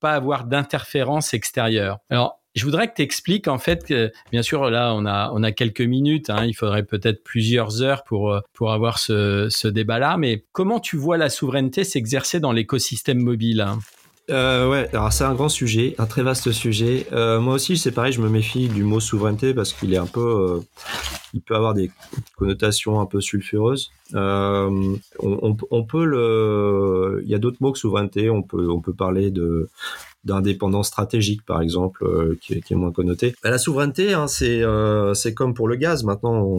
pas 0.03 0.12
avoir 0.12 0.44
d'interférence 0.44 1.32
extérieure. 1.32 1.98
Alors, 2.11 2.41
je 2.55 2.64
voudrais 2.64 2.88
que 2.88 2.94
tu 2.96 3.03
expliques 3.03 3.48
en 3.48 3.59
fait 3.59 3.92
bien 4.30 4.42
sûr, 4.42 4.70
là, 4.70 4.94
on 4.94 5.05
a, 5.07 5.53
quelques 5.53 5.80
minutes, 5.80 6.30
hein, 6.30 6.44
il 6.44 6.55
faudrait 6.55 6.84
peut-être 6.84 7.22
plusieurs 7.22 7.82
heures 7.82 8.05
pour, 8.05 8.40
pour 8.53 8.72
avoir 8.72 8.98
ce, 8.98 9.48
ce 9.50 9.68
débat-là, 9.68 10.16
mais 10.16 10.44
comment 10.53 10.80
tu 10.80 10.96
vois 10.96 11.16
la 11.16 11.30
souveraineté 11.30 11.84
s'exercer 11.84 12.40
dans 12.40 12.53
l'écosystème 12.53 13.18
mobile 13.18 13.61
hein? 13.61 13.78
Euh, 14.30 14.70
ouais, 14.70 14.88
alors 14.92 15.12
c'est 15.12 15.24
un 15.24 15.34
grand 15.34 15.48
sujet, 15.48 15.94
un 15.98 16.07
très 16.07 16.22
vaste 16.22 16.53
sujet. 16.53 17.07
Euh, 17.12 17.40
moi 17.40 17.55
aussi, 17.55 17.76
c'est 17.76 17.90
pareil, 17.90 18.12
je 18.12 18.20
me 18.20 18.28
méfie 18.28 18.68
du 18.68 18.84
mot 18.84 19.00
souveraineté 19.00 19.53
parce 19.53 19.72
qu'il 19.72 19.92
est 19.92 19.98
un 19.98 20.07
peu, 20.07 20.20
euh, 20.20 20.61
il 21.34 21.40
peut 21.42 21.57
avoir 21.57 21.74
des 21.74 21.90
connotations 22.36 23.00
un 23.00 23.07
peu 23.07 23.20
sulfureuses. 23.20 23.90
Euh, 24.14 24.96
on, 25.18 25.57
on, 25.70 25.84
peut 25.84 26.05
le, 26.05 27.20
il 27.24 27.30
y 27.30 27.34
a 27.34 27.38
d'autres 27.38 27.59
mots 27.61 27.72
que 27.72 27.78
souveraineté. 27.78 28.30
On 28.30 28.42
peut, 28.42 28.70
on 28.70 28.80
peut 28.80 28.94
parler 28.94 29.30
de 29.30 29.68
d'indépendance 30.25 30.89
stratégique, 30.89 31.45
par 31.45 31.61
exemple, 31.61 32.05
euh, 32.05 32.39
qui, 32.41 32.55
est, 32.55 32.70
moins 32.73 32.93
connoté. 32.93 33.35
Bah, 33.43 33.51
la 33.51 33.59
souveraineté, 33.59 34.12
hein, 34.12 34.29
c'est 34.29 34.62
euh, 34.62 35.14
c'est 35.14 35.35
comme 35.35 35.55
pour 35.55 35.68
le 35.68 35.77
gaz. 35.77 36.05
Maintenant, 36.05 36.57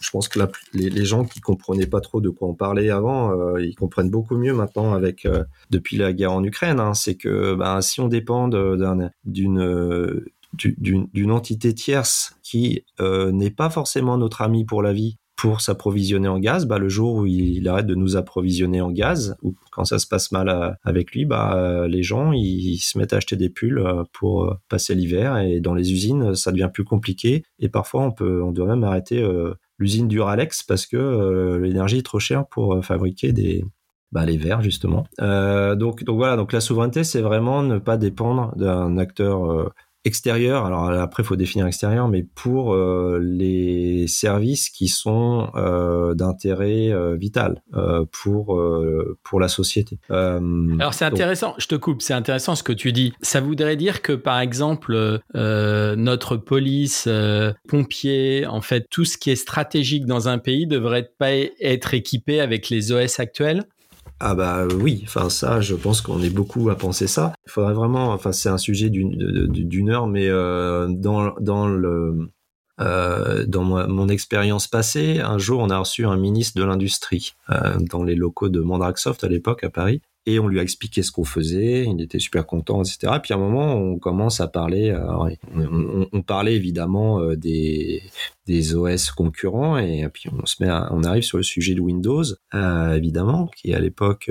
je 0.00 0.10
pense 0.10 0.28
que 0.28 0.38
les, 0.74 1.04
gens 1.04 1.24
qui 1.24 1.40
comprenaient 1.40 1.86
pas 1.86 2.00
trop 2.00 2.20
de 2.20 2.28
quoi 2.28 2.48
on 2.48 2.54
parlait 2.54 2.90
avant, 2.90 3.32
euh, 3.32 3.62
ils 3.62 3.74
comprennent 3.74 4.10
beaucoup 4.10 4.36
mieux 4.36 4.52
maintenant 4.52 4.92
avec 4.92 5.26
depuis 5.70 5.96
la 5.96 6.12
guerre 6.12 6.32
en 6.32 6.44
Ukraine. 6.44 6.80
Hein. 6.80 6.94
c'est 6.94 7.14
que 7.14 7.54
bah, 7.54 7.80
si 7.80 8.00
on 8.00 8.08
dépend 8.08 8.48
d'une 9.24 10.22
d'une 10.54 11.30
entité 11.30 11.74
tierce 11.74 12.34
qui 12.42 12.84
n'est 13.00 13.50
pas 13.50 13.70
forcément 13.70 14.18
notre 14.18 14.42
ami 14.42 14.64
pour 14.64 14.82
la 14.82 14.92
vie, 14.92 15.18
pour 15.38 15.60
s'approvisionner 15.60 16.26
en 16.26 16.40
gaz, 16.40 16.66
bah, 16.66 16.78
le 16.78 16.88
jour 16.88 17.14
où 17.14 17.26
il, 17.26 17.66
arrête 17.68 17.86
de 17.86 17.94
nous 17.94 18.16
approvisionner 18.16 18.80
en 18.80 18.90
gaz, 18.90 19.36
ou 19.42 19.54
quand 19.70 19.84
ça 19.84 20.00
se 20.00 20.06
passe 20.08 20.32
mal 20.32 20.48
euh, 20.48 20.70
avec 20.82 21.12
lui, 21.12 21.26
bah, 21.26 21.54
euh, 21.54 21.86
les 21.86 22.02
gens 22.02 22.32
ils, 22.32 22.78
se 22.78 22.98
mettent 22.98 23.12
à 23.12 23.18
acheter 23.18 23.36
des 23.36 23.48
pulls 23.48 23.78
euh, 23.78 24.02
pour 24.12 24.52
passer 24.68 24.96
l'hiver. 24.96 25.38
Et 25.38 25.60
dans 25.60 25.74
les 25.74 25.92
usines 25.92 26.34
ça 26.34 26.50
devient 26.50 26.70
plus 26.74 26.82
compliqué. 26.82 27.44
Et 27.60 27.68
parfois 27.68 28.02
on 28.02 28.10
peut 28.10 28.42
on 28.42 28.50
doit 28.50 28.66
même 28.66 28.82
arrêter 28.82 29.24
l'usine 29.78 30.08
Duralex 30.08 30.64
parce 30.64 30.86
que 30.86 31.58
l'énergie 31.62 31.98
est 31.98 32.02
trop 32.02 32.18
chère 32.18 32.46
pour 32.46 32.84
fabriquer 32.84 33.32
des 33.32 33.64
bah, 34.10 34.26
les 34.26 34.38
verres 34.38 34.62
justement. 34.62 35.04
donc 35.20 36.02
donc 36.02 36.16
voilà. 36.16 36.36
Donc 36.36 36.52
la 36.52 36.60
souveraineté 36.60 37.04
c'est 37.04 37.20
vraiment 37.20 37.62
ne 37.62 37.78
pas 37.78 37.96
dépendre 37.96 38.56
d'un 38.56 38.98
acteur 38.98 39.70
extérieur, 40.04 40.64
alors 40.64 40.90
après 40.90 41.22
il 41.22 41.26
faut 41.26 41.36
définir 41.36 41.66
extérieur, 41.66 42.08
mais 42.08 42.22
pour 42.22 42.72
euh, 42.72 43.18
les 43.20 44.06
services 44.06 44.70
qui 44.70 44.88
sont 44.88 45.50
euh, 45.54 46.14
d'intérêt 46.14 46.90
euh, 46.90 47.16
vital 47.16 47.62
pour 48.12 48.60
pour 49.22 49.40
la 49.40 49.48
société. 49.48 49.98
alors 50.08 50.94
c'est 50.94 51.04
intéressant, 51.04 51.54
je 51.58 51.66
te 51.66 51.74
coupe, 51.74 52.02
c'est 52.02 52.14
intéressant 52.14 52.54
ce 52.54 52.62
que 52.62 52.72
tu 52.72 52.92
dis. 52.92 53.12
Ça 53.22 53.40
voudrait 53.40 53.76
dire 53.76 54.02
que 54.02 54.12
par 54.12 54.40
exemple 54.40 55.20
notre 55.34 56.36
police, 56.36 57.08
pompiers, 57.68 58.46
en 58.46 58.60
fait 58.60 58.86
tout 58.90 59.04
ce 59.04 59.18
qui 59.18 59.30
est 59.30 59.36
stratégique 59.36 60.06
dans 60.06 60.28
un 60.28 60.38
pays 60.38 60.66
devrait 60.66 61.10
pas 61.18 61.32
être 61.32 61.94
équipé 61.94 62.40
avec 62.40 62.68
les 62.70 62.92
OS 62.92 63.20
actuels? 63.20 63.64
Ah 64.20 64.34
bah 64.34 64.66
oui, 64.66 65.02
enfin 65.04 65.30
ça, 65.30 65.60
je 65.60 65.76
pense 65.76 66.00
qu'on 66.00 66.20
est 66.22 66.30
beaucoup 66.30 66.70
à 66.70 66.76
penser 66.76 67.06
ça. 67.06 67.32
Il 67.46 67.50
faudrait 67.50 67.74
vraiment, 67.74 68.12
enfin 68.12 68.32
c'est 68.32 68.48
un 68.48 68.58
sujet 68.58 68.90
d'une 68.90 69.90
heure, 69.90 70.08
mais 70.08 70.28
euh, 70.28 70.88
dans 70.88 71.34
dans 71.40 71.68
euh, 72.80 73.46
mon, 73.48 74.08
expérience 74.08 74.66
passée, 74.66 75.20
un 75.20 75.38
jour 75.38 75.60
on 75.60 75.70
a 75.70 75.78
reçu 75.78 76.04
un 76.04 76.16
ministre 76.16 76.58
de 76.58 76.64
l'industrie 76.64 77.34
euh, 77.50 77.76
dans 77.78 78.02
les 78.02 78.16
locaux 78.16 78.48
de 78.48 78.60
Mandrakesoft 78.60 79.22
à 79.22 79.28
l'époque 79.28 79.62
à 79.62 79.70
Paris, 79.70 80.02
et 80.28 80.38
on 80.38 80.48
lui 80.48 80.58
a 80.60 80.62
expliqué 80.62 81.02
ce 81.02 81.10
qu'on 81.10 81.24
faisait. 81.24 81.84
Il 81.84 82.00
était 82.00 82.18
super 82.18 82.46
content, 82.46 82.82
etc. 82.82 83.14
Puis 83.22 83.32
à 83.32 83.36
un 83.36 83.40
moment, 83.40 83.74
on 83.74 83.98
commence 83.98 84.40
à 84.40 84.48
parler. 84.48 84.96
on, 86.12 86.22
parlait 86.22 86.56
évidemment 86.56 87.22
des 87.34 88.02
des 88.46 88.74
OS 88.74 89.10
concurrents 89.10 89.78
et 89.78 90.06
puis 90.12 90.30
on 90.30 90.44
se 90.46 90.62
met 90.62 90.70
on 90.90 91.02
arrive 91.04 91.22
sur 91.22 91.36
le 91.36 91.42
sujet 91.42 91.74
de 91.74 91.80
Windows 91.80 92.24
évidemment 92.52 93.48
qui 93.56 93.72
à 93.72 93.78
l'époque 93.78 94.30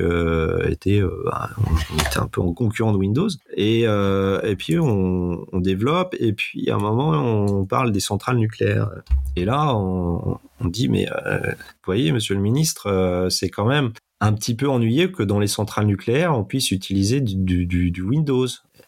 était 0.68 1.02
bah, 1.26 1.50
était 1.94 2.20
un 2.20 2.28
peu 2.28 2.42
en 2.42 2.54
concurrent 2.54 2.92
de 2.92 2.98
Windows 2.98 3.30
et 3.56 3.82
et 3.82 4.56
puis 4.58 4.78
on, 4.80 5.46
développe 5.60 6.16
et 6.20 6.34
puis 6.34 6.70
à 6.70 6.76
un 6.76 6.80
moment 6.80 7.12
on 7.12 7.66
parle 7.66 7.92
des 7.92 8.00
centrales 8.00 8.38
nucléaires 8.38 8.90
et 9.36 9.46
là 9.46 9.76
on, 9.76 10.40
on 10.60 10.68
dit 10.68 10.90
mais 10.90 11.08
euh, 11.12 11.40
vous 11.52 11.86
voyez 11.86 12.12
monsieur 12.12 12.36
le 12.36 12.42
ministre 12.42 12.88
euh, 12.88 13.30
c'est 13.30 13.50
quand 13.50 13.66
même 13.66 13.92
un 14.20 14.34
petit 14.34 14.56
peu 14.56 14.68
ennuyeux 14.70 15.10
que 15.10 15.24
dans 15.24 15.40
les 15.40 15.48
centrales 15.48 15.86
nucléaires 15.86 16.36
on 16.38 16.44
puisse 16.44 16.72
utiliser 16.72 17.22
du, 17.22 18.02
Windows. 18.02 18.48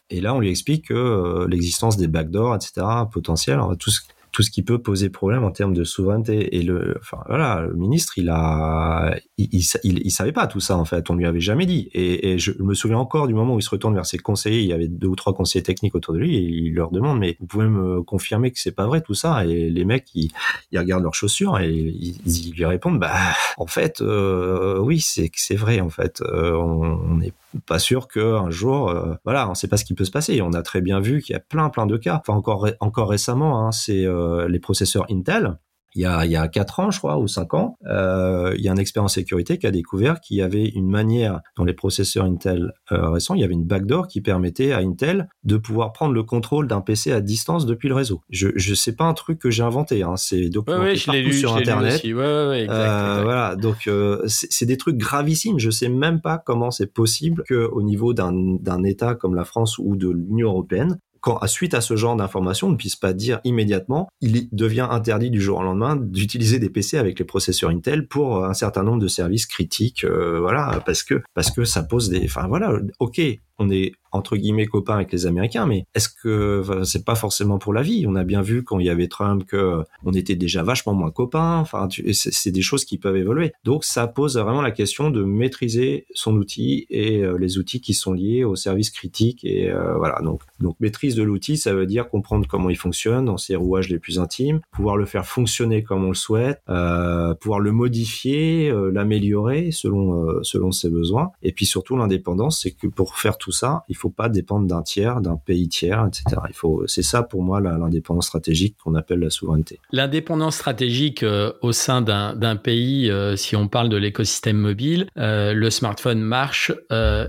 Et 0.09 0.21
là 0.21 0.33
on 0.33 0.39
lui 0.39 0.49
explique 0.49 0.87
que 0.87 0.93
euh, 0.93 1.47
l'existence 1.47 1.97
des 1.97 2.07
backdoors 2.07 2.55
etc 2.55 2.85
potentiels 3.11 3.59
tout 3.77 3.91
ce 3.91 4.01
tout 4.31 4.43
ce 4.43 4.51
qui 4.51 4.61
peut 4.63 4.79
poser 4.79 5.09
problème 5.09 5.43
en 5.43 5.51
termes 5.51 5.73
de 5.73 5.83
souveraineté. 5.83 6.57
Et 6.57 6.61
le, 6.61 6.95
enfin 6.99 7.17
voilà, 7.27 7.61
le 7.61 7.73
ministre, 7.73 8.17
il 8.17 8.29
a, 8.29 9.15
il, 9.37 10.11
savait 10.11 10.31
pas 10.31 10.47
tout 10.47 10.59
ça 10.59 10.77
en 10.77 10.85
fait. 10.85 11.09
On 11.09 11.15
lui 11.15 11.25
avait 11.25 11.39
jamais 11.39 11.65
dit. 11.65 11.89
Et, 11.93 12.37
je 12.37 12.51
me 12.61 12.73
souviens 12.73 12.97
encore 12.97 13.27
du 13.27 13.33
moment 13.33 13.55
où 13.55 13.59
il 13.59 13.63
se 13.63 13.69
retourne 13.69 13.95
vers 13.95 14.05
ses 14.05 14.17
conseillers. 14.17 14.61
Il 14.61 14.67
y 14.67 14.73
avait 14.73 14.87
deux 14.87 15.07
ou 15.07 15.15
trois 15.15 15.33
conseillers 15.33 15.63
techniques 15.63 15.95
autour 15.95 16.13
de 16.13 16.19
lui 16.19 16.35
et 16.35 16.41
il 16.41 16.73
leur 16.73 16.91
demande 16.91 17.19
mais 17.19 17.37
vous 17.39 17.47
pouvez 17.47 17.67
me 17.67 18.01
confirmer 18.01 18.51
que 18.51 18.59
c'est 18.59 18.75
pas 18.75 18.85
vrai 18.85 19.01
tout 19.01 19.13
ça? 19.13 19.45
Et 19.45 19.69
les 19.69 19.85
mecs, 19.85 20.07
ils, 20.13 20.31
ils 20.71 20.79
regardent 20.79 21.03
leurs 21.03 21.15
chaussures 21.15 21.59
et 21.59 21.69
ils, 21.69 22.51
lui 22.55 22.65
répondent 22.65 22.99
bah 22.99 23.13
en 23.57 23.67
fait 23.67 24.01
euh, 24.01 24.79
oui 24.79 24.99
c'est 24.99 25.29
c'est 25.35 25.55
vrai 25.55 25.79
en 25.79 25.89
fait. 25.89 26.21
Euh, 26.21 26.53
on 26.53 27.15
n'est 27.15 27.33
pas 27.65 27.79
sûr 27.79 28.07
qu'un 28.07 28.49
jour, 28.49 28.89
euh, 28.89 29.15
voilà, 29.23 29.49
on 29.49 29.55
sait 29.55 29.67
pas 29.67 29.77
ce 29.77 29.85
qui 29.85 29.93
peut 29.93 30.05
se 30.05 30.11
passer. 30.11 30.41
On 30.41 30.53
a 30.53 30.61
très 30.61 30.81
bien 30.81 30.99
vu 30.99 31.21
qu'il 31.21 31.33
y 31.33 31.35
a 31.35 31.39
plein 31.39 31.69
plein 31.69 31.85
de 31.85 31.97
cas. 31.97 32.21
Enfin 32.21 32.37
encore 32.37 32.67
encore 32.79 33.09
récemment, 33.09 33.65
hein, 33.65 33.71
c'est 33.71 34.05
euh, 34.05 34.18
les 34.47 34.59
processeurs 34.59 35.05
Intel 35.09 35.57
il 35.95 36.01
y 36.01 36.05
a, 36.05 36.25
il 36.25 36.31
y 36.31 36.35
a 36.35 36.47
4 36.47 36.79
ans, 36.79 36.91
je 36.91 36.99
crois, 36.99 37.17
ou 37.17 37.27
5 37.27 37.53
ans, 37.55 37.77
euh, 37.87 38.53
il 38.57 38.63
y 38.63 38.69
a 38.69 38.71
un 38.71 38.77
expert 38.77 39.03
en 39.03 39.07
sécurité 39.07 39.57
qui 39.57 39.65
a 39.65 39.71
découvert 39.71 40.21
qu'il 40.21 40.37
y 40.37 40.41
avait 40.41 40.65
une 40.65 40.87
manière, 40.87 41.41
dans 41.57 41.63
les 41.63 41.73
processeurs 41.73 42.25
Intel 42.25 42.73
euh, 42.91 43.09
récents, 43.09 43.33
il 43.33 43.41
y 43.41 43.43
avait 43.43 43.53
une 43.53 43.65
backdoor 43.65 44.07
qui 44.07 44.21
permettait 44.21 44.71
à 44.71 44.79
Intel 44.79 45.27
de 45.43 45.57
pouvoir 45.57 45.91
prendre 45.91 46.13
le 46.13 46.23
contrôle 46.23 46.67
d'un 46.67 46.81
PC 46.81 47.11
à 47.11 47.21
distance 47.21 47.65
depuis 47.65 47.89
le 47.89 47.95
réseau. 47.95 48.21
Je 48.29 48.49
je 48.55 48.73
sais 48.73 48.95
pas 48.95 49.05
un 49.05 49.13
truc 49.13 49.39
que 49.39 49.49
j'ai 49.49 49.63
inventé, 49.63 50.03
hein, 50.03 50.15
c'est 50.15 50.49
documenté 50.49 50.91
ouais, 50.91 50.99
partout 51.05 51.31
sur 51.33 51.55
Internet. 51.55 52.03
Ouais, 52.03 52.13
ouais, 52.13 52.63
exact, 52.63 52.77
euh, 52.77 53.21
Voilà, 53.23 53.55
donc 53.55 53.87
euh, 53.87 54.21
c'est 54.27 54.65
des 54.65 54.77
trucs 54.77 54.97
gravissimes. 54.97 55.59
Je 55.59 55.69
sais 55.69 55.89
même 55.89 56.21
pas 56.21 56.37
comment 56.37 56.71
c'est 56.71 56.93
possible 56.93 57.43
que 57.47 57.67
au 57.71 57.81
niveau 57.81 58.13
d'un 58.13 58.83
État 58.83 59.15
comme 59.15 59.35
la 59.35 59.45
France 59.45 59.77
ou 59.79 59.95
de 59.95 60.09
l'Union 60.09 60.49
européenne, 60.49 60.99
quand, 61.21 61.45
suite 61.47 61.73
à 61.73 61.81
ce 61.81 61.95
genre 61.95 62.15
d'information, 62.15 62.67
on 62.67 62.71
ne 62.71 62.75
puisse 62.75 62.95
pas 62.95 63.13
dire 63.13 63.39
immédiatement, 63.43 64.09
il 64.21 64.49
devient 64.51 64.87
interdit 64.89 65.29
du 65.29 65.41
jour 65.41 65.59
au 65.59 65.63
lendemain 65.63 65.95
d'utiliser 65.95 66.59
des 66.59 66.69
PC 66.69 66.97
avec 66.97 67.19
les 67.19 67.25
processeurs 67.25 67.69
Intel 67.69 68.07
pour 68.07 68.45
un 68.45 68.53
certain 68.53 68.83
nombre 68.83 68.99
de 68.99 69.07
services 69.07 69.45
critiques, 69.45 70.03
euh, 70.03 70.39
voilà, 70.39 70.81
parce 70.85 71.03
que 71.03 71.21
parce 71.33 71.51
que 71.51 71.63
ça 71.63 71.83
pose 71.83 72.09
des, 72.09 72.23
enfin 72.25 72.47
voilà, 72.47 72.73
ok, 72.99 73.21
on 73.59 73.69
est 73.69 73.93
entre 74.11 74.37
guillemets 74.37 74.65
copains 74.65 74.95
avec 74.95 75.11
les 75.11 75.25
Américains, 75.25 75.65
mais 75.65 75.85
est-ce 75.93 76.09
que 76.09 76.63
c'est 76.83 77.05
pas 77.05 77.15
forcément 77.15 77.59
pour 77.59 77.73
la 77.73 77.81
vie 77.81 78.05
On 78.07 78.15
a 78.15 78.23
bien 78.23 78.41
vu 78.41 78.63
quand 78.63 78.79
il 78.79 78.85
y 78.85 78.89
avait 78.89 79.07
Trump 79.07 79.43
que 79.45 79.83
on 80.03 80.13
était 80.13 80.35
déjà 80.35 80.63
vachement 80.63 80.93
moins 80.93 81.11
copains. 81.11 81.57
Enfin, 81.57 81.87
c'est 82.13 82.51
des 82.51 82.61
choses 82.61 82.85
qui 82.85 82.97
peuvent 82.97 83.17
évoluer. 83.17 83.51
Donc 83.63 83.83
ça 83.83 84.07
pose 84.07 84.37
vraiment 84.37 84.61
la 84.61 84.71
question 84.71 85.11
de 85.11 85.23
maîtriser 85.23 86.07
son 86.13 86.35
outil 86.35 86.87
et 86.89 87.23
euh, 87.23 87.37
les 87.37 87.57
outils 87.57 87.81
qui 87.81 87.93
sont 87.93 88.13
liés 88.13 88.43
aux 88.43 88.55
services 88.55 88.89
critiques 88.89 89.43
et 89.43 89.69
euh, 89.69 89.95
voilà. 89.97 90.19
Donc 90.21 90.41
maîtrise 90.79 91.15
de 91.15 91.23
l'outil, 91.23 91.57
ça 91.57 91.73
veut 91.73 91.85
dire 91.85 92.09
comprendre 92.09 92.47
comment 92.47 92.69
il 92.69 92.77
fonctionne 92.77 93.25
dans 93.25 93.37
ses 93.37 93.55
rouages 93.55 93.89
les 93.89 93.99
plus 93.99 94.19
intimes, 94.19 94.59
pouvoir 94.71 94.97
le 94.97 95.05
faire 95.05 95.25
fonctionner 95.25 95.83
comme 95.83 96.03
on 96.03 96.09
le 96.09 96.15
souhaite, 96.15 96.61
euh, 96.69 97.33
pouvoir 97.35 97.59
le 97.59 97.71
modifier, 97.71 98.73
l'améliorer 98.91 99.71
selon 99.71 100.43
selon 100.43 100.71
ses 100.71 100.89
besoins, 100.89 101.31
et 101.43 101.51
puis 101.51 101.65
surtout 101.65 101.95
l'indépendance, 101.95 102.61
c'est 102.61 102.71
que 102.71 102.87
pour 102.87 103.17
faire 103.17 103.37
tout 103.37 103.48
ça, 103.51 103.83
il 103.89 103.95
faut 103.95 104.09
pas 104.09 104.29
dépendre 104.29 104.67
d'un 104.67 104.81
tiers, 104.81 105.21
d'un 105.21 105.37
pays 105.37 105.67
tiers, 105.67 106.05
etc. 106.07 106.41
Il 106.49 106.55
faut, 106.55 106.83
c'est 106.87 107.01
ça 107.01 107.23
pour 107.23 107.43
moi 107.43 107.59
l'indépendance 107.59 108.27
stratégique 108.27 108.75
qu'on 108.83 108.95
appelle 108.95 109.19
la 109.19 109.29
souveraineté. 109.29 109.79
L'indépendance 109.91 110.55
stratégique 110.55 111.23
euh, 111.23 111.51
au 111.61 111.71
sein 111.71 112.01
d'un 112.01 112.55
pays, 112.55 113.09
euh, 113.09 113.35
si 113.35 113.55
on 113.55 113.67
parle 113.67 113.89
de 113.89 113.97
l'écosystème 113.97 114.57
mobile, 114.57 115.07
euh, 115.17 115.53
le 115.53 115.69
smartphone 115.69 116.21
marche 116.21 116.71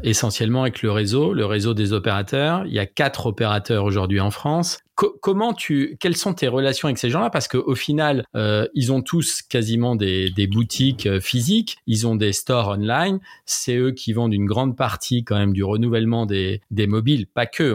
essentiellement 0.02 0.62
avec 0.62 0.82
le 0.82 0.90
réseau, 0.90 1.32
le 1.32 1.44
réseau 1.46 1.74
des 1.74 1.92
opérateurs. 1.92 2.64
Il 2.66 2.72
y 2.72 2.78
a 2.78 2.86
quatre 2.86 3.26
opérateurs 3.26 3.84
aujourd'hui 3.84 4.20
en 4.20 4.30
France 4.30 4.78
comment 5.20 5.52
tu, 5.52 5.96
quelles 6.00 6.16
sont 6.16 6.34
tes 6.34 6.48
relations 6.48 6.88
avec 6.88 6.98
ces 6.98 7.10
gens-là? 7.10 7.30
Parce 7.30 7.48
qu'au 7.48 7.74
final, 7.74 8.24
euh, 8.36 8.66
ils 8.74 8.92
ont 8.92 9.02
tous 9.02 9.42
quasiment 9.42 9.96
des, 9.96 10.30
boutiques 10.50 11.06
euh, 11.06 11.20
physiques, 11.20 11.78
ils 11.86 12.06
ont 12.06 12.16
des 12.16 12.32
stores 12.32 12.68
online. 12.68 13.20
C'est 13.46 13.76
eux 13.76 13.92
qui 13.92 14.12
vendent 14.12 14.34
une 14.34 14.46
grande 14.46 14.76
partie 14.76 15.24
quand 15.24 15.38
même 15.38 15.52
du 15.52 15.64
renouvellement 15.64 16.26
des, 16.26 16.60
mobiles, 16.70 17.26
pas 17.26 17.46
que, 17.46 17.74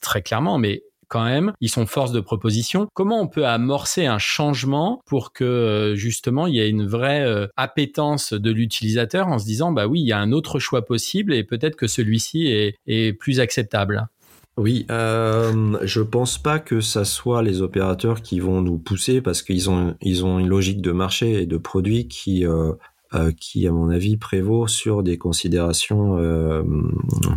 très 0.00 0.22
clairement, 0.22 0.58
mais 0.58 0.84
quand 1.08 1.24
même, 1.24 1.52
ils 1.60 1.68
sont 1.68 1.86
force 1.86 2.12
de 2.12 2.20
proposition. 2.20 2.88
Comment 2.94 3.20
on 3.20 3.28
peut 3.28 3.46
amorcer 3.46 4.06
un 4.06 4.18
changement 4.18 5.00
pour 5.06 5.32
que 5.32 5.44
euh, 5.44 5.94
justement 5.94 6.46
il 6.46 6.54
y 6.54 6.60
ait 6.60 6.68
une 6.68 6.86
vraie 6.86 7.24
appétence 7.56 8.32
de 8.32 8.50
l'utilisateur 8.50 9.28
en 9.28 9.38
se 9.38 9.44
disant 9.44 9.70
bah 9.70 9.86
oui, 9.86 10.00
il 10.00 10.06
y 10.06 10.12
a 10.12 10.18
un 10.18 10.32
autre 10.32 10.58
choix 10.58 10.84
possible 10.84 11.34
et 11.34 11.44
peut-être 11.44 11.76
que 11.76 11.86
celui-ci 11.86 12.46
est 12.86 13.12
plus 13.12 13.38
acceptable? 13.38 14.08
Oui, 14.56 14.86
euh, 14.90 15.76
je 15.82 16.00
pense 16.00 16.38
pas 16.38 16.60
que 16.60 16.80
ça 16.80 17.04
soit 17.04 17.42
les 17.42 17.60
opérateurs 17.60 18.22
qui 18.22 18.38
vont 18.38 18.60
nous 18.60 18.78
pousser 18.78 19.20
parce 19.20 19.42
qu'ils 19.42 19.68
ont 19.68 19.96
ils 20.00 20.24
ont 20.24 20.38
une 20.38 20.48
logique 20.48 20.80
de 20.80 20.92
marché 20.92 21.42
et 21.42 21.46
de 21.46 21.56
produit 21.56 22.06
qui 22.06 22.46
euh, 22.46 22.72
euh, 23.14 23.30
qui 23.30 23.66
à 23.68 23.72
mon 23.72 23.90
avis 23.90 24.16
prévaut 24.16 24.66
sur 24.66 25.04
des 25.04 25.18
considérations 25.18 26.18
euh, 26.18 26.62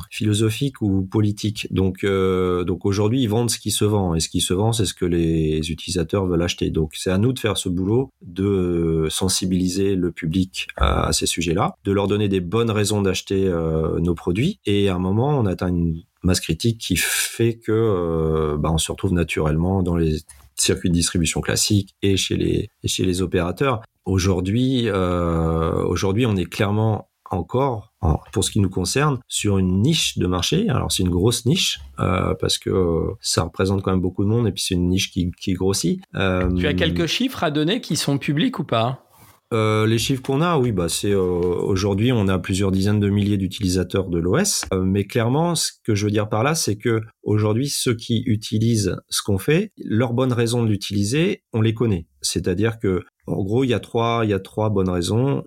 philosophiques 0.10 0.82
ou 0.82 1.04
politiques. 1.04 1.68
Donc 1.72 2.04
euh, 2.04 2.64
donc 2.64 2.86
aujourd'hui 2.86 3.22
ils 3.22 3.30
vendent 3.30 3.52
ce 3.52 3.60
qui 3.60 3.70
se 3.70 3.86
vend 3.86 4.16
et 4.16 4.20
ce 4.20 4.30
qui 4.30 4.42
se 4.42 4.56
vend 4.56 4.72
c'est 4.74 4.86
ce 4.86 4.96
que 4.96 5.06
les 5.06 5.72
utilisateurs 5.72 6.26
veulent 6.26 6.42
acheter. 6.42 6.72
Donc 6.72 6.94
c'est 6.96 7.12
à 7.12 7.20
nous 7.20 7.32
de 7.32 7.38
faire 7.38 7.58
ce 7.58 7.70
boulot 7.70 8.12
de 8.24 9.06
sensibiliser 9.10 9.96
le 9.96 10.12
public 10.12 10.68
à, 10.78 11.08
à 11.08 11.14
ces 11.14 11.28
sujets-là, 11.28 11.76
de 11.84 11.92
leur 11.92 12.08
donner 12.08 12.28
des 12.28 12.42
bonnes 12.42 12.72
raisons 12.72 13.04
d'acheter 13.04 13.52
nos 14.00 14.16
produits 14.16 14.60
et 14.66 14.90
à 14.90 14.96
un 14.96 15.00
moment 15.00 15.30
on 15.38 15.46
atteint 15.46 15.68
une 15.68 16.02
masse 16.28 16.42
critique 16.42 16.78
qui 16.78 16.96
fait 16.98 17.56
que 17.58 17.72
euh, 17.72 18.58
bah, 18.58 18.70
on 18.72 18.78
se 18.78 18.92
retrouve 18.92 19.14
naturellement 19.14 19.82
dans 19.82 19.96
les 19.96 20.20
circuits 20.56 20.90
de 20.90 20.94
distribution 20.94 21.42
classiques 21.42 21.96
et 22.04 22.18
chez 22.18 22.36
les 22.36 22.70
chez 22.86 23.06
les 23.06 23.22
opérateurs. 23.22 23.82
Aujourd'hui, 24.06 24.84
euh, 24.86 25.84
aujourd'hui, 25.86 26.26
on 26.26 26.36
est 26.36 26.46
clairement 26.46 27.10
encore, 27.30 27.94
pour 28.32 28.46
ce 28.46 28.52
qui 28.52 28.62
nous 28.62 28.70
concerne, 28.70 29.20
sur 29.28 29.58
une 29.58 29.82
niche 29.82 30.18
de 30.18 30.28
marché. 30.28 30.70
Alors 30.70 30.94
c'est 30.94 31.04
une 31.04 31.10
grosse 31.10 31.46
niche 31.46 31.80
euh, 32.00 32.34
parce 32.40 32.58
que 32.58 33.08
ça 33.20 33.44
représente 33.44 33.82
quand 33.82 33.92
même 33.92 34.00
beaucoup 34.00 34.24
de 34.24 34.30
monde 34.30 34.48
et 34.48 34.54
puis 34.54 34.64
c'est 34.64 34.76
une 34.76 34.88
niche 34.88 35.12
qui, 35.12 35.32
qui 35.32 35.54
grossit. 35.54 36.02
tu 36.14 36.68
as 36.68 36.74
quelques 36.74 37.08
chiffres 37.08 37.44
à 37.44 37.52
donner 37.52 37.82
qui 37.82 37.98
sont 37.98 38.18
publics 38.18 38.60
ou 38.60 38.64
pas? 38.64 39.07
Euh, 39.54 39.88
les 39.88 39.98
chiffres 39.98 40.22
qu'on 40.22 40.42
a, 40.42 40.58
oui, 40.58 40.74
bah 40.74 40.90
c'est 40.90 41.12
euh, 41.12 41.22
aujourd'hui 41.22 42.12
on 42.12 42.28
a 42.28 42.38
plusieurs 42.38 42.72
dizaines 42.72 43.00
de 43.00 43.10
milliers 43.10 43.38
d'utilisateurs 43.38 44.10
de 44.10 44.20
l'OS, 44.20 44.66
euh, 44.74 44.84
mais 44.84 45.06
clairement 45.06 45.56
ce 45.56 45.72
que 45.86 45.96
je 45.96 46.06
veux 46.06 46.12
dire 46.12 46.28
par 46.28 46.44
là, 46.44 46.54
c'est 46.54 46.76
que 46.76 47.00
aujourd'hui 47.24 47.70
ceux 47.70 47.96
qui 47.96 48.24
utilisent 48.26 48.98
ce 49.10 49.22
qu'on 49.22 49.38
fait, 49.38 49.72
leurs 49.78 50.12
bonnes 50.14 50.34
raisons 50.34 50.64
de 50.64 50.70
l'utiliser, 50.70 51.44
on 51.54 51.62
les 51.62 51.74
connaît. 51.74 52.08
C'est-à-dire 52.22 52.78
que 52.78 53.04
en 53.26 53.42
gros 53.42 53.64
il 53.64 53.70
y 53.70 53.74
a 53.74 53.80
trois 53.80 54.22
il 54.26 54.32
y 54.32 54.34
a 54.34 54.40
trois 54.40 54.70
bonnes 54.70 54.90
raisons. 54.90 55.44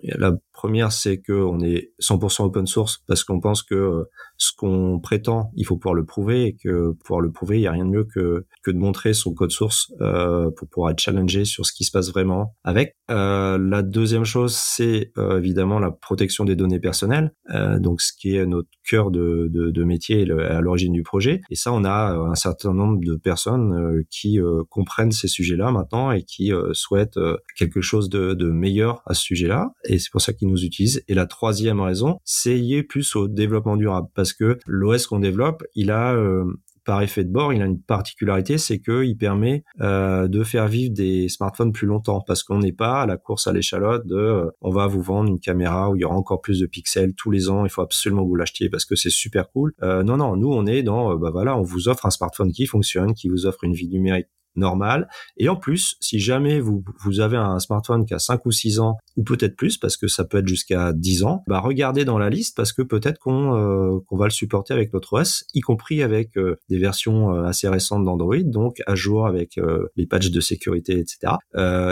Première 0.61 0.91
c'est 0.91 1.19
que 1.19 1.33
on 1.33 1.59
est 1.59 1.91
100% 1.99 2.43
open 2.43 2.67
source 2.67 2.99
parce 3.07 3.23
qu'on 3.23 3.39
pense 3.39 3.63
que 3.63 4.05
ce 4.37 4.51
qu'on 4.55 4.99
prétend, 4.99 5.51
il 5.55 5.65
faut 5.65 5.75
pouvoir 5.75 5.95
le 5.95 6.05
prouver 6.05 6.45
et 6.45 6.55
que 6.55 6.91
pouvoir 7.03 7.19
le 7.19 7.31
prouver, 7.31 7.57
il 7.57 7.61
n'y 7.61 7.67
a 7.67 7.71
rien 7.71 7.85
de 7.85 7.89
mieux 7.89 8.03
que, 8.03 8.45
que 8.63 8.69
de 8.69 8.77
montrer 8.77 9.13
son 9.13 9.33
code 9.33 9.49
source 9.49 9.91
euh, 10.01 10.51
pour 10.55 10.67
pouvoir 10.67 10.91
être 10.91 10.99
challengé 10.99 11.45
sur 11.45 11.65
ce 11.65 11.73
qui 11.73 11.83
se 11.83 11.91
passe 11.91 12.09
vraiment 12.09 12.55
avec. 12.63 12.95
Euh, 13.09 13.57
la 13.57 13.81
deuxième 13.81 14.23
chose, 14.23 14.55
c'est 14.55 15.11
euh, 15.17 15.39
évidemment 15.39 15.79
la 15.79 15.89
protection 15.91 16.45
des 16.45 16.55
données 16.55 16.79
personnelles, 16.79 17.33
euh, 17.53 17.79
donc 17.79 18.01
ce 18.01 18.13
qui 18.13 18.35
est 18.35 18.45
notre 18.45 18.69
cœur 18.87 19.09
de, 19.09 19.47
de, 19.51 19.71
de 19.71 19.83
métier 19.83 20.29
à 20.31 20.61
l'origine 20.61 20.93
du 20.93 21.03
projet. 21.03 21.41
Et 21.49 21.55
ça, 21.55 21.73
on 21.73 21.83
a 21.83 22.13
un 22.13 22.35
certain 22.35 22.73
nombre 22.73 22.99
de 23.03 23.15
personnes 23.15 23.73
euh, 23.73 24.03
qui 24.09 24.39
euh, 24.39 24.63
comprennent 24.69 25.11
ces 25.11 25.27
sujets-là 25.27 25.71
maintenant 25.71 26.11
et 26.11 26.23
qui 26.23 26.51
souhaitent 26.73 27.19
quelque 27.57 27.81
chose 27.81 28.09
de, 28.09 28.33
de 28.33 28.49
meilleur 28.49 29.01
à 29.05 29.13
ce 29.13 29.23
sujet-là. 29.23 29.71
Et 29.85 29.99
c'est 29.99 30.11
pour 30.11 30.21
ça 30.21 30.33
qu'ils 30.33 30.47
nous 30.51 30.63
utilisent. 30.63 31.03
Et 31.07 31.13
la 31.13 31.25
troisième 31.25 31.79
raison, 31.79 32.19
c'est 32.23 32.55
lié 32.55 32.83
plus 32.83 33.15
au 33.15 33.27
développement 33.27 33.77
durable 33.77 34.07
parce 34.13 34.33
que 34.33 34.59
l'OS 34.65 35.07
qu'on 35.07 35.19
développe, 35.19 35.63
il 35.75 35.91
a 35.91 36.13
euh, 36.13 36.45
par 36.83 37.01
effet 37.03 37.23
de 37.23 37.31
bord, 37.31 37.53
il 37.53 37.61
a 37.61 37.65
une 37.65 37.79
particularité, 37.79 38.57
c'est 38.57 38.79
qu'il 38.79 39.15
permet 39.15 39.63
euh, 39.81 40.27
de 40.27 40.43
faire 40.43 40.67
vivre 40.67 40.91
des 40.93 41.29
smartphones 41.29 41.71
plus 41.71 41.85
longtemps 41.85 42.21
parce 42.21 42.41
qu'on 42.41 42.57
n'est 42.57 42.71
pas 42.71 43.01
à 43.01 43.05
la 43.05 43.17
course 43.17 43.45
à 43.45 43.53
l'échalote 43.53 44.07
de 44.07 44.15
euh, 44.15 44.49
on 44.61 44.71
va 44.71 44.87
vous 44.87 45.01
vendre 45.01 45.29
une 45.29 45.39
caméra 45.39 45.91
où 45.91 45.95
il 45.95 46.01
y 46.01 46.05
aura 46.05 46.15
encore 46.15 46.41
plus 46.41 46.59
de 46.59 46.65
pixels 46.65 47.13
tous 47.13 47.29
les 47.29 47.49
ans, 47.49 47.65
il 47.65 47.69
faut 47.69 47.81
absolument 47.81 48.23
que 48.23 48.29
vous 48.29 48.35
l'achetiez 48.35 48.69
parce 48.69 48.85
que 48.85 48.95
c'est 48.95 49.11
super 49.11 49.51
cool. 49.51 49.73
Non, 49.81 50.17
non, 50.17 50.35
nous 50.35 50.51
on 50.51 50.65
est 50.65 50.81
dans, 50.81 51.15
bah 51.17 51.29
voilà, 51.31 51.57
on 51.57 51.61
vous 51.61 51.87
offre 51.87 52.05
un 52.05 52.11
smartphone 52.11 52.51
qui 52.51 52.65
fonctionne, 52.65 53.13
qui 53.13 53.29
vous 53.29 53.45
offre 53.45 53.63
une 53.63 53.73
vie 53.73 53.87
numérique 53.87 54.27
normal. 54.55 55.07
Et 55.37 55.49
en 55.49 55.55
plus, 55.55 55.95
si 55.99 56.19
jamais 56.19 56.59
vous, 56.59 56.83
vous 57.03 57.19
avez 57.19 57.37
un 57.37 57.59
smartphone 57.59 58.05
qui 58.05 58.13
a 58.13 58.19
5 58.19 58.45
ou 58.45 58.51
6 58.51 58.79
ans, 58.79 58.97
ou 59.17 59.23
peut-être 59.23 59.55
plus, 59.55 59.77
parce 59.77 59.97
que 59.97 60.07
ça 60.07 60.25
peut 60.25 60.39
être 60.39 60.47
jusqu'à 60.47 60.93
10 60.93 61.23
ans, 61.23 61.43
bah 61.47 61.59
regardez 61.59 62.05
dans 62.05 62.17
la 62.17 62.29
liste 62.29 62.55
parce 62.55 62.73
que 62.73 62.81
peut-être 62.81 63.19
qu'on 63.19 63.55
euh, 63.55 63.99
qu'on 64.07 64.17
va 64.17 64.25
le 64.25 64.31
supporter 64.31 64.73
avec 64.73 64.93
notre 64.93 65.19
OS, 65.19 65.45
y 65.53 65.61
compris 65.61 66.03
avec 66.03 66.37
euh, 66.37 66.55
des 66.69 66.77
versions 66.77 67.33
euh, 67.33 67.43
assez 67.43 67.67
récentes 67.67 68.05
d'Android, 68.05 68.43
donc 68.43 68.81
à 68.87 68.95
jour 68.95 69.27
avec 69.27 69.59
les 69.95 70.05
patchs 70.05 70.31
de 70.31 70.39
sécurité, 70.39 70.97
etc. 70.99 71.33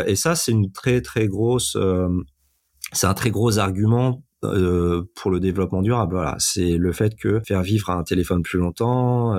et 0.08 0.16
ça, 0.16 0.36
c'est 0.36 0.52
une 0.52 0.72
très 0.72 1.02
très 1.02 1.28
grosse... 1.28 1.78
c'est 2.94 3.08
un 3.08 3.14
très 3.14 3.32
gros 3.32 3.58
argument 3.58 4.24
pour 4.42 5.32
le 5.32 5.40
développement 5.40 5.82
durable. 5.82 6.14
Voilà, 6.14 6.36
c'est 6.40 6.78
le 6.78 6.92
fait 6.92 7.16
que 7.16 7.42
faire 7.46 7.62
vivre 7.62 7.90
un 7.90 8.04
téléphone 8.04 8.42
plus 8.42 8.60
longtemps, 8.60 9.36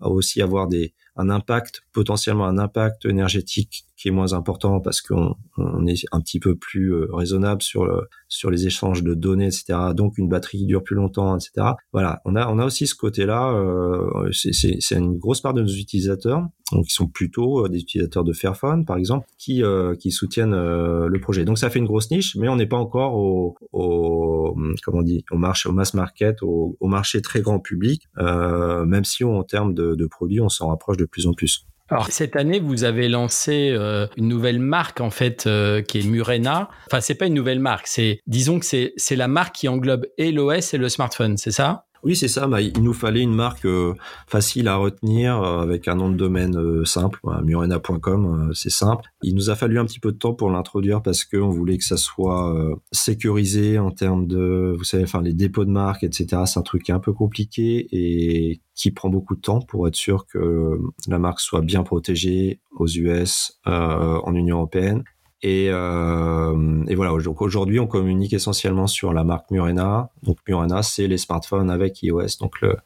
aussi 0.00 0.42
avoir 0.42 0.68
des 0.68 0.94
un 1.18 1.28
impact 1.30 1.82
potentiellement 1.92 2.46
un 2.46 2.58
impact 2.58 3.04
énergétique 3.04 3.87
qui 3.98 4.08
est 4.08 4.12
moins 4.12 4.32
important 4.32 4.80
parce 4.80 5.02
qu'on 5.02 5.34
on 5.56 5.86
est 5.86 6.04
un 6.12 6.20
petit 6.20 6.38
peu 6.38 6.54
plus 6.54 6.94
euh, 6.94 7.08
raisonnable 7.12 7.62
sur 7.62 7.84
le, 7.84 8.08
sur 8.28 8.50
les 8.50 8.66
échanges 8.66 9.02
de 9.02 9.12
données, 9.14 9.46
etc. 9.46 9.74
Donc 9.94 10.18
une 10.18 10.28
batterie 10.28 10.58
qui 10.58 10.66
dure 10.66 10.84
plus 10.84 10.94
longtemps, 10.94 11.36
etc. 11.36 11.72
Voilà, 11.92 12.22
on 12.24 12.36
a 12.36 12.48
on 12.48 12.58
a 12.58 12.64
aussi 12.64 12.86
ce 12.86 12.94
côté-là. 12.94 13.52
Euh, 13.52 14.30
c'est 14.32 14.96
une 14.96 15.18
grosse 15.18 15.40
part 15.40 15.52
de 15.52 15.62
nos 15.62 15.68
utilisateurs, 15.68 16.46
donc 16.72 16.86
qui 16.86 16.92
sont 16.92 17.08
plutôt 17.08 17.64
euh, 17.64 17.68
des 17.68 17.80
utilisateurs 17.80 18.22
de 18.22 18.32
Fairphone, 18.32 18.84
par 18.84 18.96
exemple, 18.98 19.26
qui 19.36 19.64
euh, 19.64 19.96
qui 19.96 20.12
soutiennent 20.12 20.54
le 20.54 21.20
projet. 21.20 21.44
Donc 21.44 21.58
ça 21.58 21.68
fait 21.68 21.80
une 21.80 21.86
grosse 21.86 22.10
niche, 22.10 22.36
mais 22.36 22.48
on 22.48 22.56
n'est 22.56 22.66
pas 22.66 22.76
encore 22.76 23.16
au, 23.16 23.56
au 23.72 24.56
comment 24.84 24.98
on 24.98 25.02
dit 25.02 25.24
au 25.32 25.38
marché 25.38 25.68
au 25.68 25.72
mass 25.72 25.94
market, 25.94 26.42
au, 26.42 26.76
au 26.78 26.86
marché 26.86 27.20
très 27.20 27.40
grand 27.40 27.58
public, 27.58 28.06
même 28.16 29.04
si 29.04 29.24
on, 29.24 29.38
en 29.38 29.44
termes 29.44 29.74
de, 29.74 29.94
de 29.94 30.06
produits, 30.06 30.40
on 30.40 30.48
s'en 30.48 30.68
rapproche 30.68 30.96
de 30.96 31.04
plus 31.04 31.26
en 31.26 31.32
plus. 31.32 31.66
Alors 31.90 32.08
cette 32.08 32.36
année, 32.36 32.60
vous 32.60 32.84
avez 32.84 33.08
lancé 33.08 33.70
euh, 33.72 34.06
une 34.16 34.28
nouvelle 34.28 34.58
marque 34.58 35.00
en 35.00 35.10
fait 35.10 35.46
euh, 35.46 35.80
qui 35.80 36.00
est 36.00 36.06
Murena. 36.06 36.68
Enfin, 36.86 37.00
c'est 37.00 37.14
pas 37.14 37.26
une 37.26 37.34
nouvelle 37.34 37.60
marque, 37.60 37.86
c'est 37.86 38.20
disons 38.26 38.60
que 38.60 38.66
c'est 38.66 38.92
c'est 38.96 39.16
la 39.16 39.28
marque 39.28 39.54
qui 39.54 39.68
englobe 39.68 40.06
et 40.18 40.30
l'OS 40.30 40.74
et 40.74 40.78
le 40.78 40.88
smartphone, 40.88 41.38
c'est 41.38 41.50
ça? 41.50 41.87
Oui, 42.04 42.16
c'est 42.16 42.28
ça. 42.28 42.48
Il 42.60 42.82
nous 42.82 42.92
fallait 42.92 43.22
une 43.22 43.34
marque 43.34 43.64
euh, 43.64 43.94
facile 44.26 44.68
à 44.68 44.76
retenir 44.76 45.42
euh, 45.42 45.60
avec 45.60 45.88
un 45.88 45.96
nom 45.96 46.10
de 46.10 46.16
domaine 46.16 46.56
euh, 46.56 46.84
simple. 46.84 47.20
Murena.com, 47.42 48.52
c'est 48.54 48.70
simple. 48.70 49.04
Il 49.22 49.34
nous 49.34 49.50
a 49.50 49.56
fallu 49.56 49.78
un 49.78 49.84
petit 49.84 50.00
peu 50.00 50.12
de 50.12 50.18
temps 50.18 50.34
pour 50.34 50.50
l'introduire 50.50 51.02
parce 51.02 51.24
qu'on 51.24 51.50
voulait 51.50 51.78
que 51.78 51.84
ça 51.84 51.96
soit 51.96 52.54
sécurisé 52.92 53.78
en 53.78 53.90
termes 53.90 54.26
de, 54.26 54.74
vous 54.76 54.84
savez, 54.84 55.04
enfin 55.04 55.22
les 55.22 55.34
dépôts 55.34 55.64
de 55.64 55.70
marque, 55.70 56.04
etc. 56.04 56.42
C'est 56.46 56.58
un 56.58 56.62
truc 56.62 56.88
un 56.90 57.00
peu 57.00 57.12
compliqué 57.12 57.88
et 57.92 58.60
qui 58.74 58.90
prend 58.90 59.08
beaucoup 59.08 59.34
de 59.34 59.40
temps 59.40 59.60
pour 59.60 59.88
être 59.88 59.96
sûr 59.96 60.26
que 60.26 60.78
la 61.08 61.18
marque 61.18 61.40
soit 61.40 61.62
bien 61.62 61.82
protégée 61.82 62.60
aux 62.76 62.86
US, 62.86 63.58
en 63.64 64.34
Union 64.34 64.58
européenne 64.58 65.02
et, 65.42 65.68
euh, 65.70 66.84
et 66.88 66.94
voilà, 66.94 67.12
aujourd'hui, 67.12 67.78
on 67.78 67.86
communique 67.86 68.32
essentiellement 68.32 68.86
sur 68.86 69.12
la 69.12 69.24
marque 69.24 69.50
Murena. 69.50 70.10
Donc 70.22 70.38
Murena, 70.48 70.82
c'est 70.82 71.06
les 71.06 71.18
smartphones 71.18 71.70
avec 71.70 72.02
iOS, 72.02 72.38
donc 72.40 72.60
le, 72.60 72.76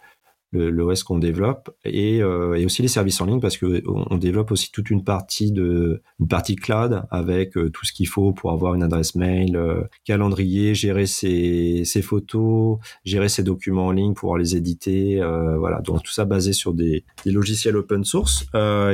l'OS 0.53 1.03
qu'on 1.03 1.19
développe 1.19 1.71
et, 1.85 2.23
euh, 2.23 2.55
et, 2.55 2.65
aussi 2.65 2.83
les 2.83 2.89
services 2.89 3.21
en 3.21 3.27
ligne 3.27 3.41
parce 3.41 3.57
que 3.57 3.83
on, 3.87 4.17
développe 4.17 4.53
aussi 4.53 4.71
toute 4.71 4.91
une 4.91 5.03
partie 5.03 5.51
de 5.51 6.03
une 6.21 6.29
partie 6.29 6.57
cloud 6.57 7.03
avec 7.11 7.57
euh, 7.57 7.71
tout 7.71 7.85
ce 7.87 7.93
qu'il 7.93 8.07
faut 8.07 8.33
pour 8.33 8.53
avoir 8.53 8.75
une 8.75 8.83
adresse 8.83 9.15
mail, 9.15 9.57
euh, 9.57 9.83
calendrier, 10.05 10.75
gérer 10.75 11.07
ses, 11.07 11.83
ses, 11.85 12.03
photos, 12.03 12.79
gérer 13.05 13.29
ses 13.29 13.43
documents 13.43 13.87
en 13.87 13.91
ligne, 13.91 14.15
pouvoir 14.15 14.39
les 14.39 14.57
éditer, 14.57 15.21
euh, 15.21 15.57
voilà. 15.59 15.81
Donc 15.81 16.03
tout 16.03 16.13
ça 16.13 16.25
basé 16.25 16.53
sur 16.53 16.75
des, 16.75 17.05
des 17.25 17.31
logiciels 17.31 17.77
open 17.77 18.05
source 18.05 18.47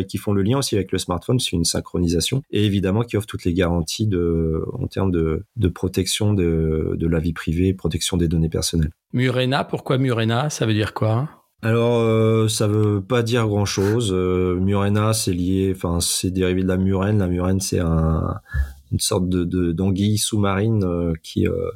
qui 0.09 0.19
font 0.19 0.33
le 0.33 0.43
lien 0.43 0.59
aussi 0.59 0.77
avec 0.77 0.93
le 0.93 0.99
smartphone, 0.99 1.41
c'est 1.41 1.53
une 1.53 1.65
synchronisation 1.65 2.43
et 2.51 2.65
évidemment 2.65 3.03
qui 3.03 3.17
offre 3.17 3.27
toutes 3.27 3.45
les 3.45 3.53
garanties 3.53 4.07
de 4.07 4.65
en 4.73 4.87
termes 4.87 5.11
de, 5.11 5.45
de 5.57 5.69
protection 5.69 6.33
de, 6.33 6.95
de 6.97 7.07
la 7.07 7.19
vie 7.19 7.33
privée, 7.33 7.75
protection 7.75 8.17
des 8.17 8.29
données 8.29 8.49
personnelles. 8.49 8.91
Murena, 9.13 9.65
pourquoi 9.65 9.99
Murena? 9.99 10.51
Ça 10.51 10.67
veut 10.67 10.75
dire 10.75 10.95
quoi? 10.95 11.29
Alors, 11.61 11.99
euh, 12.01 12.47
ça 12.47 12.69
veut 12.69 13.01
pas 13.03 13.23
dire 13.23 13.49
grand 13.49 13.65
chose. 13.65 14.13
Euh, 14.13 14.55
Murena, 14.61 15.13
c'est 15.13 15.33
lié, 15.33 15.73
enfin, 15.75 15.99
c'est 16.01 16.31
dérivé 16.31 16.63
de 16.63 16.69
la 16.69 16.77
murène. 16.77 17.19
La 17.19 17.27
murène, 17.27 17.59
c'est 17.61 17.81
un, 17.81 18.41
une 18.93 19.01
sorte 19.01 19.29
de 19.29 19.73
d'anguille 19.73 20.19
sous-marine 20.19 20.85
euh, 20.85 21.15
qui 21.25 21.49
euh, 21.49 21.71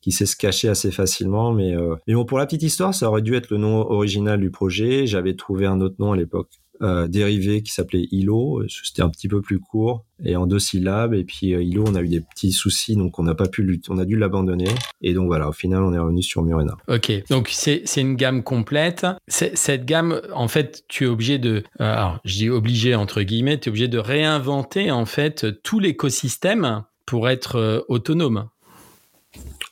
qui 0.00 0.12
sait 0.12 0.26
se 0.26 0.36
cacher 0.36 0.68
assez 0.68 0.92
facilement. 0.92 1.52
Mais, 1.52 1.74
mais 2.06 2.14
bon, 2.14 2.24
pour 2.24 2.38
la 2.38 2.46
petite 2.46 2.62
histoire, 2.62 2.94
ça 2.94 3.08
aurait 3.08 3.22
dû 3.22 3.34
être 3.34 3.50
le 3.50 3.58
nom 3.58 3.78
original 3.90 4.40
du 4.40 4.50
projet. 4.52 5.06
J'avais 5.06 5.34
trouvé 5.34 5.66
un 5.66 5.80
autre 5.80 5.96
nom 5.98 6.12
à 6.12 6.16
l'époque 6.16 6.60
euh, 6.84 7.08
dérivé 7.08 7.62
qui 7.62 7.72
s'appelait 7.72 8.06
ILO. 8.10 8.62
C'était 8.68 9.00
un 9.00 9.08
petit 9.08 9.26
peu 9.26 9.40
plus 9.40 9.58
court 9.58 10.04
et 10.22 10.36
en 10.36 10.46
deux 10.46 10.58
syllabes. 10.58 11.14
Et 11.14 11.24
puis 11.24 11.54
euh, 11.54 11.62
ILO, 11.62 11.84
on 11.88 11.94
a 11.94 12.02
eu 12.02 12.08
des 12.08 12.20
petits 12.20 12.52
soucis, 12.52 12.94
donc 12.94 13.18
on 13.18 13.22
n'a 13.22 13.34
pas 13.34 13.48
pu 13.48 13.80
on 13.88 13.96
a 13.96 14.04
dû 14.04 14.16
l'abandonner. 14.18 14.68
Et 15.00 15.14
donc 15.14 15.26
voilà, 15.26 15.48
au 15.48 15.52
final, 15.52 15.82
on 15.82 15.94
est 15.94 15.98
revenu 15.98 16.22
sur 16.22 16.42
Murena. 16.42 16.76
Ok, 16.88 17.10
donc 17.30 17.48
c'est 17.50 17.84
une 17.96 18.16
gamme 18.16 18.42
complète. 18.42 19.06
Cette 19.28 19.86
gamme, 19.86 20.20
en 20.34 20.48
fait, 20.48 20.84
tu 20.88 21.04
es 21.04 21.06
obligé 21.06 21.38
de, 21.38 21.64
euh, 21.80 21.84
alors 21.92 22.20
je 22.24 22.34
dis 22.34 22.50
obligé 22.50 22.94
entre 22.94 23.22
guillemets, 23.22 23.58
tu 23.58 23.68
es 23.68 23.70
obligé 23.70 23.88
de 23.88 23.98
réinventer 23.98 24.90
en 24.90 25.06
fait 25.06 25.46
tout 25.62 25.80
l'écosystème 25.80 26.84
pour 27.06 27.30
être 27.30 27.84
autonome. 27.88 28.48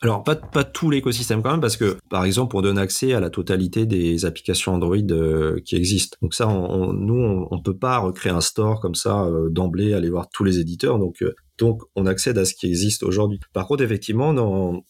Alors 0.03 0.25
pas 0.25 0.35
pas 0.35 0.65
tout 0.65 0.91
l'écosystème 0.91 1.43
quand 1.43 1.53
même 1.53 1.61
parce 1.61 1.77
que 1.77 1.97
par 2.11 2.25
exemple 2.25 2.51
pour 2.51 2.61
donner 2.61 2.81
accès 2.81 3.13
à 3.15 3.21
la 3.21 3.31
totalité 3.31 3.87
des 3.87 4.25
applications 4.25 4.75
Android 4.75 4.97
euh, 5.11 5.61
qui 5.65 5.77
existent. 5.77 6.17
Donc 6.21 6.35
ça 6.35 6.49
on, 6.49 6.93
nous 6.93 7.15
on, 7.15 7.47
on, 7.53 7.63
peut 7.63 7.77
pas 7.77 7.99
recréer 7.99 8.33
un 8.33 8.41
store 8.41 8.81
comme 8.81 8.97
ça 8.97 9.25
euh, 9.25 9.49
d'emblée 9.49 9.95
aller 9.95 10.11
voir 10.11 10.29
tous 10.29 10.43
les 10.43 10.59
éditeurs 10.59 10.99
donc 10.99 11.23
euh, 11.23 11.35
donc 11.59 11.83
on 11.95 12.07
accède 12.07 12.37
à 12.37 12.45
ce 12.45 12.55
qui 12.55 12.67
existe 12.67 13.05
aujourd'hui. 13.05 13.39
Par 13.53 13.69
contre 13.69 13.85
effectivement 13.85 14.35
dans 14.35 14.83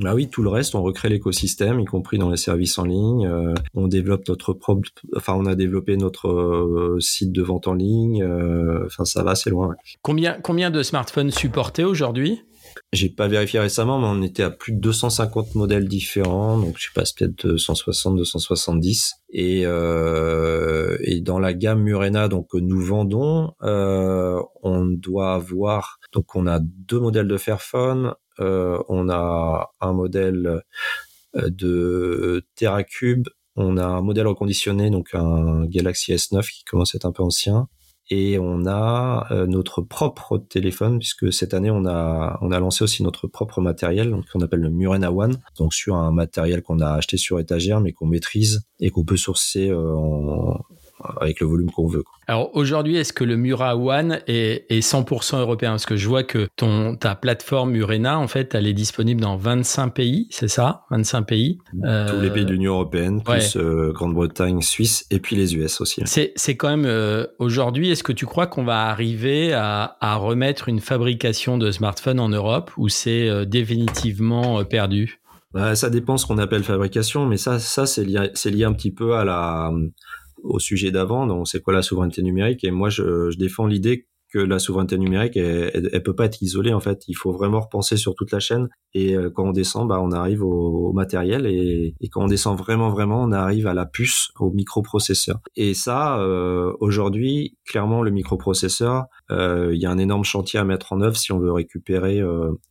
bah 0.00 0.14
oui, 0.14 0.28
tout 0.28 0.44
le 0.44 0.48
reste, 0.48 0.76
on 0.76 0.82
recrée 0.82 1.08
l'écosystème, 1.08 1.80
y 1.80 1.84
compris 1.84 2.18
dans 2.18 2.30
les 2.30 2.36
services 2.36 2.78
en 2.78 2.84
ligne. 2.84 3.28
on 3.74 3.88
développe 3.88 4.28
notre 4.28 4.52
propre, 4.52 4.88
enfin, 5.16 5.34
on 5.34 5.44
a 5.44 5.56
développé 5.56 5.96
notre 5.96 6.98
site 7.00 7.32
de 7.32 7.42
vente 7.42 7.66
en 7.66 7.74
ligne. 7.74 8.24
enfin, 8.86 9.04
ça 9.04 9.24
va 9.24 9.32
assez 9.32 9.50
loin. 9.50 9.74
Combien, 10.02 10.38
combien 10.40 10.70
de 10.70 10.84
smartphones 10.84 11.32
supportés 11.32 11.82
aujourd'hui? 11.82 12.42
J'ai 12.92 13.10
pas 13.10 13.28
vérifié 13.28 13.60
récemment, 13.60 13.98
mais 13.98 14.06
on 14.06 14.22
était 14.22 14.42
à 14.42 14.50
plus 14.50 14.72
de 14.72 14.78
250 14.78 15.54
modèles 15.54 15.88
différents, 15.88 16.58
donc 16.58 16.76
je 16.78 16.88
passe 16.94 17.12
peut-être 17.12 17.46
260, 17.46 18.16
270. 18.16 19.14
Et, 19.30 19.62
euh, 19.66 20.96
et 21.02 21.20
dans 21.20 21.38
la 21.38 21.52
gamme 21.52 21.82
Murena, 21.82 22.28
donc 22.28 22.48
que 22.50 22.56
nous 22.56 22.80
vendons, 22.80 23.52
euh, 23.62 24.42
on 24.62 24.86
doit 24.86 25.34
avoir, 25.34 25.98
donc 26.12 26.34
on 26.34 26.46
a 26.46 26.60
deux 26.60 26.98
modèles 26.98 27.28
de 27.28 27.36
Fairphone, 27.36 28.14
euh, 28.40 28.82
on 28.88 29.10
a 29.10 29.70
un 29.80 29.92
modèle 29.92 30.62
euh, 31.36 31.50
de 31.50 32.46
TerraCube, 32.54 33.28
on 33.54 33.76
a 33.76 33.84
un 33.84 34.00
modèle 34.00 34.28
reconditionné, 34.28 34.88
donc 34.88 35.10
un 35.12 35.66
Galaxy 35.66 36.14
S9 36.14 36.48
qui 36.50 36.64
commence 36.64 36.94
à 36.94 36.96
être 36.96 37.04
un 37.04 37.12
peu 37.12 37.22
ancien, 37.22 37.68
et 38.10 38.38
on 38.38 38.66
a 38.66 39.26
euh, 39.30 39.46
notre 39.46 39.82
propre 39.82 40.38
téléphone 40.38 40.98
puisque 40.98 41.32
cette 41.32 41.52
année 41.52 41.70
on 41.70 41.84
a 41.84 42.38
on 42.40 42.50
a 42.50 42.58
lancé 42.58 42.82
aussi 42.82 43.02
notre 43.02 43.26
propre 43.26 43.60
matériel 43.60 44.10
donc 44.10 44.26
qu'on 44.30 44.40
appelle 44.40 44.60
le 44.60 44.70
Murena 44.70 45.12
One. 45.12 45.38
Donc 45.58 45.74
sur 45.74 45.96
un 45.96 46.10
matériel 46.10 46.62
qu'on 46.62 46.80
a 46.80 46.92
acheté 46.92 47.16
sur 47.16 47.38
étagère 47.38 47.80
mais 47.80 47.92
qu'on 47.92 48.06
maîtrise 48.06 48.62
et 48.80 48.90
qu'on 48.90 49.04
peut 49.04 49.16
sourcer 49.16 49.68
euh, 49.68 49.94
en, 49.94 50.58
avec 51.20 51.40
le 51.40 51.46
volume 51.46 51.70
qu'on 51.70 51.86
veut. 51.86 52.04
Alors 52.26 52.50
aujourd'hui, 52.54 52.96
est-ce 52.96 53.12
que 53.12 53.24
le 53.24 53.36
Mura 53.36 53.76
One 53.76 54.20
est, 54.26 54.66
est 54.70 54.80
100% 54.80 55.40
européen? 55.40 55.70
Parce 55.70 55.86
que 55.86 55.96
je 55.96 56.08
vois 56.08 56.24
que 56.24 56.48
ton, 56.56 56.94
ta 56.94 57.14
plateforme 57.14 57.70
Murena, 57.70 58.18
en 58.18 58.28
fait, 58.28 58.54
elle 58.54 58.66
est 58.66 58.74
disponible 58.74 59.20
dans 59.20 59.36
25 59.36 59.88
pays, 59.90 60.28
c'est 60.30 60.48
ça? 60.48 60.84
25 60.90 61.22
pays. 61.22 61.58
Tous 61.72 62.20
les 62.20 62.30
pays 62.30 62.44
de 62.44 62.52
l'Union 62.52 62.74
européenne, 62.74 63.22
plus 63.22 63.56
euh, 63.56 63.92
Grande-Bretagne, 63.92 64.60
Suisse, 64.60 65.06
et 65.10 65.20
puis 65.20 65.36
les 65.36 65.56
US 65.56 65.80
aussi. 65.80 66.02
C'est, 66.04 66.32
c'est 66.36 66.56
quand 66.56 66.68
même, 66.68 66.84
euh, 66.86 67.26
aujourd'hui, 67.38 67.90
est-ce 67.90 68.02
que 68.02 68.12
tu 68.12 68.26
crois 68.26 68.46
qu'on 68.46 68.64
va 68.64 68.86
arriver 68.88 69.52
à, 69.54 69.96
à, 70.00 70.16
remettre 70.16 70.68
une 70.68 70.80
fabrication 70.80 71.56
de 71.56 71.70
smartphones 71.70 72.20
en 72.20 72.28
Europe 72.28 72.70
ou 72.76 72.88
c'est 72.88 73.28
euh, 73.28 73.44
définitivement 73.44 74.64
perdu? 74.64 75.20
Bah, 75.54 75.74
ça 75.74 75.88
dépend 75.88 76.18
ce 76.18 76.26
qu'on 76.26 76.36
appelle 76.36 76.62
fabrication, 76.62 77.24
mais 77.24 77.38
ça, 77.38 77.58
ça 77.58 77.86
c'est 77.86 78.04
lié, 78.04 78.30
c'est 78.34 78.50
lié 78.50 78.64
un 78.64 78.74
petit 78.74 78.90
peu 78.90 79.14
à 79.14 79.24
la, 79.24 79.72
au 80.42 80.58
sujet 80.58 80.90
d'avant, 80.90 81.26
donc 81.26 81.48
c'est 81.48 81.60
quoi 81.60 81.72
la 81.72 81.82
souveraineté 81.82 82.22
numérique? 82.22 82.64
Et 82.64 82.70
moi, 82.70 82.88
je, 82.88 83.30
je 83.30 83.38
défends 83.38 83.66
l'idée 83.66 84.06
que 84.32 84.38
la 84.38 84.58
souveraineté 84.58 84.98
numérique, 84.98 85.36
elle, 85.36 85.88
elle, 85.92 86.02
peut 86.02 86.14
pas 86.14 86.26
être 86.26 86.42
isolée 86.42 86.72
en 86.72 86.80
fait. 86.80 87.04
Il 87.08 87.14
faut 87.14 87.32
vraiment 87.32 87.60
repenser 87.60 87.96
sur 87.96 88.14
toute 88.14 88.30
la 88.30 88.40
chaîne. 88.40 88.68
Et 88.92 89.16
euh, 89.16 89.30
quand 89.30 89.44
on 89.44 89.52
descend, 89.52 89.88
bah, 89.88 90.00
on 90.02 90.12
arrive 90.12 90.42
au, 90.42 90.92
matériel 90.92 91.46
et, 91.46 91.94
et, 92.00 92.08
quand 92.08 92.24
on 92.24 92.26
descend 92.26 92.58
vraiment 92.58 92.90
vraiment, 92.90 93.22
on 93.22 93.32
arrive 93.32 93.66
à 93.66 93.74
la 93.74 93.86
puce, 93.86 94.28
au 94.38 94.50
microprocesseur. 94.50 95.38
Et 95.56 95.74
ça, 95.74 96.18
euh, 96.20 96.72
aujourd'hui, 96.80 97.56
clairement, 97.66 98.02
le 98.02 98.10
microprocesseur, 98.10 99.04
il 99.30 99.76
y 99.76 99.86
a 99.86 99.90
un 99.90 99.98
énorme 99.98 100.24
chantier 100.24 100.58
à 100.58 100.64
mettre 100.64 100.92
en 100.92 101.00
œuvre 101.00 101.16
si 101.16 101.32
on 101.32 101.38
veut 101.38 101.52
récupérer 101.52 102.22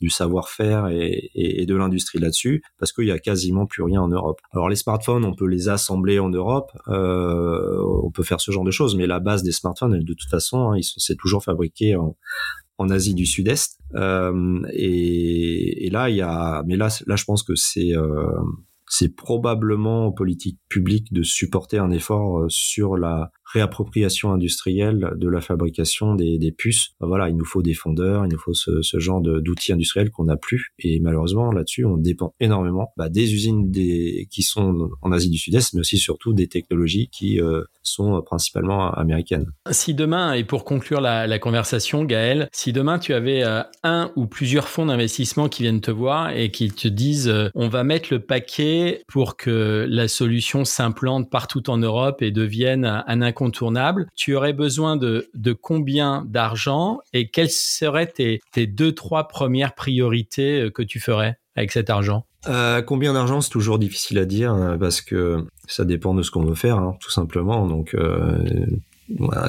du 0.02 0.10
savoir-faire 0.10 0.88
et, 0.88 1.30
et, 1.36 1.66
de 1.66 1.76
l'industrie 1.76 2.20
là-dessus, 2.20 2.64
parce 2.80 2.92
qu'il 2.92 3.06
y 3.06 3.12
a 3.12 3.20
quasiment 3.20 3.66
plus 3.66 3.84
rien 3.84 4.02
en 4.02 4.08
Europe. 4.08 4.40
Alors 4.52 4.70
les 4.70 4.76
smartphones, 4.76 5.24
on 5.26 5.34
peut 5.34 5.48
les 5.48 5.70
assembler 5.70 6.20
en 6.20 6.30
Europe, 6.30 6.72
on 6.88 8.12
peut 8.12 8.24
faire 8.24 8.42
ce 8.42 8.52
genre 8.52 8.64
de 8.64 8.72
choses, 8.72 8.96
mais 8.96 9.08
la 9.08 9.20
base 9.20 9.44
des 9.44 9.52
smartphones, 9.52 10.00
de 10.00 10.14
toute 10.14 10.30
façon, 10.30 10.72
hein, 10.72 10.78
ils 10.78 10.84
sont, 10.84 11.00
c'est 11.00 11.18
toujours 11.18 11.44
fabriqué 11.44 11.96
en, 11.96 12.16
en 12.78 12.90
Asie 12.90 13.14
du 13.14 13.26
Sud-Est. 13.26 13.80
Euh, 13.96 14.62
et, 14.72 15.86
et, 15.86 15.90
là, 15.90 16.10
il 16.10 16.18
y 16.18 16.22
a, 16.22 16.64
mais 16.68 16.76
là, 16.76 16.90
là, 17.08 17.16
je 17.16 17.26
pense 17.26 17.44
que 17.44 17.56
c'est 17.56 17.96
euh, 17.96 18.28
c'est 18.90 19.16
probablement 19.16 20.12
politique 20.12 20.60
publique 20.70 21.12
de 21.12 21.24
supporter 21.24 21.78
un 21.78 21.92
effort 21.92 22.40
euh, 22.40 22.46
sur 22.50 22.96
la 22.96 23.32
réappropriation 23.54 24.32
industrielle 24.32 25.14
de 25.16 25.28
la 25.28 25.42
fabrication 25.42 26.16
des, 26.16 26.54
puces. 26.58 26.90
Ben 27.00 27.08
voilà, 27.08 27.30
il 27.30 27.36
nous 27.36 27.46
faut 27.46 27.62
des 27.62 27.74
fondeurs, 27.74 28.26
il 28.26 28.32
nous 28.32 28.40
faut 28.40 28.54
ce, 28.54 28.82
ce 28.82 29.00
genre 29.00 29.22
d'outils 29.22 29.74
industriels 29.74 30.12
qu'on 30.12 30.26
n'a 30.26 30.38
plus. 30.38 30.74
Et 30.80 31.00
malheureusement, 31.00 31.52
là-dessus, 31.52 31.86
on 31.86 31.98
dépend 31.98 32.34
énormément 32.40 32.94
bah, 32.98 33.10
des 33.10 33.34
usines 33.34 33.72
qui 33.72 34.44
sont 34.44 34.90
en 35.02 35.12
Asie 35.12 35.30
du 35.30 35.38
Sud-Est, 35.38 35.74
mais 35.74 35.82
aussi 35.82 35.98
surtout 35.98 36.34
des 36.34 36.48
technologies 36.48 37.10
qui 37.12 37.42
euh, 37.42 37.64
sont 37.84 38.22
principalement 38.22 38.92
américaines. 38.92 39.52
Si 39.72 39.94
demain, 39.94 40.34
et 40.34 40.44
pour 40.44 40.66
conclure 40.66 41.02
la, 41.02 41.40
conversation, 41.40 42.04
Gaël, 42.04 42.50
si 42.52 42.74
demain 42.74 43.00
tu 43.00 43.14
avais 43.14 43.44
euh, 43.44 43.62
un 43.84 44.12
ou 44.16 44.26
plusieurs 44.26 44.68
fonds 44.68 44.88
d'investissement 44.88 45.50
qui 45.50 45.64
viennent 45.64 45.82
te 45.82 45.92
voir 45.92 46.32
et 46.32 46.52
qui 46.52 46.70
te 46.70 46.88
disent 46.88 47.30
euh, 47.30 47.50
on 47.54 47.68
va 47.68 47.84
mettre 47.84 48.10
le 48.12 48.20
paquet 48.20 49.04
pour 49.08 49.38
que 49.38 49.86
la 49.90 50.08
solution 50.08 50.66
s'implante 50.66 51.30
partout 51.30 51.70
en 51.70 51.78
Europe 51.78 52.22
et 52.22 52.32
devienne 52.32 52.86
un 52.86 53.22
tu 54.16 54.36
aurais 54.36 54.54
besoin 54.54 54.96
de, 54.96 55.30
de 55.34 55.54
combien 55.54 56.26
d'argent 56.28 57.00
et 57.14 57.30
quelles 57.30 57.52
seraient 57.52 58.08
tes, 58.08 58.40
tes 58.52 58.68
deux, 58.68 58.94
trois 58.94 59.28
premières 59.28 59.76
priorités 59.76 60.62
euh, 60.62 60.70
que 60.70 60.84
tu 60.84 61.00
ferais 61.00 61.38
avec 61.56 61.72
cet 61.72 61.90
argent? 61.90 62.26
Euh, 62.48 62.82
combien 62.82 63.14
d'argent, 63.14 63.42
c'est 63.42 63.50
toujours 63.50 63.80
difficile 63.80 64.20
à 64.20 64.26
dire 64.26 64.52
hein, 64.52 64.78
parce 64.80 65.02
que 65.02 65.46
ça 65.68 65.86
dépend 65.86 66.14
de 66.14 66.22
ce 66.22 66.32
qu'on 66.32 66.46
veut 66.46 66.56
faire, 66.56 66.78
hein, 66.78 66.96
tout 67.02 67.12
simplement. 67.12 67.68
Donc, 67.68 67.94
euh, 67.94 68.66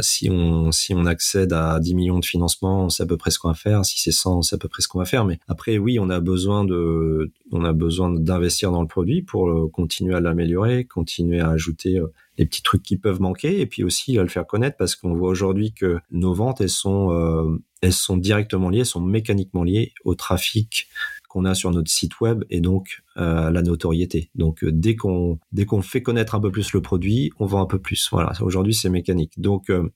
si 0.02 0.30
on 0.30 0.72
si 0.72 0.94
on 0.94 1.06
accède 1.06 1.52
à 1.52 1.80
10 1.80 1.94
millions 1.94 2.18
de 2.18 2.24
financement, 2.24 2.84
on 2.84 2.88
sait 2.88 3.02
à 3.02 3.06
peu 3.06 3.16
près 3.16 3.30
ce 3.30 3.38
qu'on 3.38 3.48
va 3.48 3.54
faire. 3.54 3.84
Si 3.84 4.00
c'est 4.00 4.12
100, 4.12 4.38
on 4.38 4.42
sait 4.42 4.54
à 4.54 4.58
peu 4.58 4.68
près 4.68 4.82
ce 4.82 4.88
qu'on 4.88 4.98
va 4.98 5.04
faire. 5.04 5.24
Mais 5.24 5.38
après, 5.48 5.78
oui, 5.78 5.98
on 5.98 6.10
a 6.10 6.20
besoin 6.20 6.64
de 6.64 7.30
on 7.52 7.64
a 7.64 7.72
besoin 7.72 8.10
d'investir 8.10 8.70
dans 8.70 8.82
le 8.82 8.88
produit 8.88 9.22
pour 9.22 9.48
euh, 9.48 9.68
continuer 9.68 10.14
à 10.14 10.20
l'améliorer, 10.20 10.84
continuer 10.84 11.40
à 11.40 11.50
ajouter 11.50 11.98
euh, 11.98 12.12
les 12.38 12.46
petits 12.46 12.62
trucs 12.62 12.82
qui 12.82 12.96
peuvent 12.96 13.20
manquer 13.20 13.60
et 13.60 13.66
puis 13.66 13.82
aussi 13.82 14.18
à 14.18 14.22
le 14.22 14.28
faire 14.28 14.46
connaître 14.46 14.76
parce 14.76 14.94
qu'on 14.94 15.14
voit 15.14 15.28
aujourd'hui 15.28 15.72
que 15.72 15.98
nos 16.10 16.34
ventes 16.34 16.60
elles 16.60 16.68
sont 16.68 17.10
euh, 17.12 17.58
elles 17.80 17.92
sont 17.92 18.16
directement 18.16 18.70
liées, 18.70 18.80
elles 18.80 18.86
sont 18.86 19.00
mécaniquement 19.00 19.64
liées 19.64 19.92
au 20.04 20.14
trafic 20.14 20.88
qu'on 21.28 21.44
a 21.44 21.54
sur 21.54 21.70
notre 21.70 21.90
site 21.90 22.20
web 22.20 22.44
et 22.50 22.60
donc 22.60 23.02
euh, 23.16 23.50
la 23.50 23.62
notoriété. 23.62 24.30
Donc 24.34 24.64
euh, 24.64 24.72
dès 24.72 24.96
qu'on 24.96 25.38
dès 25.52 25.66
qu'on 25.66 25.82
fait 25.82 26.02
connaître 26.02 26.34
un 26.34 26.40
peu 26.40 26.50
plus 26.50 26.72
le 26.72 26.82
produit, 26.82 27.30
on 27.38 27.46
vend 27.46 27.62
un 27.62 27.66
peu 27.66 27.78
plus. 27.78 28.08
Voilà, 28.10 28.32
aujourd'hui 28.40 28.74
c'est 28.74 28.88
mécanique. 28.88 29.38
Donc 29.38 29.70
euh, 29.70 29.88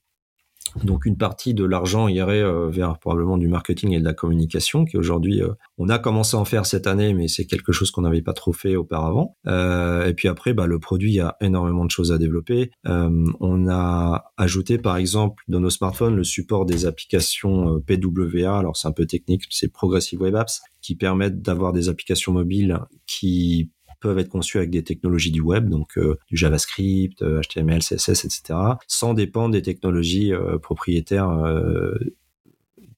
donc 0.83 1.05
une 1.05 1.17
partie 1.17 1.53
de 1.53 1.63
l'argent 1.63 2.07
irait 2.07 2.41
euh, 2.41 2.69
vers 2.69 2.97
probablement 2.99 3.37
du 3.37 3.47
marketing 3.47 3.93
et 3.93 3.99
de 3.99 4.05
la 4.05 4.13
communication, 4.13 4.85
qui 4.85 4.97
aujourd'hui 4.97 5.41
euh, 5.41 5.49
on 5.77 5.89
a 5.89 5.99
commencé 5.99 6.35
à 6.35 6.39
en 6.39 6.45
faire 6.45 6.65
cette 6.65 6.87
année, 6.87 7.13
mais 7.13 7.27
c'est 7.27 7.45
quelque 7.45 7.71
chose 7.71 7.91
qu'on 7.91 8.01
n'avait 8.01 8.21
pas 8.21 8.33
trop 8.33 8.53
fait 8.53 8.75
auparavant. 8.75 9.37
Euh, 9.47 10.07
et 10.07 10.13
puis 10.13 10.27
après, 10.27 10.53
bah, 10.53 10.67
le 10.67 10.79
produit, 10.79 11.11
il 11.11 11.15
y 11.15 11.19
a 11.19 11.35
énormément 11.41 11.85
de 11.85 11.91
choses 11.91 12.11
à 12.11 12.17
développer. 12.17 12.71
on 12.85 13.67
a 13.69 14.25
ajouté 14.37 14.77
par 14.77 14.97
exemple 14.97 15.43
dans 15.47 15.59
nos 15.59 15.69
smartphones 15.69 16.15
le 16.15 16.23
support 16.23 16.65
des 16.65 16.85
applications 16.85 17.81
PWA. 17.81 18.57
Alors 18.57 18.77
c'est 18.77 18.87
un 18.87 18.91
peu 18.91 19.05
technique, 19.05 19.43
c'est 19.49 19.71
Progressive 19.71 20.21
Web 20.21 20.35
Apps, 20.35 20.61
qui 20.81 20.95
permettent 20.95 21.41
d'avoir 21.41 21.73
des 21.73 21.89
applications 21.89 22.33
mobiles 22.33 22.79
qui 23.05 23.71
peuvent 24.03 24.19
être 24.19 24.29
conçus 24.29 24.57
avec 24.57 24.69
des 24.69 24.83
technologies 24.83 25.31
du 25.31 25.41
web, 25.41 25.69
donc 25.69 25.97
euh, 25.97 26.17
du 26.29 26.37
JavaScript, 26.37 27.23
HTML, 27.23 27.79
CSS, 27.79 28.25
etc., 28.25 28.59
sans 28.87 29.13
dépendre 29.13 29.53
des 29.53 29.61
technologies 29.61 30.33
euh, 30.33 30.59
propriétaires 30.59 31.29
euh, 31.29 31.97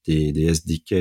des, 0.07 0.47
SDK 0.47 0.95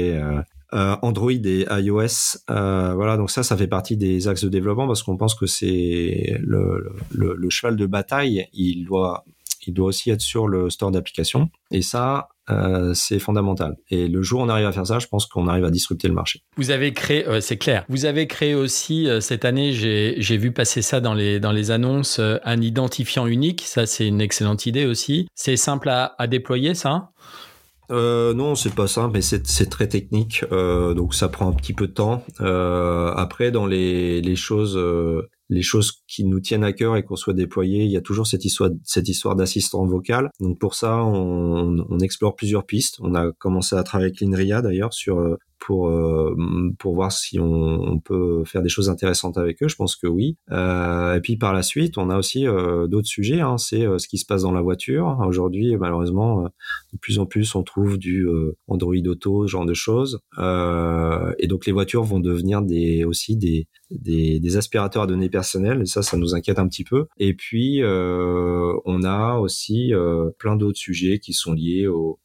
Android 0.73 1.31
et 1.31 1.67
iOS. 1.71 2.39
voilà, 2.49 3.17
donc 3.17 3.31
ça, 3.31 3.43
ça 3.43 3.57
fait 3.57 3.67
partie 3.67 3.97
des 3.97 4.29
axes 4.29 4.45
de 4.45 4.49
développement 4.49 4.87
parce 4.87 5.03
qu'on 5.03 5.17
pense 5.17 5.35
que 5.35 5.47
c'est 5.47 6.37
le, 6.41 7.49
cheval 7.51 7.77
de 7.77 7.87
bataille. 7.87 8.47
Il 8.53 8.85
doit, 8.85 9.25
il 9.67 9.75
doit 9.75 9.87
aussi 9.87 10.11
être 10.11 10.21
sur 10.21 10.49
le 10.49 10.71
store 10.71 10.91
d'applications. 10.91 11.51
Et 11.71 11.83
ça, 11.83 12.29
euh, 12.51 12.93
c'est 12.95 13.19
fondamental. 13.19 13.77
Et 13.89 14.09
le 14.09 14.23
jour 14.23 14.41
où 14.41 14.45
on 14.45 14.49
arrive 14.49 14.67
à 14.67 14.73
faire 14.73 14.87
ça, 14.87 14.99
je 14.99 15.07
pense 15.07 15.27
qu'on 15.27 15.49
arrive 15.49 15.65
à 15.65 15.71
disrupter 15.71 16.09
le 16.09 16.15
marché. 16.15 16.43
Vous 16.57 16.71
avez 16.71 16.93
créé, 16.93 17.27
euh, 17.27 17.41
c'est 17.41 17.57
clair, 17.57 17.85
vous 17.89 18.05
avez 18.05 18.27
créé 18.27 18.55
aussi 18.55 19.09
euh, 19.09 19.21
cette 19.21 19.45
année, 19.45 19.73
j'ai 19.73 20.37
vu 20.37 20.53
passer 20.53 20.83
ça 20.83 21.01
dans 21.01 21.15
les, 21.15 21.41
dans 21.41 21.53
les 21.53 21.71
annonces, 21.71 22.21
un 22.21 22.61
identifiant 22.61 23.27
unique. 23.27 23.63
Ça, 23.67 23.87
c'est 23.87 24.07
une 24.07 24.21
excellente 24.21 24.67
idée 24.67 24.87
aussi. 24.87 25.29
C'est 25.35 25.57
simple 25.57 25.89
à, 25.89 26.15
à 26.19 26.27
déployer, 26.27 26.75
ça? 26.75 27.11
Euh, 27.91 28.33
non, 28.33 28.55
c'est 28.55 28.75
pas 28.75 28.87
simple, 28.87 29.13
mais 29.15 29.21
c'est 29.21 29.69
très 29.69 29.89
technique, 29.89 30.43
euh, 30.53 30.95
donc 30.95 31.15
ça 31.15 31.29
prend 31.29 31.49
un 31.49 31.53
petit 31.53 31.75
peu 31.75 31.87
de 31.87 31.93
temps. 31.93 32.25
Euh, 32.41 33.13
après, 33.15 33.51
dans 33.51 33.67
les, 33.67 34.23
les 34.23 34.37
choses, 34.37 34.79
les 35.49 35.63
choses 35.63 36.03
qui 36.07 36.25
nous 36.25 36.41
tiennent 36.41 36.65
à 36.65 36.73
cœur 36.73 36.97
et 36.97 37.03
qu'on 37.03 37.17
soit 37.17 37.35
déployé, 37.35 37.85
il 37.85 37.91
y 37.91 37.97
a 37.97 38.01
toujours 38.01 38.27
cette 38.27 38.45
histoire, 38.45 38.71
cette 38.85 39.09
histoire 39.09 39.37
d'assistant 39.37 39.85
vocal. 39.85 40.31
Donc 40.41 40.59
pour 40.59 40.75
ça, 40.75 41.05
on, 41.05 41.85
on, 41.89 41.99
explore 41.99 42.35
plusieurs 42.35 42.65
pistes. 42.65 42.97
On 43.01 43.15
a 43.15 43.31
commencé 43.33 43.77
à 43.77 43.83
travailler 43.83 44.11
avec 44.11 44.21
l'INRIA 44.21 44.63
d'ailleurs 44.63 44.95
sur 44.95 45.37
pour 45.65 45.89
euh, 45.89 46.37
pour 46.79 46.95
voir 46.95 47.11
si 47.11 47.41
on, 47.41 47.47
on, 47.47 47.99
peut 47.99 48.45
faire 48.45 48.61
des 48.61 48.69
choses 48.69 48.91
intéressantes 48.91 49.39
avec 49.39 49.63
eux. 49.63 49.69
Je 49.69 49.77
pense 49.77 49.97
que 49.97 50.07
oui. 50.07 50.37
Euh, 50.51 51.15
et 51.15 51.21
puis 51.21 51.39
par 51.39 51.55
la 51.55 51.63
suite, 51.63 51.97
on 51.97 52.11
a 52.11 52.19
aussi 52.19 52.47
euh, 52.47 52.87
d'autres 52.87 53.09
sujets. 53.09 53.41
Hein. 53.41 53.57
C'est 53.57 53.87
ce 53.99 54.07
qui 54.07 54.19
se 54.19 54.27
passe 54.27 54.43
dans 54.43 54.53
la 54.53 54.61
voiture. 54.61 55.25
Aujourd'hui, 55.27 55.75
malheureusement, 55.79 56.43
de 56.43 56.99
plus 56.99 57.19
en 57.19 57.25
plus, 57.25 57.55
on 57.55 57.63
trouve 57.63 57.97
du 57.97 58.29
Android 58.69 58.95
Auto, 59.07 59.47
ce 59.47 59.53
genre 59.53 59.65
de 59.65 59.75
choses. 59.75 60.21
et 60.39 61.47
donc 61.47 61.65
les 61.65 61.73
voitures 61.73 62.05
vont 62.05 62.21
devenir 62.21 62.61
des 62.61 63.05
aussi 63.05 63.37
des 63.37 63.67
des, 63.91 64.41
des, 64.41 64.57
aspirateurs 64.57 65.03
à 65.03 65.07
données 65.07 65.29
personnelles 65.29 65.83
et 65.83 65.87
ça 65.87 66.03
ça 66.03 66.17
nous 66.17 66.35
inquiète 66.35 66.59
un 66.59 66.69
petit 66.69 66.85
peu 66.85 67.07
et 67.19 67.35
puis 67.35 67.83
euh, 67.83 68.73
on 68.85 69.03
a 69.05 69.37
aussi 69.39 69.93
euh, 69.93 70.31
plein 70.39 70.57
d'autres 70.57 70.79
sujets 70.79 71.19
qui 71.19 71.33
sont 71.33 71.53
liés 71.53 71.87
au, 71.87 72.19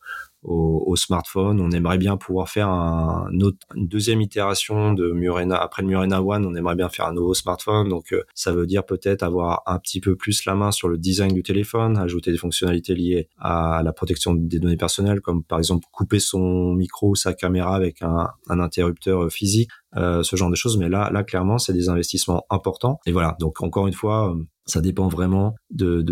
au, 0.43 0.83
au, 0.85 0.95
smartphone. 0.95 1.59
On 1.59 1.71
aimerait 1.71 1.97
bien 1.97 2.17
pouvoir 2.17 2.49
faire 2.49 2.69
un, 2.69 3.29
autre, 3.41 3.57
une 3.75 3.87
deuxième 3.87 4.21
itération 4.21 4.93
de 4.93 5.11
Murena. 5.11 5.57
Après 5.57 5.81
le 5.81 5.87
Murena 5.87 6.21
One, 6.21 6.45
on 6.45 6.55
aimerait 6.55 6.75
bien 6.75 6.89
faire 6.89 7.07
un 7.07 7.13
nouveau 7.13 7.33
smartphone. 7.33 7.89
Donc, 7.89 8.13
euh, 8.13 8.23
ça 8.33 8.51
veut 8.51 8.65
dire 8.65 8.85
peut-être 8.85 9.23
avoir 9.23 9.63
un 9.65 9.79
petit 9.79 9.99
peu 9.99 10.15
plus 10.15 10.45
la 10.45 10.55
main 10.55 10.71
sur 10.71 10.87
le 10.87 10.97
design 10.97 11.33
du 11.33 11.43
téléphone, 11.43 11.97
ajouter 11.97 12.31
des 12.31 12.37
fonctionnalités 12.37 12.95
liées 12.95 13.29
à 13.37 13.81
la 13.83 13.93
protection 13.93 14.33
des 14.33 14.59
données 14.59 14.77
personnelles, 14.77 15.21
comme 15.21 15.43
par 15.43 15.59
exemple 15.59 15.85
couper 15.91 16.19
son 16.19 16.73
micro 16.73 17.09
ou 17.09 17.15
sa 17.15 17.33
caméra 17.33 17.75
avec 17.75 18.01
un, 18.01 18.29
un 18.47 18.59
interrupteur 18.59 19.29
physique, 19.31 19.69
euh, 19.97 20.21
ce 20.21 20.35
genre 20.35 20.51
de 20.51 20.55
choses. 20.55 20.77
Mais 20.77 20.89
là, 20.89 21.09
là, 21.11 21.23
clairement, 21.23 21.57
c'est 21.57 21.73
des 21.73 21.89
investissements 21.89 22.45
importants. 22.49 22.99
Et 23.05 23.11
voilà. 23.11 23.35
Donc, 23.39 23.61
encore 23.61 23.87
une 23.87 23.93
fois, 23.93 24.31
euh, 24.31 24.43
ça 24.69 24.81
dépend 24.81 25.07
vraiment 25.07 25.55
de, 25.71 26.03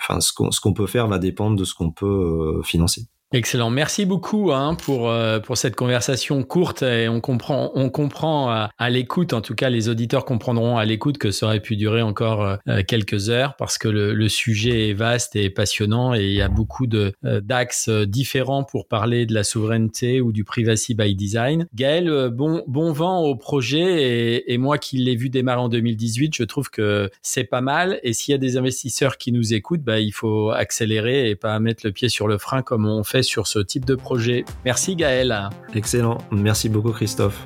enfin, 0.00 0.20
ce 0.20 0.32
qu'on, 0.32 0.50
ce 0.50 0.60
qu'on 0.60 0.72
peut 0.72 0.86
faire 0.86 1.08
va 1.08 1.18
dépendre 1.18 1.56
de 1.56 1.64
ce 1.64 1.74
qu'on 1.74 1.90
peut 1.90 2.06
euh, 2.06 2.62
financer. 2.62 3.08
Excellent. 3.34 3.68
Merci 3.68 4.04
beaucoup 4.04 4.52
hein, 4.52 4.76
pour, 4.76 5.10
euh, 5.10 5.40
pour 5.40 5.56
cette 5.56 5.74
conversation 5.74 6.44
courte 6.44 6.84
et 6.84 7.08
on 7.08 7.20
comprend, 7.20 7.72
on 7.74 7.90
comprend 7.90 8.48
à, 8.48 8.90
l'écoute, 8.90 9.32
en 9.32 9.40
tout 9.40 9.56
cas 9.56 9.70
les 9.70 9.88
auditeurs 9.88 10.24
comprendront 10.24 10.76
à 10.76 10.84
l'écoute 10.84 11.18
que 11.18 11.32
ça 11.32 11.46
aurait 11.46 11.58
pu 11.58 11.74
durer 11.74 12.00
encore 12.00 12.58
euh, 12.68 12.82
quelques 12.86 13.30
heures 13.30 13.56
parce 13.56 13.76
que 13.76 13.88
le, 13.88 14.28
sujet 14.28 14.90
est 14.90 14.92
vaste 14.92 15.34
et 15.34 15.50
passionnant 15.50 16.14
et 16.14 16.26
il 16.26 16.32
y 16.32 16.42
a 16.42 16.48
beaucoup 16.48 16.86
de 16.86 17.12
euh, 17.24 17.40
d'axes 17.40 17.88
différents 17.88 18.62
pour 18.62 18.86
parler 18.86 19.26
de 19.26 19.34
la 19.34 19.42
souveraineté 19.42 20.20
ou 20.20 20.30
du 20.30 20.44
privacy 20.44 20.94
by 20.94 21.16
design. 21.16 21.66
Gaël, 21.74 22.30
bon, 22.30 22.62
bon 22.68 22.92
vent 22.92 23.22
au 23.22 23.34
projet 23.34 23.80
et, 23.80 24.54
et 24.54 24.58
moi 24.58 24.78
qui 24.78 24.98
l'ai 24.98 25.16
vu 25.16 25.28
démarrer 25.28 25.60
en 25.60 25.68
2018, 25.68 26.36
je 26.36 26.44
trouve 26.44 26.70
que 26.70 27.10
c'est 27.20 27.42
pas 27.42 27.62
mal 27.62 27.98
et 28.04 28.12
s'il 28.12 28.30
y 28.30 28.36
a 28.36 28.38
des 28.38 28.56
investisseurs 28.56 29.18
qui 29.18 29.32
nous 29.32 29.54
écoutent, 29.54 29.82
bah, 29.82 29.98
il 29.98 30.12
faut 30.12 30.50
accélérer 30.50 31.30
et 31.30 31.34
pas 31.34 31.58
mettre 31.58 31.84
le 31.84 31.90
pied 31.90 32.08
sur 32.08 32.28
le 32.28 32.38
frein 32.38 32.62
comme 32.62 32.86
on 32.86 33.02
fait 33.02 33.23
sur 33.24 33.48
ce 33.48 33.58
type 33.58 33.84
de 33.84 33.96
projet. 33.96 34.44
Merci 34.64 34.94
Gaël. 34.94 35.50
Excellent. 35.74 36.18
Merci 36.30 36.68
beaucoup 36.68 36.92
Christophe. 36.92 37.44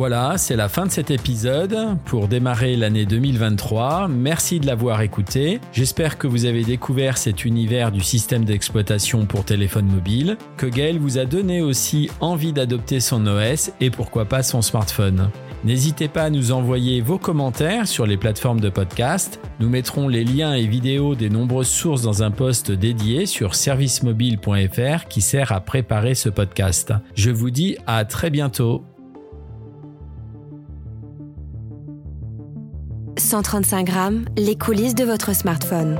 Voilà, 0.00 0.38
c'est 0.38 0.56
la 0.56 0.70
fin 0.70 0.86
de 0.86 0.90
cet 0.90 1.10
épisode 1.10 1.76
pour 2.06 2.26
démarrer 2.26 2.74
l'année 2.74 3.04
2023. 3.04 4.08
Merci 4.08 4.58
de 4.58 4.66
l'avoir 4.66 5.02
écouté. 5.02 5.60
J'espère 5.74 6.16
que 6.16 6.26
vous 6.26 6.46
avez 6.46 6.64
découvert 6.64 7.18
cet 7.18 7.44
univers 7.44 7.92
du 7.92 8.00
système 8.00 8.46
d'exploitation 8.46 9.26
pour 9.26 9.44
téléphone 9.44 9.84
mobile, 9.84 10.38
que 10.56 10.64
Gaël 10.64 10.98
vous 10.98 11.18
a 11.18 11.26
donné 11.26 11.60
aussi 11.60 12.08
envie 12.20 12.54
d'adopter 12.54 12.98
son 12.98 13.26
OS 13.26 13.72
et 13.82 13.90
pourquoi 13.90 14.24
pas 14.24 14.42
son 14.42 14.62
smartphone. 14.62 15.28
N'hésitez 15.62 16.08
pas 16.08 16.24
à 16.24 16.30
nous 16.30 16.52
envoyer 16.52 17.02
vos 17.02 17.18
commentaires 17.18 17.86
sur 17.86 18.06
les 18.06 18.16
plateformes 18.16 18.60
de 18.60 18.70
podcast. 18.70 19.40
Nous 19.58 19.68
mettrons 19.68 20.08
les 20.08 20.24
liens 20.24 20.54
et 20.54 20.66
vidéos 20.66 21.14
des 21.14 21.28
nombreuses 21.28 21.68
sources 21.68 22.00
dans 22.00 22.22
un 22.22 22.30
post 22.30 22.72
dédié 22.72 23.26
sur 23.26 23.54
servicemobile.fr 23.54 25.06
qui 25.08 25.20
sert 25.20 25.52
à 25.52 25.60
préparer 25.60 26.14
ce 26.14 26.30
podcast. 26.30 26.94
Je 27.14 27.30
vous 27.30 27.50
dis 27.50 27.76
à 27.86 28.06
très 28.06 28.30
bientôt. 28.30 28.84
135 33.18 33.84
grammes, 33.84 34.24
les 34.38 34.56
coulisses 34.56 34.94
de 34.94 35.04
votre 35.04 35.34
smartphone. 35.34 35.98